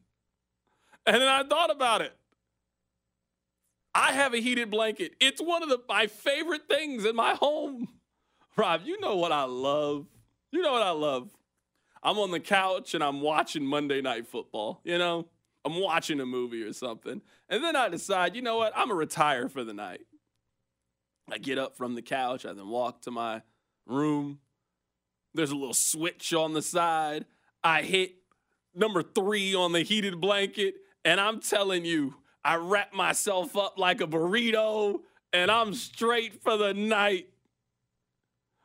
And 1.05 1.21
then 1.21 1.29
I 1.29 1.43
thought 1.43 1.71
about 1.71 2.01
it. 2.01 2.17
I 3.97 4.11
have 4.11 4.35
a 4.35 4.37
heated 4.37 4.69
blanket. 4.69 5.15
It's 5.19 5.41
one 5.41 5.63
of 5.63 5.69
the, 5.69 5.79
my 5.89 6.05
favorite 6.05 6.69
things 6.69 7.03
in 7.03 7.15
my 7.15 7.33
home. 7.33 7.87
Rob, 8.55 8.81
you 8.85 9.01
know 9.01 9.15
what 9.15 9.31
I 9.31 9.45
love. 9.45 10.05
You 10.51 10.61
know 10.61 10.71
what 10.71 10.83
I 10.83 10.91
love. 10.91 11.31
I'm 12.03 12.19
on 12.19 12.29
the 12.29 12.39
couch 12.39 12.93
and 12.93 13.03
I'm 13.03 13.21
watching 13.21 13.65
Monday 13.65 14.01
Night 14.01 14.27
Football. 14.27 14.81
You 14.83 14.99
know, 14.99 15.25
I'm 15.65 15.79
watching 15.81 16.19
a 16.19 16.27
movie 16.27 16.61
or 16.61 16.73
something. 16.73 17.23
And 17.49 17.63
then 17.63 17.75
I 17.75 17.89
decide, 17.89 18.35
you 18.35 18.43
know 18.43 18.57
what? 18.57 18.71
I'm 18.75 18.87
going 18.87 18.89
to 18.89 18.95
retire 18.95 19.49
for 19.49 19.63
the 19.63 19.73
night. 19.73 20.05
I 21.31 21.39
get 21.39 21.57
up 21.57 21.75
from 21.75 21.95
the 21.95 22.03
couch. 22.03 22.45
I 22.45 22.53
then 22.53 22.67
walk 22.67 23.01
to 23.01 23.11
my 23.11 23.41
room. 23.87 24.37
There's 25.33 25.51
a 25.51 25.55
little 25.55 25.73
switch 25.73 26.33
on 26.35 26.53
the 26.53 26.61
side. 26.61 27.25
I 27.63 27.81
hit 27.81 28.11
number 28.75 29.01
three 29.01 29.55
on 29.55 29.71
the 29.71 29.81
heated 29.81 30.21
blanket. 30.21 30.75
And 31.03 31.19
I'm 31.19 31.41
telling 31.41 31.83
you, 31.83 32.13
I 32.47 32.55
wrap 32.55 32.93
myself 32.93 33.57
up 33.57 33.77
like 33.77 33.99
a 33.99 34.07
burrito 34.07 35.01
and 35.33 35.51
I'm 35.51 35.73
straight 35.73 36.41
for 36.41 36.55
the 36.55 36.73
night. 36.73 37.27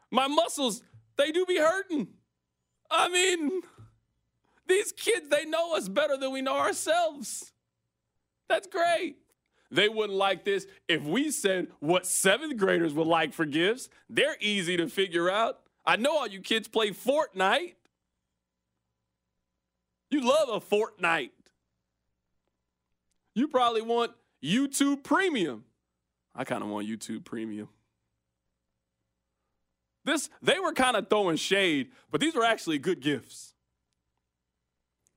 My 0.08 0.28
muscles, 0.28 0.84
they 1.16 1.32
do 1.32 1.44
be 1.44 1.58
hurting. 1.58 2.06
I 2.88 3.08
mean, 3.08 3.62
these 4.68 4.92
kids, 4.92 5.28
they 5.30 5.46
know 5.46 5.74
us 5.74 5.88
better 5.88 6.16
than 6.16 6.30
we 6.30 6.42
know 6.42 6.58
ourselves. 6.58 7.52
That's 8.48 8.68
great. 8.68 9.16
They 9.72 9.88
wouldn't 9.88 10.16
like 10.16 10.44
this 10.44 10.68
if 10.86 11.02
we 11.02 11.32
said 11.32 11.66
what 11.80 12.06
seventh 12.06 12.56
graders 12.58 12.94
would 12.94 13.08
like 13.08 13.32
for 13.32 13.44
gifts. 13.44 13.88
They're 14.08 14.36
easy 14.38 14.76
to 14.76 14.86
figure 14.86 15.28
out. 15.28 15.58
I 15.84 15.96
know 15.96 16.18
all 16.18 16.28
you 16.28 16.40
kids 16.40 16.68
play 16.68 16.90
Fortnite. 16.90 17.74
You 20.12 20.20
love 20.20 20.50
a 20.50 20.60
Fortnite. 20.60 21.30
You 23.34 23.48
probably 23.48 23.82
want 23.82 24.12
YouTube 24.42 25.02
Premium. 25.02 25.64
I 26.34 26.44
kind 26.44 26.62
of 26.62 26.68
want 26.68 26.88
YouTube 26.88 27.24
Premium. 27.24 27.68
This 30.04 30.30
they 30.42 30.58
were 30.58 30.72
kind 30.72 30.96
of 30.96 31.08
throwing 31.08 31.36
shade, 31.36 31.92
but 32.10 32.20
these 32.20 32.34
were 32.34 32.44
actually 32.44 32.78
good 32.78 33.00
gifts. 33.00 33.54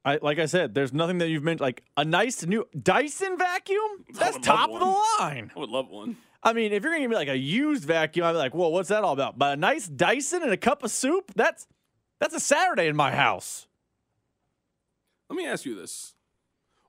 I, 0.03 0.19
like 0.21 0.37
I 0.37 0.45
said, 0.45 0.75
there's 0.75 0.93
nothing 0.93 1.17
that 1.17 1.29
you've 1.29 1.43
mentioned 1.43 1.61
like 1.61 1.83
a 1.97 2.05
nice 2.05 2.45
new 2.45 2.67
Dyson 2.79 3.37
vacuum. 3.39 4.05
That's 4.13 4.37
top 4.37 4.69
of 4.69 4.79
the 4.79 4.85
line. 4.85 5.51
I 5.55 5.59
would 5.59 5.71
love 5.71 5.89
one. 5.89 6.17
I 6.43 6.53
mean, 6.53 6.71
if 6.73 6.83
you're 6.83 6.91
gonna 6.91 7.01
give 7.01 7.09
me 7.09 7.15
like 7.15 7.27
a 7.27 7.37
used 7.37 7.85
vacuum, 7.85 8.27
I'd 8.27 8.33
be 8.33 8.37
like, 8.37 8.53
"Whoa, 8.53 8.69
what's 8.69 8.89
that 8.89 9.03
all 9.03 9.13
about?" 9.13 9.39
But 9.39 9.53
a 9.53 9.55
nice 9.57 9.87
Dyson 9.87 10.43
and 10.43 10.51
a 10.51 10.57
cup 10.57 10.83
of 10.83 10.91
soup, 10.91 11.31
that's 11.35 11.67
that's 12.19 12.35
a 12.35 12.39
Saturday 12.39 12.87
in 12.87 12.95
my 12.95 13.11
house. 13.11 13.65
Let 15.27 15.37
me 15.37 15.47
ask 15.47 15.65
you 15.65 15.73
this. 15.73 16.13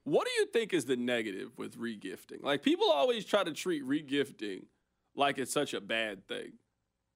What 0.07 0.25
do 0.25 0.33
you 0.39 0.47
think 0.47 0.73
is 0.73 0.85
the 0.85 0.95
negative 0.95 1.51
with 1.57 1.77
regifting? 1.77 2.41
Like 2.41 2.63
people 2.63 2.89
always 2.89 3.25
try 3.25 3.43
to 3.43 3.53
treat 3.53 3.85
regifting 3.85 4.67
like 5.17 5.37
it's 5.37 5.53
such 5.53 5.75
a 5.75 5.81
bad 5.81 6.29
thing. 6.29 6.53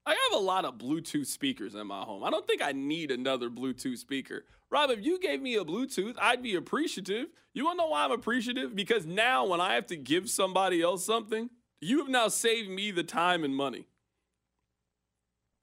I 0.05 0.11
have 0.11 0.41
a 0.41 0.43
lot 0.43 0.65
of 0.65 0.75
Bluetooth 0.77 1.27
speakers 1.27 1.77
in 1.77 1.87
my 1.87 2.01
home. 2.01 2.25
I 2.25 2.31
don't 2.31 2.49
think 2.49 2.61
I 2.61 2.73
need 2.73 3.13
another 3.13 3.49
Bluetooth 3.49 3.99
speaker. 3.99 4.45
Rob, 4.73 4.91
if 4.91 5.05
you 5.05 5.21
gave 5.21 5.41
me 5.41 5.55
a 5.55 5.65
Bluetooth, 5.65 6.17
I'd 6.21 6.43
be 6.43 6.57
appreciative. 6.57 7.29
You 7.55 7.65
wanna 7.65 7.77
know 7.77 7.91
why 7.91 8.07
I'm 8.07 8.11
appreciative? 8.11 8.75
Because 8.75 9.07
now 9.07 9.47
when 9.47 9.61
I 9.61 9.75
have 9.77 9.87
to 9.87 9.97
give 9.97 10.29
somebody 10.29 10.83
else 10.83 11.07
something, 11.07 11.49
you 11.81 11.99
have 11.99 12.09
now 12.09 12.27
saved 12.27 12.71
me 12.71 12.91
the 12.91 13.05
time 13.05 13.45
and 13.45 13.55
money. 13.55 13.87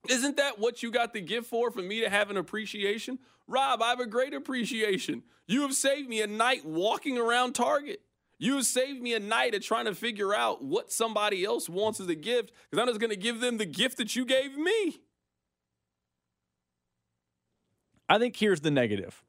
Isn't 0.09 0.37
that 0.37 0.59
what 0.59 0.83
you 0.83 0.91
got 0.91 1.13
the 1.13 1.21
gift 1.21 1.47
for, 1.47 1.71
for 1.71 1.81
me 1.81 2.01
to 2.01 2.09
have 2.09 2.29
an 2.29 2.37
appreciation? 2.37 3.19
Rob, 3.47 3.81
I 3.81 3.89
have 3.89 3.99
a 3.99 4.05
great 4.05 4.33
appreciation. 4.33 5.23
You 5.47 5.61
have 5.61 5.73
saved 5.73 6.09
me 6.09 6.21
a 6.21 6.27
night 6.27 6.65
walking 6.65 7.17
around 7.17 7.53
Target. 7.53 8.01
You 8.39 8.55
have 8.55 8.65
saved 8.65 9.01
me 9.01 9.13
a 9.13 9.19
night 9.19 9.55
of 9.55 9.63
trying 9.63 9.85
to 9.85 9.95
figure 9.95 10.33
out 10.33 10.63
what 10.63 10.91
somebody 10.91 11.43
else 11.43 11.67
wants 11.67 11.99
as 11.99 12.07
a 12.07 12.15
gift 12.15 12.51
because 12.69 12.81
I'm 12.81 12.87
just 12.87 12.99
going 12.99 13.09
to 13.09 13.17
give 13.17 13.39
them 13.39 13.57
the 13.57 13.65
gift 13.65 13.97
that 13.97 14.15
you 14.15 14.25
gave 14.25 14.55
me. 14.57 14.99
I 18.09 18.19
think 18.19 18.35
here's 18.35 18.61
the 18.61 18.71
negative. 18.71 19.23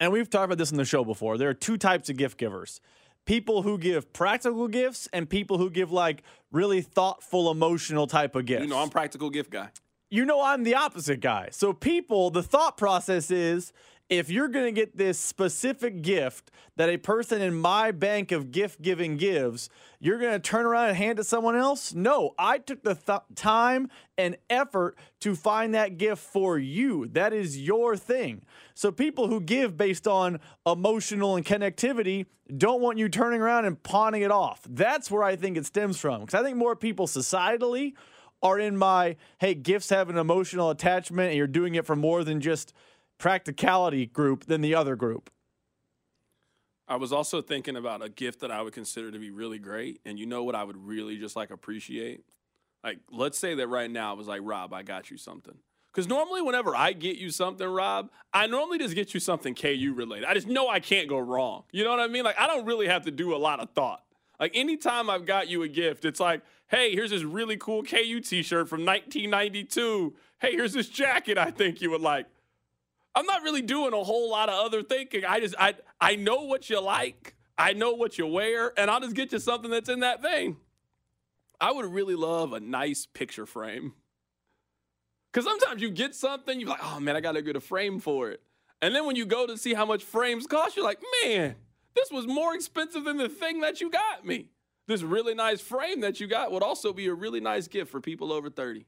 And 0.00 0.12
we've 0.12 0.28
talked 0.28 0.46
about 0.46 0.58
this 0.58 0.70
in 0.70 0.76
the 0.76 0.84
show 0.84 1.04
before. 1.04 1.38
There 1.38 1.48
are 1.48 1.54
two 1.54 1.76
types 1.76 2.08
of 2.08 2.16
gift 2.16 2.38
givers 2.38 2.80
people 3.26 3.62
who 3.62 3.76
give 3.76 4.12
practical 4.12 4.68
gifts 4.68 5.08
and 5.12 5.28
people 5.28 5.58
who 5.58 5.68
give 5.68 5.90
like 5.90 6.22
really 6.52 6.80
thoughtful, 6.80 7.50
emotional 7.50 8.06
type 8.06 8.36
of 8.36 8.46
gifts. 8.46 8.62
You 8.62 8.68
know, 8.68 8.78
I'm 8.78 8.88
practical 8.88 9.30
gift 9.30 9.50
guy. 9.50 9.68
You 10.10 10.24
know 10.24 10.42
I'm 10.42 10.62
the 10.62 10.74
opposite 10.74 11.20
guy. 11.20 11.48
So 11.52 11.72
people, 11.72 12.30
the 12.30 12.42
thought 12.42 12.76
process 12.76 13.30
is 13.30 13.72
if 14.08 14.30
you're 14.30 14.48
going 14.48 14.66
to 14.66 14.72
get 14.72 14.96
this 14.96 15.18
specific 15.18 16.00
gift 16.00 16.52
that 16.76 16.88
a 16.88 16.96
person 16.96 17.42
in 17.42 17.54
my 17.54 17.90
bank 17.90 18.30
of 18.30 18.52
gift 18.52 18.80
giving 18.80 19.16
gives, 19.16 19.68
you're 19.98 20.18
going 20.18 20.32
to 20.32 20.38
turn 20.38 20.64
around 20.64 20.90
and 20.90 20.96
hand 20.96 21.18
it 21.18 21.22
to 21.22 21.24
someone 21.24 21.56
else? 21.56 21.92
No, 21.92 22.34
I 22.38 22.58
took 22.58 22.84
the 22.84 22.94
th- 22.94 23.20
time 23.34 23.88
and 24.16 24.36
effort 24.48 24.96
to 25.20 25.34
find 25.34 25.74
that 25.74 25.98
gift 25.98 26.22
for 26.22 26.56
you. 26.58 27.08
That 27.08 27.32
is 27.32 27.58
your 27.58 27.96
thing. 27.96 28.42
So 28.74 28.92
people 28.92 29.26
who 29.26 29.40
give 29.40 29.76
based 29.76 30.06
on 30.06 30.38
emotional 30.64 31.34
and 31.34 31.44
connectivity 31.44 32.26
don't 32.56 32.80
want 32.80 32.98
you 32.98 33.08
turning 33.08 33.40
around 33.40 33.64
and 33.64 33.82
pawning 33.82 34.22
it 34.22 34.30
off. 34.30 34.62
That's 34.68 35.10
where 35.10 35.24
I 35.24 35.34
think 35.34 35.56
it 35.56 35.66
stems 35.66 35.98
from. 35.98 36.20
Because 36.20 36.40
I 36.40 36.44
think 36.44 36.56
more 36.56 36.76
people 36.76 37.08
societally 37.08 37.94
are 38.42 38.58
in 38.58 38.76
my 38.76 39.16
hey, 39.38 39.54
gifts 39.54 39.90
have 39.90 40.08
an 40.10 40.18
emotional 40.18 40.70
attachment 40.70 41.28
and 41.28 41.36
you're 41.36 41.46
doing 41.46 41.74
it 41.74 41.86
for 41.86 41.96
more 41.96 42.24
than 42.24 42.40
just 42.40 42.72
practicality 43.18 44.06
group 44.06 44.46
than 44.46 44.60
the 44.60 44.74
other 44.74 44.96
group. 44.96 45.30
I 46.88 46.96
was 46.96 47.12
also 47.12 47.42
thinking 47.42 47.76
about 47.76 48.02
a 48.02 48.08
gift 48.08 48.40
that 48.40 48.50
I 48.50 48.62
would 48.62 48.72
consider 48.72 49.10
to 49.10 49.18
be 49.18 49.30
really 49.30 49.58
great. 49.58 50.00
And 50.04 50.18
you 50.18 50.26
know 50.26 50.44
what 50.44 50.54
I 50.54 50.62
would 50.62 50.76
really 50.76 51.16
just 51.16 51.34
like 51.34 51.50
appreciate? 51.50 52.24
Like, 52.84 53.00
let's 53.10 53.38
say 53.38 53.54
that 53.54 53.66
right 53.66 53.90
now 53.90 54.10
I 54.10 54.14
was 54.14 54.28
like, 54.28 54.40
Rob, 54.44 54.72
I 54.72 54.82
got 54.82 55.10
you 55.10 55.16
something. 55.16 55.56
Because 55.92 56.08
normally, 56.08 56.42
whenever 56.42 56.76
I 56.76 56.92
get 56.92 57.16
you 57.16 57.30
something, 57.30 57.66
Rob, 57.66 58.10
I 58.32 58.46
normally 58.46 58.78
just 58.78 58.94
get 58.94 59.14
you 59.14 59.18
something 59.18 59.54
KU 59.54 59.94
related. 59.96 60.26
I 60.26 60.34
just 60.34 60.46
know 60.46 60.68
I 60.68 60.78
can't 60.78 61.08
go 61.08 61.18
wrong. 61.18 61.64
You 61.72 61.84
know 61.84 61.90
what 61.90 62.00
I 62.00 62.06
mean? 62.06 62.22
Like, 62.22 62.38
I 62.38 62.46
don't 62.46 62.66
really 62.66 62.86
have 62.86 63.06
to 63.06 63.10
do 63.10 63.34
a 63.34 63.38
lot 63.38 63.60
of 63.60 63.70
thought. 63.70 64.04
Like, 64.38 64.52
anytime 64.54 65.08
I've 65.08 65.26
got 65.26 65.48
you 65.48 65.62
a 65.62 65.68
gift, 65.68 66.04
it's 66.04 66.20
like, 66.20 66.42
hey, 66.68 66.92
here's 66.92 67.10
this 67.10 67.22
really 67.22 67.56
cool 67.56 67.82
KU 67.82 68.20
t 68.20 68.42
shirt 68.42 68.68
from 68.68 68.84
1992. 68.84 70.14
Hey, 70.40 70.52
here's 70.52 70.72
this 70.72 70.88
jacket 70.88 71.38
I 71.38 71.50
think 71.50 71.80
you 71.80 71.90
would 71.90 72.00
like. 72.00 72.26
I'm 73.14 73.26
not 73.26 73.42
really 73.42 73.62
doing 73.62 73.94
a 73.94 74.04
whole 74.04 74.30
lot 74.30 74.50
of 74.50 74.66
other 74.66 74.82
thinking. 74.82 75.24
I 75.24 75.40
just 75.40 75.54
I 75.58 75.74
I 76.00 76.16
know 76.16 76.42
what 76.42 76.68
you 76.68 76.80
like. 76.80 77.34
I 77.56 77.72
know 77.72 77.94
what 77.94 78.18
you 78.18 78.26
wear, 78.26 78.78
and 78.78 78.90
I'll 78.90 79.00
just 79.00 79.16
get 79.16 79.32
you 79.32 79.38
something 79.38 79.70
that's 79.70 79.88
in 79.88 80.00
that 80.00 80.20
vein. 80.20 80.58
I 81.58 81.72
would 81.72 81.86
really 81.86 82.14
love 82.14 82.52
a 82.52 82.60
nice 82.60 83.06
picture 83.06 83.46
frame. 83.46 83.94
Cause 85.32 85.44
sometimes 85.44 85.82
you 85.82 85.90
get 85.90 86.14
something, 86.14 86.58
you're 86.60 86.68
like, 86.68 86.80
oh 86.82 87.00
man, 87.00 87.16
I 87.16 87.20
gotta 87.20 87.42
get 87.42 87.56
a 87.56 87.60
frame 87.60 88.00
for 88.00 88.30
it. 88.30 88.42
And 88.80 88.94
then 88.94 89.06
when 89.06 89.16
you 89.16 89.26
go 89.26 89.46
to 89.46 89.56
see 89.56 89.74
how 89.74 89.84
much 89.84 90.04
frames 90.04 90.46
cost, 90.46 90.76
you're 90.76 90.84
like, 90.84 91.00
man, 91.24 91.56
this 91.96 92.10
was 92.12 92.26
more 92.26 92.54
expensive 92.54 93.04
than 93.04 93.16
the 93.16 93.28
thing 93.28 93.60
that 93.62 93.80
you 93.80 93.90
got 93.90 94.24
me. 94.24 94.50
This 94.86 95.02
really 95.02 95.34
nice 95.34 95.60
frame 95.60 96.00
that 96.02 96.20
you 96.20 96.28
got 96.28 96.52
would 96.52 96.62
also 96.62 96.92
be 96.92 97.08
a 97.08 97.14
really 97.14 97.40
nice 97.40 97.66
gift 97.66 97.90
for 97.90 98.00
people 98.00 98.32
over 98.32 98.48
30. 98.48 98.86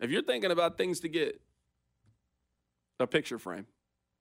If 0.00 0.10
you're 0.10 0.22
thinking 0.22 0.50
about 0.50 0.76
things 0.76 1.00
to 1.00 1.08
get, 1.08 1.40
a 3.00 3.06
picture 3.06 3.38
frame. 3.38 3.66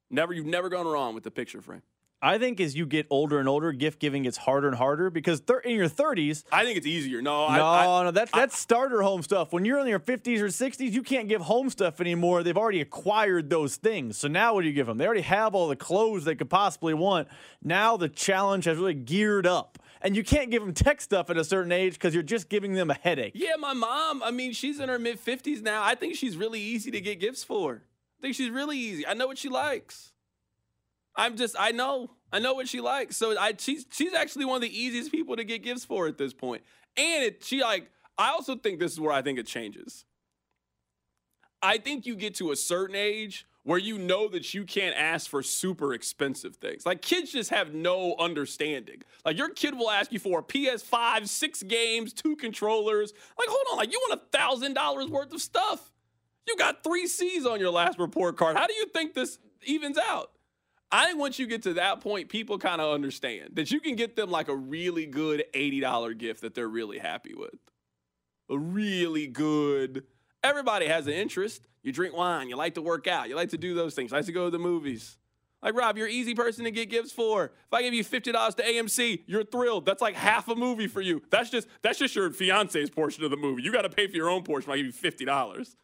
Never, 0.09 0.33
you've 0.33 0.45
never 0.45 0.69
gone 0.69 0.87
wrong 0.87 1.15
with 1.15 1.23
the 1.23 1.31
picture 1.31 1.61
frame. 1.61 1.83
I 2.23 2.37
think 2.37 2.61
as 2.61 2.73
you 2.73 2.85
get 2.85 3.05
older 3.09 3.37
and 3.37 3.49
older, 3.49 3.73
gift 3.73 3.99
giving 3.99 4.23
gets 4.23 4.37
harder 4.37 4.69
and 4.69 4.77
harder 4.77 5.09
because 5.09 5.41
thir- 5.41 5.59
in 5.59 5.75
your 5.75 5.89
30s, 5.89 6.45
I 6.53 6.63
think 6.63 6.77
it's 6.77 6.87
easier. 6.87 7.21
No, 7.21 7.49
no, 7.53 7.65
I, 7.65 7.85
I, 7.85 8.03
no, 8.05 8.11
that's 8.11 8.31
that's 8.31 8.57
starter 8.57 9.01
home 9.01 9.21
stuff. 9.23 9.51
When 9.51 9.65
you're 9.65 9.77
in 9.79 9.87
your 9.87 9.99
50s 9.99 10.39
or 10.39 10.45
60s, 10.45 10.93
you 10.93 11.03
can't 11.03 11.27
give 11.27 11.41
home 11.41 11.69
stuff 11.69 11.99
anymore. 11.99 12.41
They've 12.41 12.57
already 12.57 12.79
acquired 12.79 13.49
those 13.49 13.75
things. 13.75 14.17
So 14.17 14.29
now 14.29 14.53
what 14.53 14.61
do 14.61 14.67
you 14.67 14.73
give 14.73 14.87
them? 14.87 14.97
They 14.97 15.05
already 15.05 15.21
have 15.21 15.53
all 15.53 15.67
the 15.67 15.75
clothes 15.75 16.23
they 16.23 16.35
could 16.35 16.49
possibly 16.49 16.93
want. 16.93 17.27
Now 17.61 17.97
the 17.97 18.07
challenge 18.07 18.63
has 18.65 18.77
really 18.77 18.93
geared 18.93 19.45
up. 19.45 19.77
And 20.01 20.15
you 20.15 20.23
can't 20.23 20.49
give 20.49 20.61
them 20.61 20.73
tech 20.73 21.01
stuff 21.01 21.29
at 21.29 21.37
a 21.37 21.43
certain 21.43 21.73
age 21.73 21.93
because 21.93 22.13
you're 22.13 22.23
just 22.23 22.47
giving 22.47 22.73
them 22.73 22.89
a 22.89 22.93
headache. 22.93 23.33
Yeah, 23.35 23.55
my 23.57 23.73
mom, 23.73 24.23
I 24.23 24.31
mean, 24.31 24.53
she's 24.53 24.79
in 24.79 24.87
her 24.87 24.99
mid 24.99 25.19
50s 25.23 25.61
now. 25.61 25.83
I 25.83 25.95
think 25.95 26.15
she's 26.15 26.37
really 26.37 26.61
easy 26.61 26.89
to 26.91 27.01
get 27.01 27.19
gifts 27.19 27.43
for. 27.43 27.83
I 28.19 28.21
think 28.21 28.35
she's 28.35 28.49
really 28.49 28.77
easy. 28.77 29.05
I 29.05 29.13
know 29.13 29.27
what 29.27 29.37
she 29.37 29.49
likes. 29.49 30.12
I'm 31.15 31.37
just, 31.37 31.55
I 31.57 31.71
know, 31.71 32.11
I 32.31 32.39
know 32.39 32.53
what 32.53 32.67
she 32.67 32.81
likes. 32.81 33.17
So 33.17 33.37
I, 33.37 33.53
she's, 33.57 33.85
she's 33.91 34.13
actually 34.13 34.45
one 34.45 34.55
of 34.55 34.61
the 34.61 34.77
easiest 34.77 35.11
people 35.11 35.35
to 35.35 35.43
get 35.43 35.63
gifts 35.63 35.85
for 35.85 36.07
at 36.07 36.17
this 36.17 36.33
point. 36.33 36.63
And 36.97 37.23
it, 37.23 37.43
she 37.43 37.61
like, 37.61 37.89
I 38.17 38.29
also 38.29 38.55
think 38.55 38.79
this 38.79 38.91
is 38.91 38.99
where 38.99 39.11
I 39.11 39.21
think 39.21 39.39
it 39.39 39.47
changes. 39.47 40.05
I 41.61 41.77
think 41.77 42.05
you 42.05 42.15
get 42.15 42.35
to 42.35 42.51
a 42.51 42.55
certain 42.55 42.95
age 42.95 43.47
where 43.63 43.79
you 43.79 43.97
know 43.97 44.27
that 44.27 44.53
you 44.53 44.65
can't 44.65 44.95
ask 44.97 45.29
for 45.29 45.41
super 45.41 45.93
expensive 45.93 46.57
things. 46.57 46.85
Like 46.85 47.01
kids 47.01 47.31
just 47.31 47.49
have 47.49 47.73
no 47.73 48.15
understanding. 48.19 49.01
Like 49.25 49.37
your 49.37 49.49
kid 49.49 49.75
will 49.75 49.89
ask 49.89 50.11
you 50.11 50.19
for 50.19 50.39
a 50.39 50.43
PS5, 50.43 51.27
six 51.27 51.63
games, 51.63 52.11
two 52.11 52.35
controllers. 52.35 53.13
Like, 53.39 53.47
hold 53.47 53.65
on, 53.71 53.77
like 53.77 53.91
you 53.91 53.99
want 54.09 54.21
a 54.21 54.37
thousand 54.37 54.73
dollars 54.73 55.07
worth 55.07 55.33
of 55.33 55.41
stuff. 55.41 55.91
You 56.45 56.57
got 56.57 56.83
three 56.83 57.07
C's 57.07 57.45
on 57.45 57.61
your 57.61 57.71
last 57.71 57.97
report 57.97 58.35
card. 58.35 58.57
How 58.57 58.67
do 58.67 58.73
you 58.73 58.87
think 58.87 59.13
this 59.13 59.39
evens 59.63 59.97
out? 59.97 60.31
I 60.93 61.07
think 61.07 61.19
once 61.19 61.39
you 61.39 61.47
get 61.47 61.63
to 61.63 61.73
that 61.73 62.01
point, 62.01 62.29
people 62.29 62.59
kind 62.59 62.79
of 62.79 62.93
understand 62.93 63.55
that 63.55 63.71
you 63.71 63.79
can 63.79 63.95
get 63.95 64.15
them 64.15 64.29
like 64.29 64.47
a 64.47 64.55
really 64.55 65.07
good 65.07 65.43
$80 65.51 66.17
gift 66.19 66.41
that 66.41 66.53
they're 66.53 66.69
really 66.69 66.99
happy 66.99 67.33
with. 67.33 67.57
A 68.51 68.59
really 68.59 69.25
good. 69.25 70.03
Everybody 70.43 70.85
has 70.87 71.07
an 71.07 71.13
interest. 71.13 71.67
You 71.81 71.91
drink 71.91 72.15
wine, 72.15 72.47
you 72.47 72.55
like 72.55 72.75
to 72.75 72.81
work 72.83 73.07
out, 73.07 73.27
you 73.27 73.35
like 73.35 73.49
to 73.49 73.57
do 73.57 73.73
those 73.73 73.95
things, 73.95 74.11
you 74.11 74.17
like 74.17 74.27
to 74.27 74.31
go 74.31 74.45
to 74.45 74.51
the 74.51 74.59
movies. 74.59 75.17
Like 75.63 75.75
Rob, 75.75 75.97
you're 75.97 76.07
an 76.07 76.13
easy 76.13 76.35
person 76.35 76.63
to 76.65 76.71
get 76.71 76.91
gifts 76.91 77.11
for. 77.11 77.45
If 77.45 77.73
I 77.73 77.81
give 77.81 77.93
you 77.93 78.03
fifty 78.03 78.31
dollars 78.31 78.53
to 78.55 78.63
AMC, 78.63 79.23
you're 79.25 79.45
thrilled. 79.45 79.85
That's 79.85 80.01
like 80.01 80.13
half 80.13 80.49
a 80.49 80.55
movie 80.55 80.87
for 80.87 80.99
you. 81.01 81.23
That's 81.31 81.49
just 81.49 81.69
that's 81.81 81.97
just 81.97 82.15
your 82.15 82.29
fiance's 82.31 82.89
portion 82.89 83.23
of 83.23 83.31
the 83.31 83.37
movie. 83.37 83.63
You 83.63 83.71
got 83.71 83.83
to 83.83 83.89
pay 83.89 84.07
for 84.07 84.15
your 84.15 84.29
own 84.29 84.43
portion. 84.43 84.69
If 84.69 84.73
I 84.73 84.77
give 84.77 84.85
you 84.87 84.91
fifty 84.91 85.23
dollars. 85.23 85.75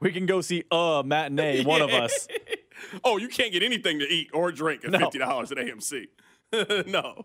We 0.00 0.10
can 0.10 0.26
go 0.26 0.40
see 0.40 0.64
a 0.70 1.02
matinee, 1.06 1.64
one 1.64 1.80
of 1.80 1.90
us. 1.90 2.26
oh, 3.04 3.16
you 3.16 3.28
can't 3.28 3.52
get 3.52 3.62
anything 3.62 3.98
to 3.98 4.06
eat 4.06 4.30
or 4.32 4.52
drink 4.52 4.84
at 4.84 4.90
No. 4.90 4.98
fifty 4.98 5.18
dollars 5.18 5.52
at 5.52 5.58
AMC. 5.58 6.06
no, 6.86 7.24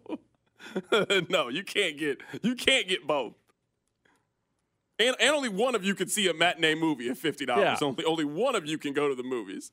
no, 1.29 1.49
you 1.49 1.63
can't 1.63 1.97
get 1.97 2.21
you 2.41 2.55
can't 2.55 2.87
get 2.87 3.05
both. 3.05 3.33
And, 4.97 5.15
and 5.19 5.29
only 5.29 5.49
one 5.49 5.75
of 5.75 5.85
you 5.85 5.95
could 5.95 6.11
see 6.11 6.27
a 6.27 6.33
matinee 6.33 6.75
movie 6.75 7.09
at 7.09 7.17
fifty 7.17 7.45
dollars. 7.45 7.79
Yeah. 7.81 7.87
Only 7.87 8.05
only 8.05 8.25
one 8.25 8.55
of 8.55 8.65
you 8.65 8.77
can 8.77 8.93
go 8.93 9.07
to 9.07 9.15
the 9.15 9.23
movies. 9.23 9.71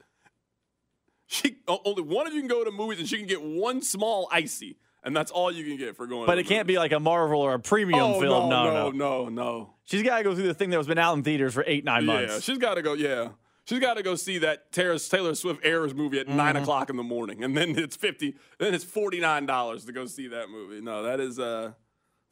She 1.27 1.57
only 1.67 2.03
one 2.03 2.27
of 2.27 2.33
you 2.33 2.41
can 2.41 2.49
go 2.49 2.65
to 2.65 2.71
movies, 2.71 3.01
and 3.01 3.09
she 3.09 3.19
can 3.19 3.27
get 3.27 3.43
one 3.43 3.83
small 3.83 4.29
icy, 4.31 4.77
and 5.03 5.17
that's 5.17 5.33
all 5.33 5.51
you 5.51 5.65
can 5.65 5.77
get 5.77 5.97
for 5.97 6.07
going. 6.07 6.27
But 6.27 6.39
it 6.39 6.47
the 6.47 6.55
can't 6.55 6.69
be 6.69 6.79
like 6.79 6.93
a 6.93 7.01
Marvel 7.01 7.41
or 7.41 7.55
a 7.55 7.59
premium 7.59 8.01
oh, 8.01 8.21
film. 8.21 8.49
No, 8.49 8.65
No, 8.65 8.65
no, 8.65 8.91
no. 8.91 8.91
no, 8.91 9.29
no. 9.29 9.75
She's 9.85 10.05
got 10.05 10.19
to 10.19 10.25
go 10.25 10.35
through 10.35 10.47
the 10.47 10.55
thing 10.55 10.71
that 10.71 10.79
was 10.79 10.87
been 10.87 10.99
out 10.99 11.17
in 11.17 11.25
theaters 11.25 11.55
for 11.55 11.65
eight, 11.67 11.85
nine 11.85 12.07
months. 12.07 12.33
Yeah, 12.33 12.41
she's 12.41 12.59
got 12.59 12.75
to 12.75 12.83
go. 12.83 12.93
Yeah, 12.93 13.31
she's 13.67 13.79
got 13.79 13.95
to 13.95 14.03
go 14.03 14.15
see 14.15 14.39
that 14.39 14.73
Taylor, 14.73 14.99
Taylor 14.99 15.35
Swift 15.35 15.65
Eras 15.65 15.95
movie 15.95 16.19
at 16.19 16.27
Mm-hmm. 16.27 16.37
nine 16.37 16.57
o'clock 16.57 16.89
in 16.91 16.97
the 16.97 17.03
morning, 17.03 17.45
and 17.45 17.55
then 17.57 17.79
it's 17.79 17.97
fifty. 17.97 18.35
Then 18.59 18.73
it's 18.73 18.85
forty 18.85 19.21
nine 19.21 19.45
dollars 19.47 19.85
to 19.85 19.93
go 19.93 20.07
see 20.07 20.29
that 20.29 20.49
movie. 20.49 20.81
No, 20.81 21.03
that 21.03 21.21
is 21.21 21.39
uh, 21.39 21.73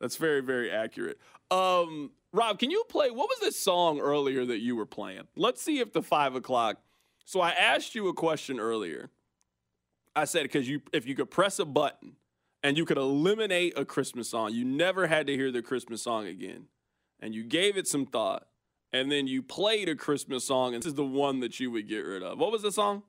that's 0.00 0.16
very 0.16 0.40
very 0.40 0.70
accurate. 0.70 1.18
Um, 1.50 2.10
Rob, 2.32 2.58
can 2.58 2.70
you 2.70 2.84
play? 2.88 3.10
What 3.10 3.28
was 3.28 3.38
this 3.40 3.58
song 3.60 4.00
earlier 4.00 4.44
that 4.46 4.58
you 4.58 4.74
were 4.74 4.86
playing? 4.86 5.28
Let's 5.36 5.60
see 5.62 5.78
if 5.80 5.92
the 5.92 6.02
five 6.02 6.34
o'clock. 6.34 6.78
So 7.26 7.40
I 7.40 7.50
asked 7.50 7.94
you 7.94 8.08
a 8.08 8.14
question 8.14 8.58
earlier. 8.58 9.10
I 10.16 10.24
said 10.24 10.42
because 10.44 10.68
you 10.68 10.80
if 10.92 11.06
you 11.06 11.14
could 11.14 11.30
press 11.30 11.58
a 11.58 11.64
button 11.64 12.16
and 12.62 12.76
you 12.78 12.84
could 12.84 12.98
eliminate 12.98 13.76
a 13.76 13.84
Christmas 13.84 14.30
song, 14.30 14.52
you 14.52 14.64
never 14.64 15.06
had 15.06 15.26
to 15.26 15.34
hear 15.36 15.50
the 15.52 15.62
Christmas 15.62 16.02
song 16.02 16.26
again. 16.26 16.66
And 17.20 17.34
you 17.34 17.42
gave 17.44 17.76
it 17.76 17.86
some 17.86 18.06
thought, 18.06 18.46
and 18.94 19.10
then 19.10 19.26
you 19.26 19.42
played 19.42 19.88
a 19.88 19.96
Christmas 19.96 20.44
song, 20.44 20.72
and 20.72 20.82
this 20.82 20.88
is 20.88 20.94
the 20.94 21.04
one 21.04 21.40
that 21.40 21.58
you 21.58 21.70
would 21.72 21.88
get 21.88 21.98
rid 21.98 22.22
of. 22.22 22.38
What 22.38 22.52
was 22.52 22.62
the 22.62 22.70
song? 22.72 23.02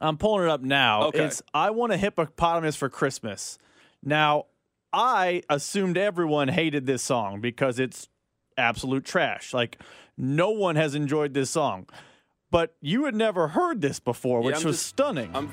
I'm 0.00 0.18
pulling 0.18 0.44
it 0.44 0.50
up 0.50 0.62
now. 0.62 1.04
Okay. 1.04 1.24
It's 1.24 1.40
I 1.54 1.70
want 1.70 1.92
a 1.92 1.96
hippopotamus 1.96 2.74
for 2.76 2.88
Christmas. 2.88 3.56
Now, 4.02 4.46
I 4.92 5.42
assumed 5.48 5.96
everyone 5.96 6.48
hated 6.48 6.86
this 6.86 7.02
song 7.02 7.40
because 7.40 7.78
it's 7.78 8.08
absolute 8.58 9.04
trash. 9.04 9.54
Like 9.54 9.78
no 10.18 10.50
one 10.50 10.76
has 10.76 10.94
enjoyed 10.94 11.34
this 11.34 11.50
song. 11.50 11.86
But 12.50 12.74
you 12.82 13.04
had 13.04 13.14
never 13.14 13.48
heard 13.48 13.80
this 13.80 14.00
before, 14.00 14.42
which 14.42 14.56
I'm 14.56 14.64
was 14.64 14.76
just- 14.76 14.86
stunning. 14.86 15.30
I'm. 15.34 15.50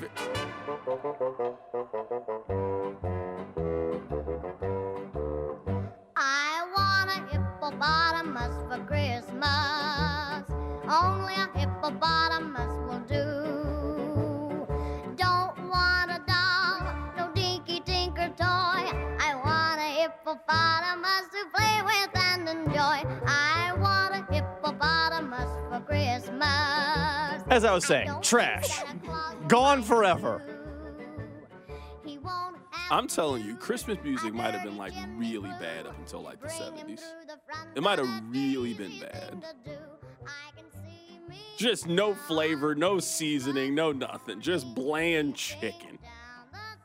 Christmas. 8.90 10.42
Only 10.90 11.34
a 11.34 11.46
hippopotamus 11.56 12.74
will 12.88 12.98
do. 13.06 14.66
Don't 15.14 15.56
want 15.68 16.10
a 16.10 16.20
doll, 16.26 16.92
no 17.16 17.30
dinky 17.32 17.78
tinker 17.86 18.26
toy. 18.36 18.82
I 19.20 19.40
want 19.44 19.78
a 19.80 20.02
hippopotamus 20.02 21.28
to 21.30 21.46
play 21.54 21.80
with 21.84 22.10
and 22.16 22.48
enjoy. 22.48 23.06
I 23.28 23.72
want 23.78 24.16
a 24.16 24.34
hippopotamus 24.34 25.50
for 25.70 25.80
Christmas. 25.86 27.44
As 27.48 27.64
I 27.64 27.72
was 27.72 27.84
saying, 27.86 28.08
Don't 28.08 28.24
trash. 28.24 28.66
think 28.66 28.88
Santa 28.88 29.06
Claus 29.06 29.34
will 29.36 29.46
Gone 29.46 29.82
forever. 29.84 30.42
I'm 32.90 33.06
telling 33.06 33.44
you, 33.44 33.54
Christmas 33.56 33.98
music 34.02 34.34
might 34.34 34.52
have 34.52 34.64
been 34.64 34.76
like 34.76 34.92
really 35.16 35.50
bad 35.60 35.86
up 35.86 35.96
until 35.98 36.22
like 36.22 36.40
the 36.40 36.48
70s. 36.48 37.00
It 37.74 37.82
might 37.82 37.98
have 37.98 38.08
really 38.28 38.74
been 38.74 38.98
bad. 38.98 39.44
Just 41.56 41.86
no 41.86 42.14
flavor, 42.14 42.74
no 42.74 42.98
seasoning, 42.98 43.74
no 43.74 43.92
nothing. 43.92 44.40
Just 44.40 44.74
bland 44.74 45.36
chicken. 45.36 45.98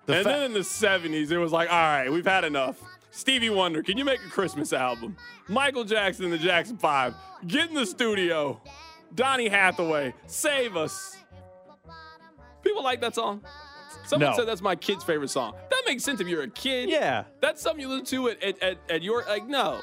The 0.05 0.13
and 0.17 0.23
fa- 0.23 0.29
then 0.29 0.43
in 0.43 0.53
the 0.53 0.59
70s, 0.59 1.31
it 1.31 1.39
was 1.39 1.51
like, 1.51 1.71
all 1.71 1.75
right, 1.75 2.11
we've 2.11 2.25
had 2.25 2.43
enough. 2.43 2.79
Stevie 3.09 3.49
Wonder, 3.49 3.81
can 3.81 3.97
you 3.97 4.05
make 4.05 4.19
a 4.23 4.29
Christmas 4.29 4.73
album? 4.73 5.15
Michael 5.47 5.85
Jackson 5.85 6.25
and 6.25 6.33
the 6.33 6.37
Jackson 6.37 6.77
5, 6.77 7.15
get 7.47 7.69
in 7.69 7.75
the 7.75 7.85
studio. 7.85 8.61
Donny 9.15 9.47
Hathaway, 9.47 10.13
save 10.27 10.75
us. 10.75 11.15
People 12.61 12.83
like 12.83 12.99
that 13.01 13.15
song. 13.15 13.41
Someone 14.05 14.31
No. 14.31 14.37
said 14.37 14.47
that's 14.47 14.61
my 14.61 14.75
kid's 14.75 15.03
favorite 15.03 15.29
song. 15.29 15.53
That 15.69 15.81
makes 15.85 16.03
sense 16.03 16.19
if 16.21 16.27
you're 16.27 16.43
a 16.43 16.49
kid. 16.49 16.89
Yeah. 16.89 17.23
That's 17.41 17.61
something 17.61 17.81
you 17.81 17.87
listen 17.89 18.05
to 18.05 18.29
at, 18.29 18.43
at, 18.43 18.61
at, 18.63 18.77
at 18.89 19.01
your, 19.03 19.23
like, 19.27 19.47
no. 19.47 19.81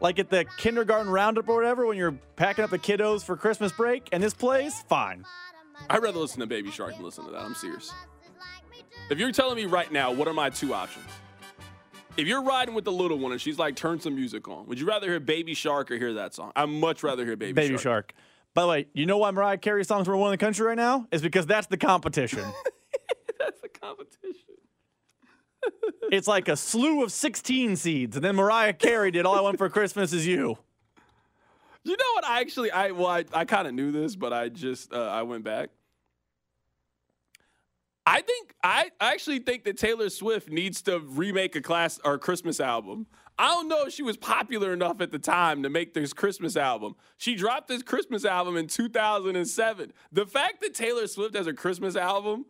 Like 0.00 0.18
at 0.18 0.28
the 0.28 0.44
kindergarten 0.58 1.10
roundup 1.10 1.48
or 1.48 1.54
whatever, 1.56 1.86
when 1.86 1.96
you're 1.96 2.16
packing 2.36 2.64
up 2.64 2.70
the 2.70 2.78
kiddos 2.78 3.24
for 3.24 3.36
Christmas 3.36 3.72
break, 3.72 4.08
and 4.12 4.22
this 4.22 4.34
plays, 4.34 4.82
fine. 4.88 5.24
I'd 5.88 6.02
rather 6.02 6.18
listen 6.18 6.40
to 6.40 6.46
Baby 6.46 6.70
Shark 6.70 6.94
than 6.94 7.04
listen 7.04 7.24
to 7.24 7.30
that. 7.30 7.40
I'm 7.40 7.54
serious. 7.54 7.92
If 9.10 9.18
you're 9.18 9.32
telling 9.32 9.56
me 9.56 9.64
right 9.66 9.90
now, 9.90 10.12
what 10.12 10.28
are 10.28 10.34
my 10.34 10.50
two 10.50 10.74
options? 10.74 11.06
If 12.16 12.26
you're 12.28 12.42
riding 12.42 12.74
with 12.74 12.84
the 12.84 12.92
little 12.92 13.18
one 13.18 13.32
and 13.32 13.40
she's 13.40 13.58
like, 13.58 13.74
turn 13.76 13.98
some 14.00 14.14
music 14.14 14.46
on, 14.48 14.66
would 14.66 14.78
you 14.78 14.86
rather 14.86 15.08
hear 15.08 15.18
Baby 15.20 15.54
Shark 15.54 15.90
or 15.90 15.96
hear 15.96 16.14
that 16.14 16.32
song? 16.34 16.52
I'd 16.54 16.68
much 16.68 17.02
rather 17.02 17.24
hear 17.24 17.36
Baby, 17.36 17.60
Shark. 17.60 17.68
Baby 17.70 17.78
Shark. 17.82 18.14
By 18.54 18.62
the 18.62 18.68
way, 18.68 18.86
you 18.94 19.04
know 19.06 19.18
why 19.18 19.30
Mariah 19.32 19.58
Carey 19.58 19.84
songs 19.84 20.06
were 20.06 20.16
one 20.16 20.28
in 20.28 20.32
the 20.32 20.44
country 20.44 20.64
right 20.64 20.76
now? 20.76 21.08
Is 21.10 21.22
because 21.22 21.44
that's 21.46 21.66
the 21.66 21.76
competition. 21.76 22.44
Competition. 23.86 24.54
it's 26.10 26.26
like 26.26 26.48
a 26.48 26.56
slew 26.56 27.02
of 27.02 27.12
16 27.12 27.76
seeds, 27.76 28.16
and 28.16 28.24
then 28.24 28.36
Mariah 28.36 28.72
Carey 28.72 29.10
did 29.10 29.26
All 29.26 29.34
I 29.34 29.40
Want 29.40 29.58
for 29.58 29.68
Christmas 29.68 30.12
Is 30.12 30.26
You. 30.26 30.56
You 31.84 31.96
know 31.96 32.04
what? 32.14 32.24
I 32.24 32.40
actually, 32.40 32.70
I 32.70 32.92
well, 32.92 33.08
I, 33.08 33.24
I 33.32 33.44
kind 33.44 33.68
of 33.68 33.74
knew 33.74 33.92
this, 33.92 34.16
but 34.16 34.32
I 34.32 34.48
just, 34.48 34.92
uh, 34.92 34.96
I 34.96 35.22
went 35.22 35.44
back. 35.44 35.68
I 38.06 38.20
think 38.20 38.54
I 38.62 38.90
actually 39.00 39.38
think 39.40 39.64
that 39.64 39.78
Taylor 39.78 40.10
Swift 40.10 40.50
needs 40.50 40.82
to 40.82 41.00
remake 41.00 41.56
a 41.56 41.60
class 41.62 42.00
or 42.04 42.18
Christmas 42.18 42.60
album. 42.60 43.06
I 43.38 43.48
don't 43.48 43.68
know 43.68 43.86
if 43.86 43.92
she 43.92 44.02
was 44.02 44.16
popular 44.16 44.72
enough 44.72 45.00
at 45.00 45.10
the 45.10 45.18
time 45.18 45.62
to 45.62 45.70
make 45.70 45.94
this 45.94 46.12
Christmas 46.12 46.56
album. 46.56 46.94
She 47.16 47.34
dropped 47.34 47.68
this 47.68 47.82
Christmas 47.82 48.24
album 48.24 48.56
in 48.56 48.66
2007. 48.66 49.92
The 50.12 50.26
fact 50.26 50.60
that 50.60 50.74
Taylor 50.74 51.06
Swift 51.06 51.34
has 51.34 51.46
a 51.46 51.52
Christmas 51.52 51.96
album 51.96 52.44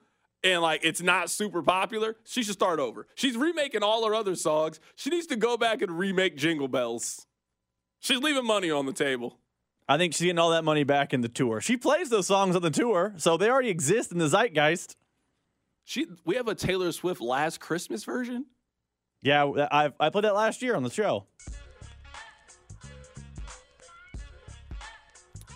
and 0.45 0.61
like 0.63 0.83
it's 0.85 1.03
not 1.03 1.31
super 1.31 1.63
popular, 1.63 2.17
she 2.25 2.43
should 2.43 2.55
start 2.55 2.79
over. 2.79 3.07
She's 3.15 3.37
remaking 3.37 3.83
all 3.83 4.07
her 4.07 4.15
other 4.15 4.37
songs. 4.37 4.79
She 4.95 5.11
needs 5.11 5.27
to 5.29 5.37
go 5.37 5.57
back 5.57 5.83
and 5.83 5.99
remake 5.99 6.37
Jingle 6.37 6.69
Bells. 6.69 7.27
She's 7.99 8.19
leaving 8.19 8.47
money 8.47 8.71
on 8.71 8.87
the 8.87 8.93
table. 8.93 9.39
I 9.89 9.99
think 9.99 10.13
she's 10.13 10.27
getting 10.27 10.39
all 10.39 10.51
that 10.51 10.65
money 10.65 10.85
back 10.85 11.13
in 11.13 11.23
the 11.23 11.29
tour. 11.29 11.61
She 11.61 11.77
plays 11.77 12.11
those 12.11 12.27
songs 12.27 12.55
on 12.55 12.63
the 12.63 12.71
tour, 12.71 13.15
so 13.17 13.37
they 13.37 13.51
already 13.51 13.71
exist 13.71 14.13
in 14.13 14.19
the 14.19 14.29
zeitgeist. 14.29 14.97
She 15.85 16.07
we 16.25 16.37
have 16.37 16.49
a 16.49 16.55
Taylor 16.55 16.93
Swift 16.93 17.21
Last 17.21 17.61
Christmas 17.61 18.05
version. 18.05 18.47
Yeah, 19.23 19.45
I 19.71 19.93
I 19.99 20.11
played 20.11 20.25
that 20.25 20.35
last 20.35 20.63
year 20.63 20.77
on 20.77 20.83
the 20.83 20.91
show. 20.91 21.27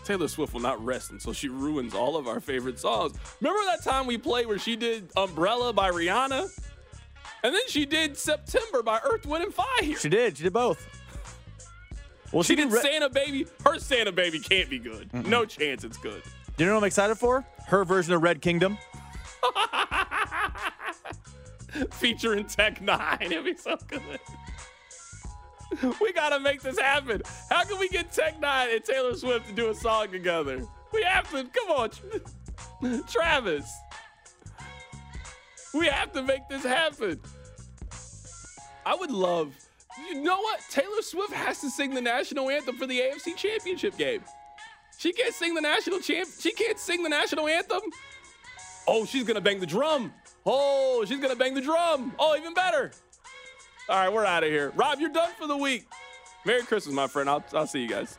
Taylor 0.09 0.27
Swift 0.27 0.55
will 0.55 0.63
not 0.63 0.83
rest 0.83 1.11
until 1.11 1.35
she 1.35 1.51
ruins 1.51 1.93
all 1.95 2.17
of 2.17 2.27
our 2.27 2.41
favorite 2.41 2.79
songs. 2.79 3.13
Remember 3.43 3.61
that 3.67 3.85
time 3.85 4.07
we 4.07 4.17
played 4.17 4.47
where 4.47 4.59
she 4.59 4.75
did 4.75 5.11
Umbrella 5.19 5.71
by 5.75 5.91
Rihanna? 5.91 6.49
And 7.45 7.55
then 7.55 7.61
she 7.69 7.85
did 7.85 8.17
September 8.17 8.83
by 8.83 9.01
Earth, 9.05 9.27
Wind, 9.27 9.45
and 9.45 9.53
Fire. 9.53 9.67
She 10.01 10.09
did. 10.09 10.39
She 10.39 10.45
did 10.45 10.55
both. 10.55 10.83
Well, 12.33 12.43
She 12.43 12.55
did 12.57 12.73
Re- 12.73 12.81
Santa 12.81 13.11
Baby. 13.11 13.47
Her 13.67 13.79
Santa 13.79 14.11
Baby 14.11 14.41
can't 14.41 14.71
be 14.71 14.79
good. 14.79 15.13
No 15.13 15.45
chance 15.45 15.85
it's 15.85 15.99
good. 15.99 16.23
Do 16.57 16.65
you 16.65 16.71
know 16.71 16.77
what 16.77 16.85
I'm 16.85 16.87
excited 16.87 17.17
for? 17.17 17.45
Her 17.67 17.85
version 17.85 18.15
of 18.15 18.23
Red 18.23 18.41
Kingdom. 18.41 18.79
Featuring 21.93 22.47
Tech 22.47 22.81
N9ne. 22.81 23.23
It'd 23.25 23.45
be 23.45 23.55
so 23.57 23.77
good. 23.87 24.01
We 26.01 26.13
gotta 26.13 26.41
make 26.41 26.63
this 26.63 26.79
happen. 26.79 27.23
How 27.51 27.65
can 27.65 27.79
we 27.79 27.89
get 27.89 28.13
Tech 28.13 28.41
N9ne 28.41 28.77
and 28.77 28.85
Taylor 28.85 29.15
Swift 29.15 29.49
to 29.49 29.55
do 29.55 29.71
a 29.71 29.75
song 29.75 30.11
together? 30.11 30.67
We 30.93 31.03
have 31.03 31.31
to. 31.33 31.45
Come 31.45 31.71
on, 31.71 33.03
Travis. 33.09 33.71
We 35.75 35.87
have 35.87 36.13
to 36.13 36.23
make 36.23 36.49
this 36.49 36.65
happen. 36.65 37.21
I 38.87 38.95
would 38.95 39.11
love. 39.11 39.55
You 40.09 40.23
know 40.23 40.41
what? 40.41 40.61
Taylor 40.71 41.03
Swift 41.03 41.33
has 41.33 41.61
to 41.61 41.71
sing 41.71 41.93
the 41.93 42.01
national 42.01 42.49
anthem 42.49 42.77
for 42.77 42.87
the 42.87 42.99
AFC 42.99 43.37
Championship 43.37 43.97
game. 43.99 44.23
She 44.97 45.13
can't 45.13 45.35
sing 45.35 45.55
the 45.55 45.61
national 45.61 46.01
champ. 46.01 46.29
She 46.41 46.53
can't 46.53 46.79
sing 46.79 47.03
the 47.03 47.09
national 47.09 47.47
anthem. 47.47 47.83
Oh, 48.87 49.05
she's 49.05 49.25
gonna 49.25 49.41
bang 49.41 49.61
the 49.61 49.67
drum. 49.67 50.13
Oh, 50.47 51.05
she's 51.07 51.21
gonna 51.21 51.37
bang 51.37 51.55
the 51.55 51.61
drum. 51.61 52.15
Oh, 52.19 52.37
even 52.37 52.55
better. 52.55 52.93
All 53.89 53.97
right, 53.97 54.13
we're 54.13 54.27
out 54.27 54.45
of 54.45 54.51
here. 54.51 54.71
Rob, 54.77 55.01
you're 55.01 55.09
done 55.09 55.31
for 55.39 55.47
the 55.47 55.57
week. 55.57 55.87
Merry 56.45 56.63
Christmas, 56.63 56.95
my 56.95 57.07
friend. 57.07 57.29
I'll, 57.29 57.43
I'll 57.55 57.67
see 57.67 57.81
you 57.81 57.89
guys. 57.89 58.19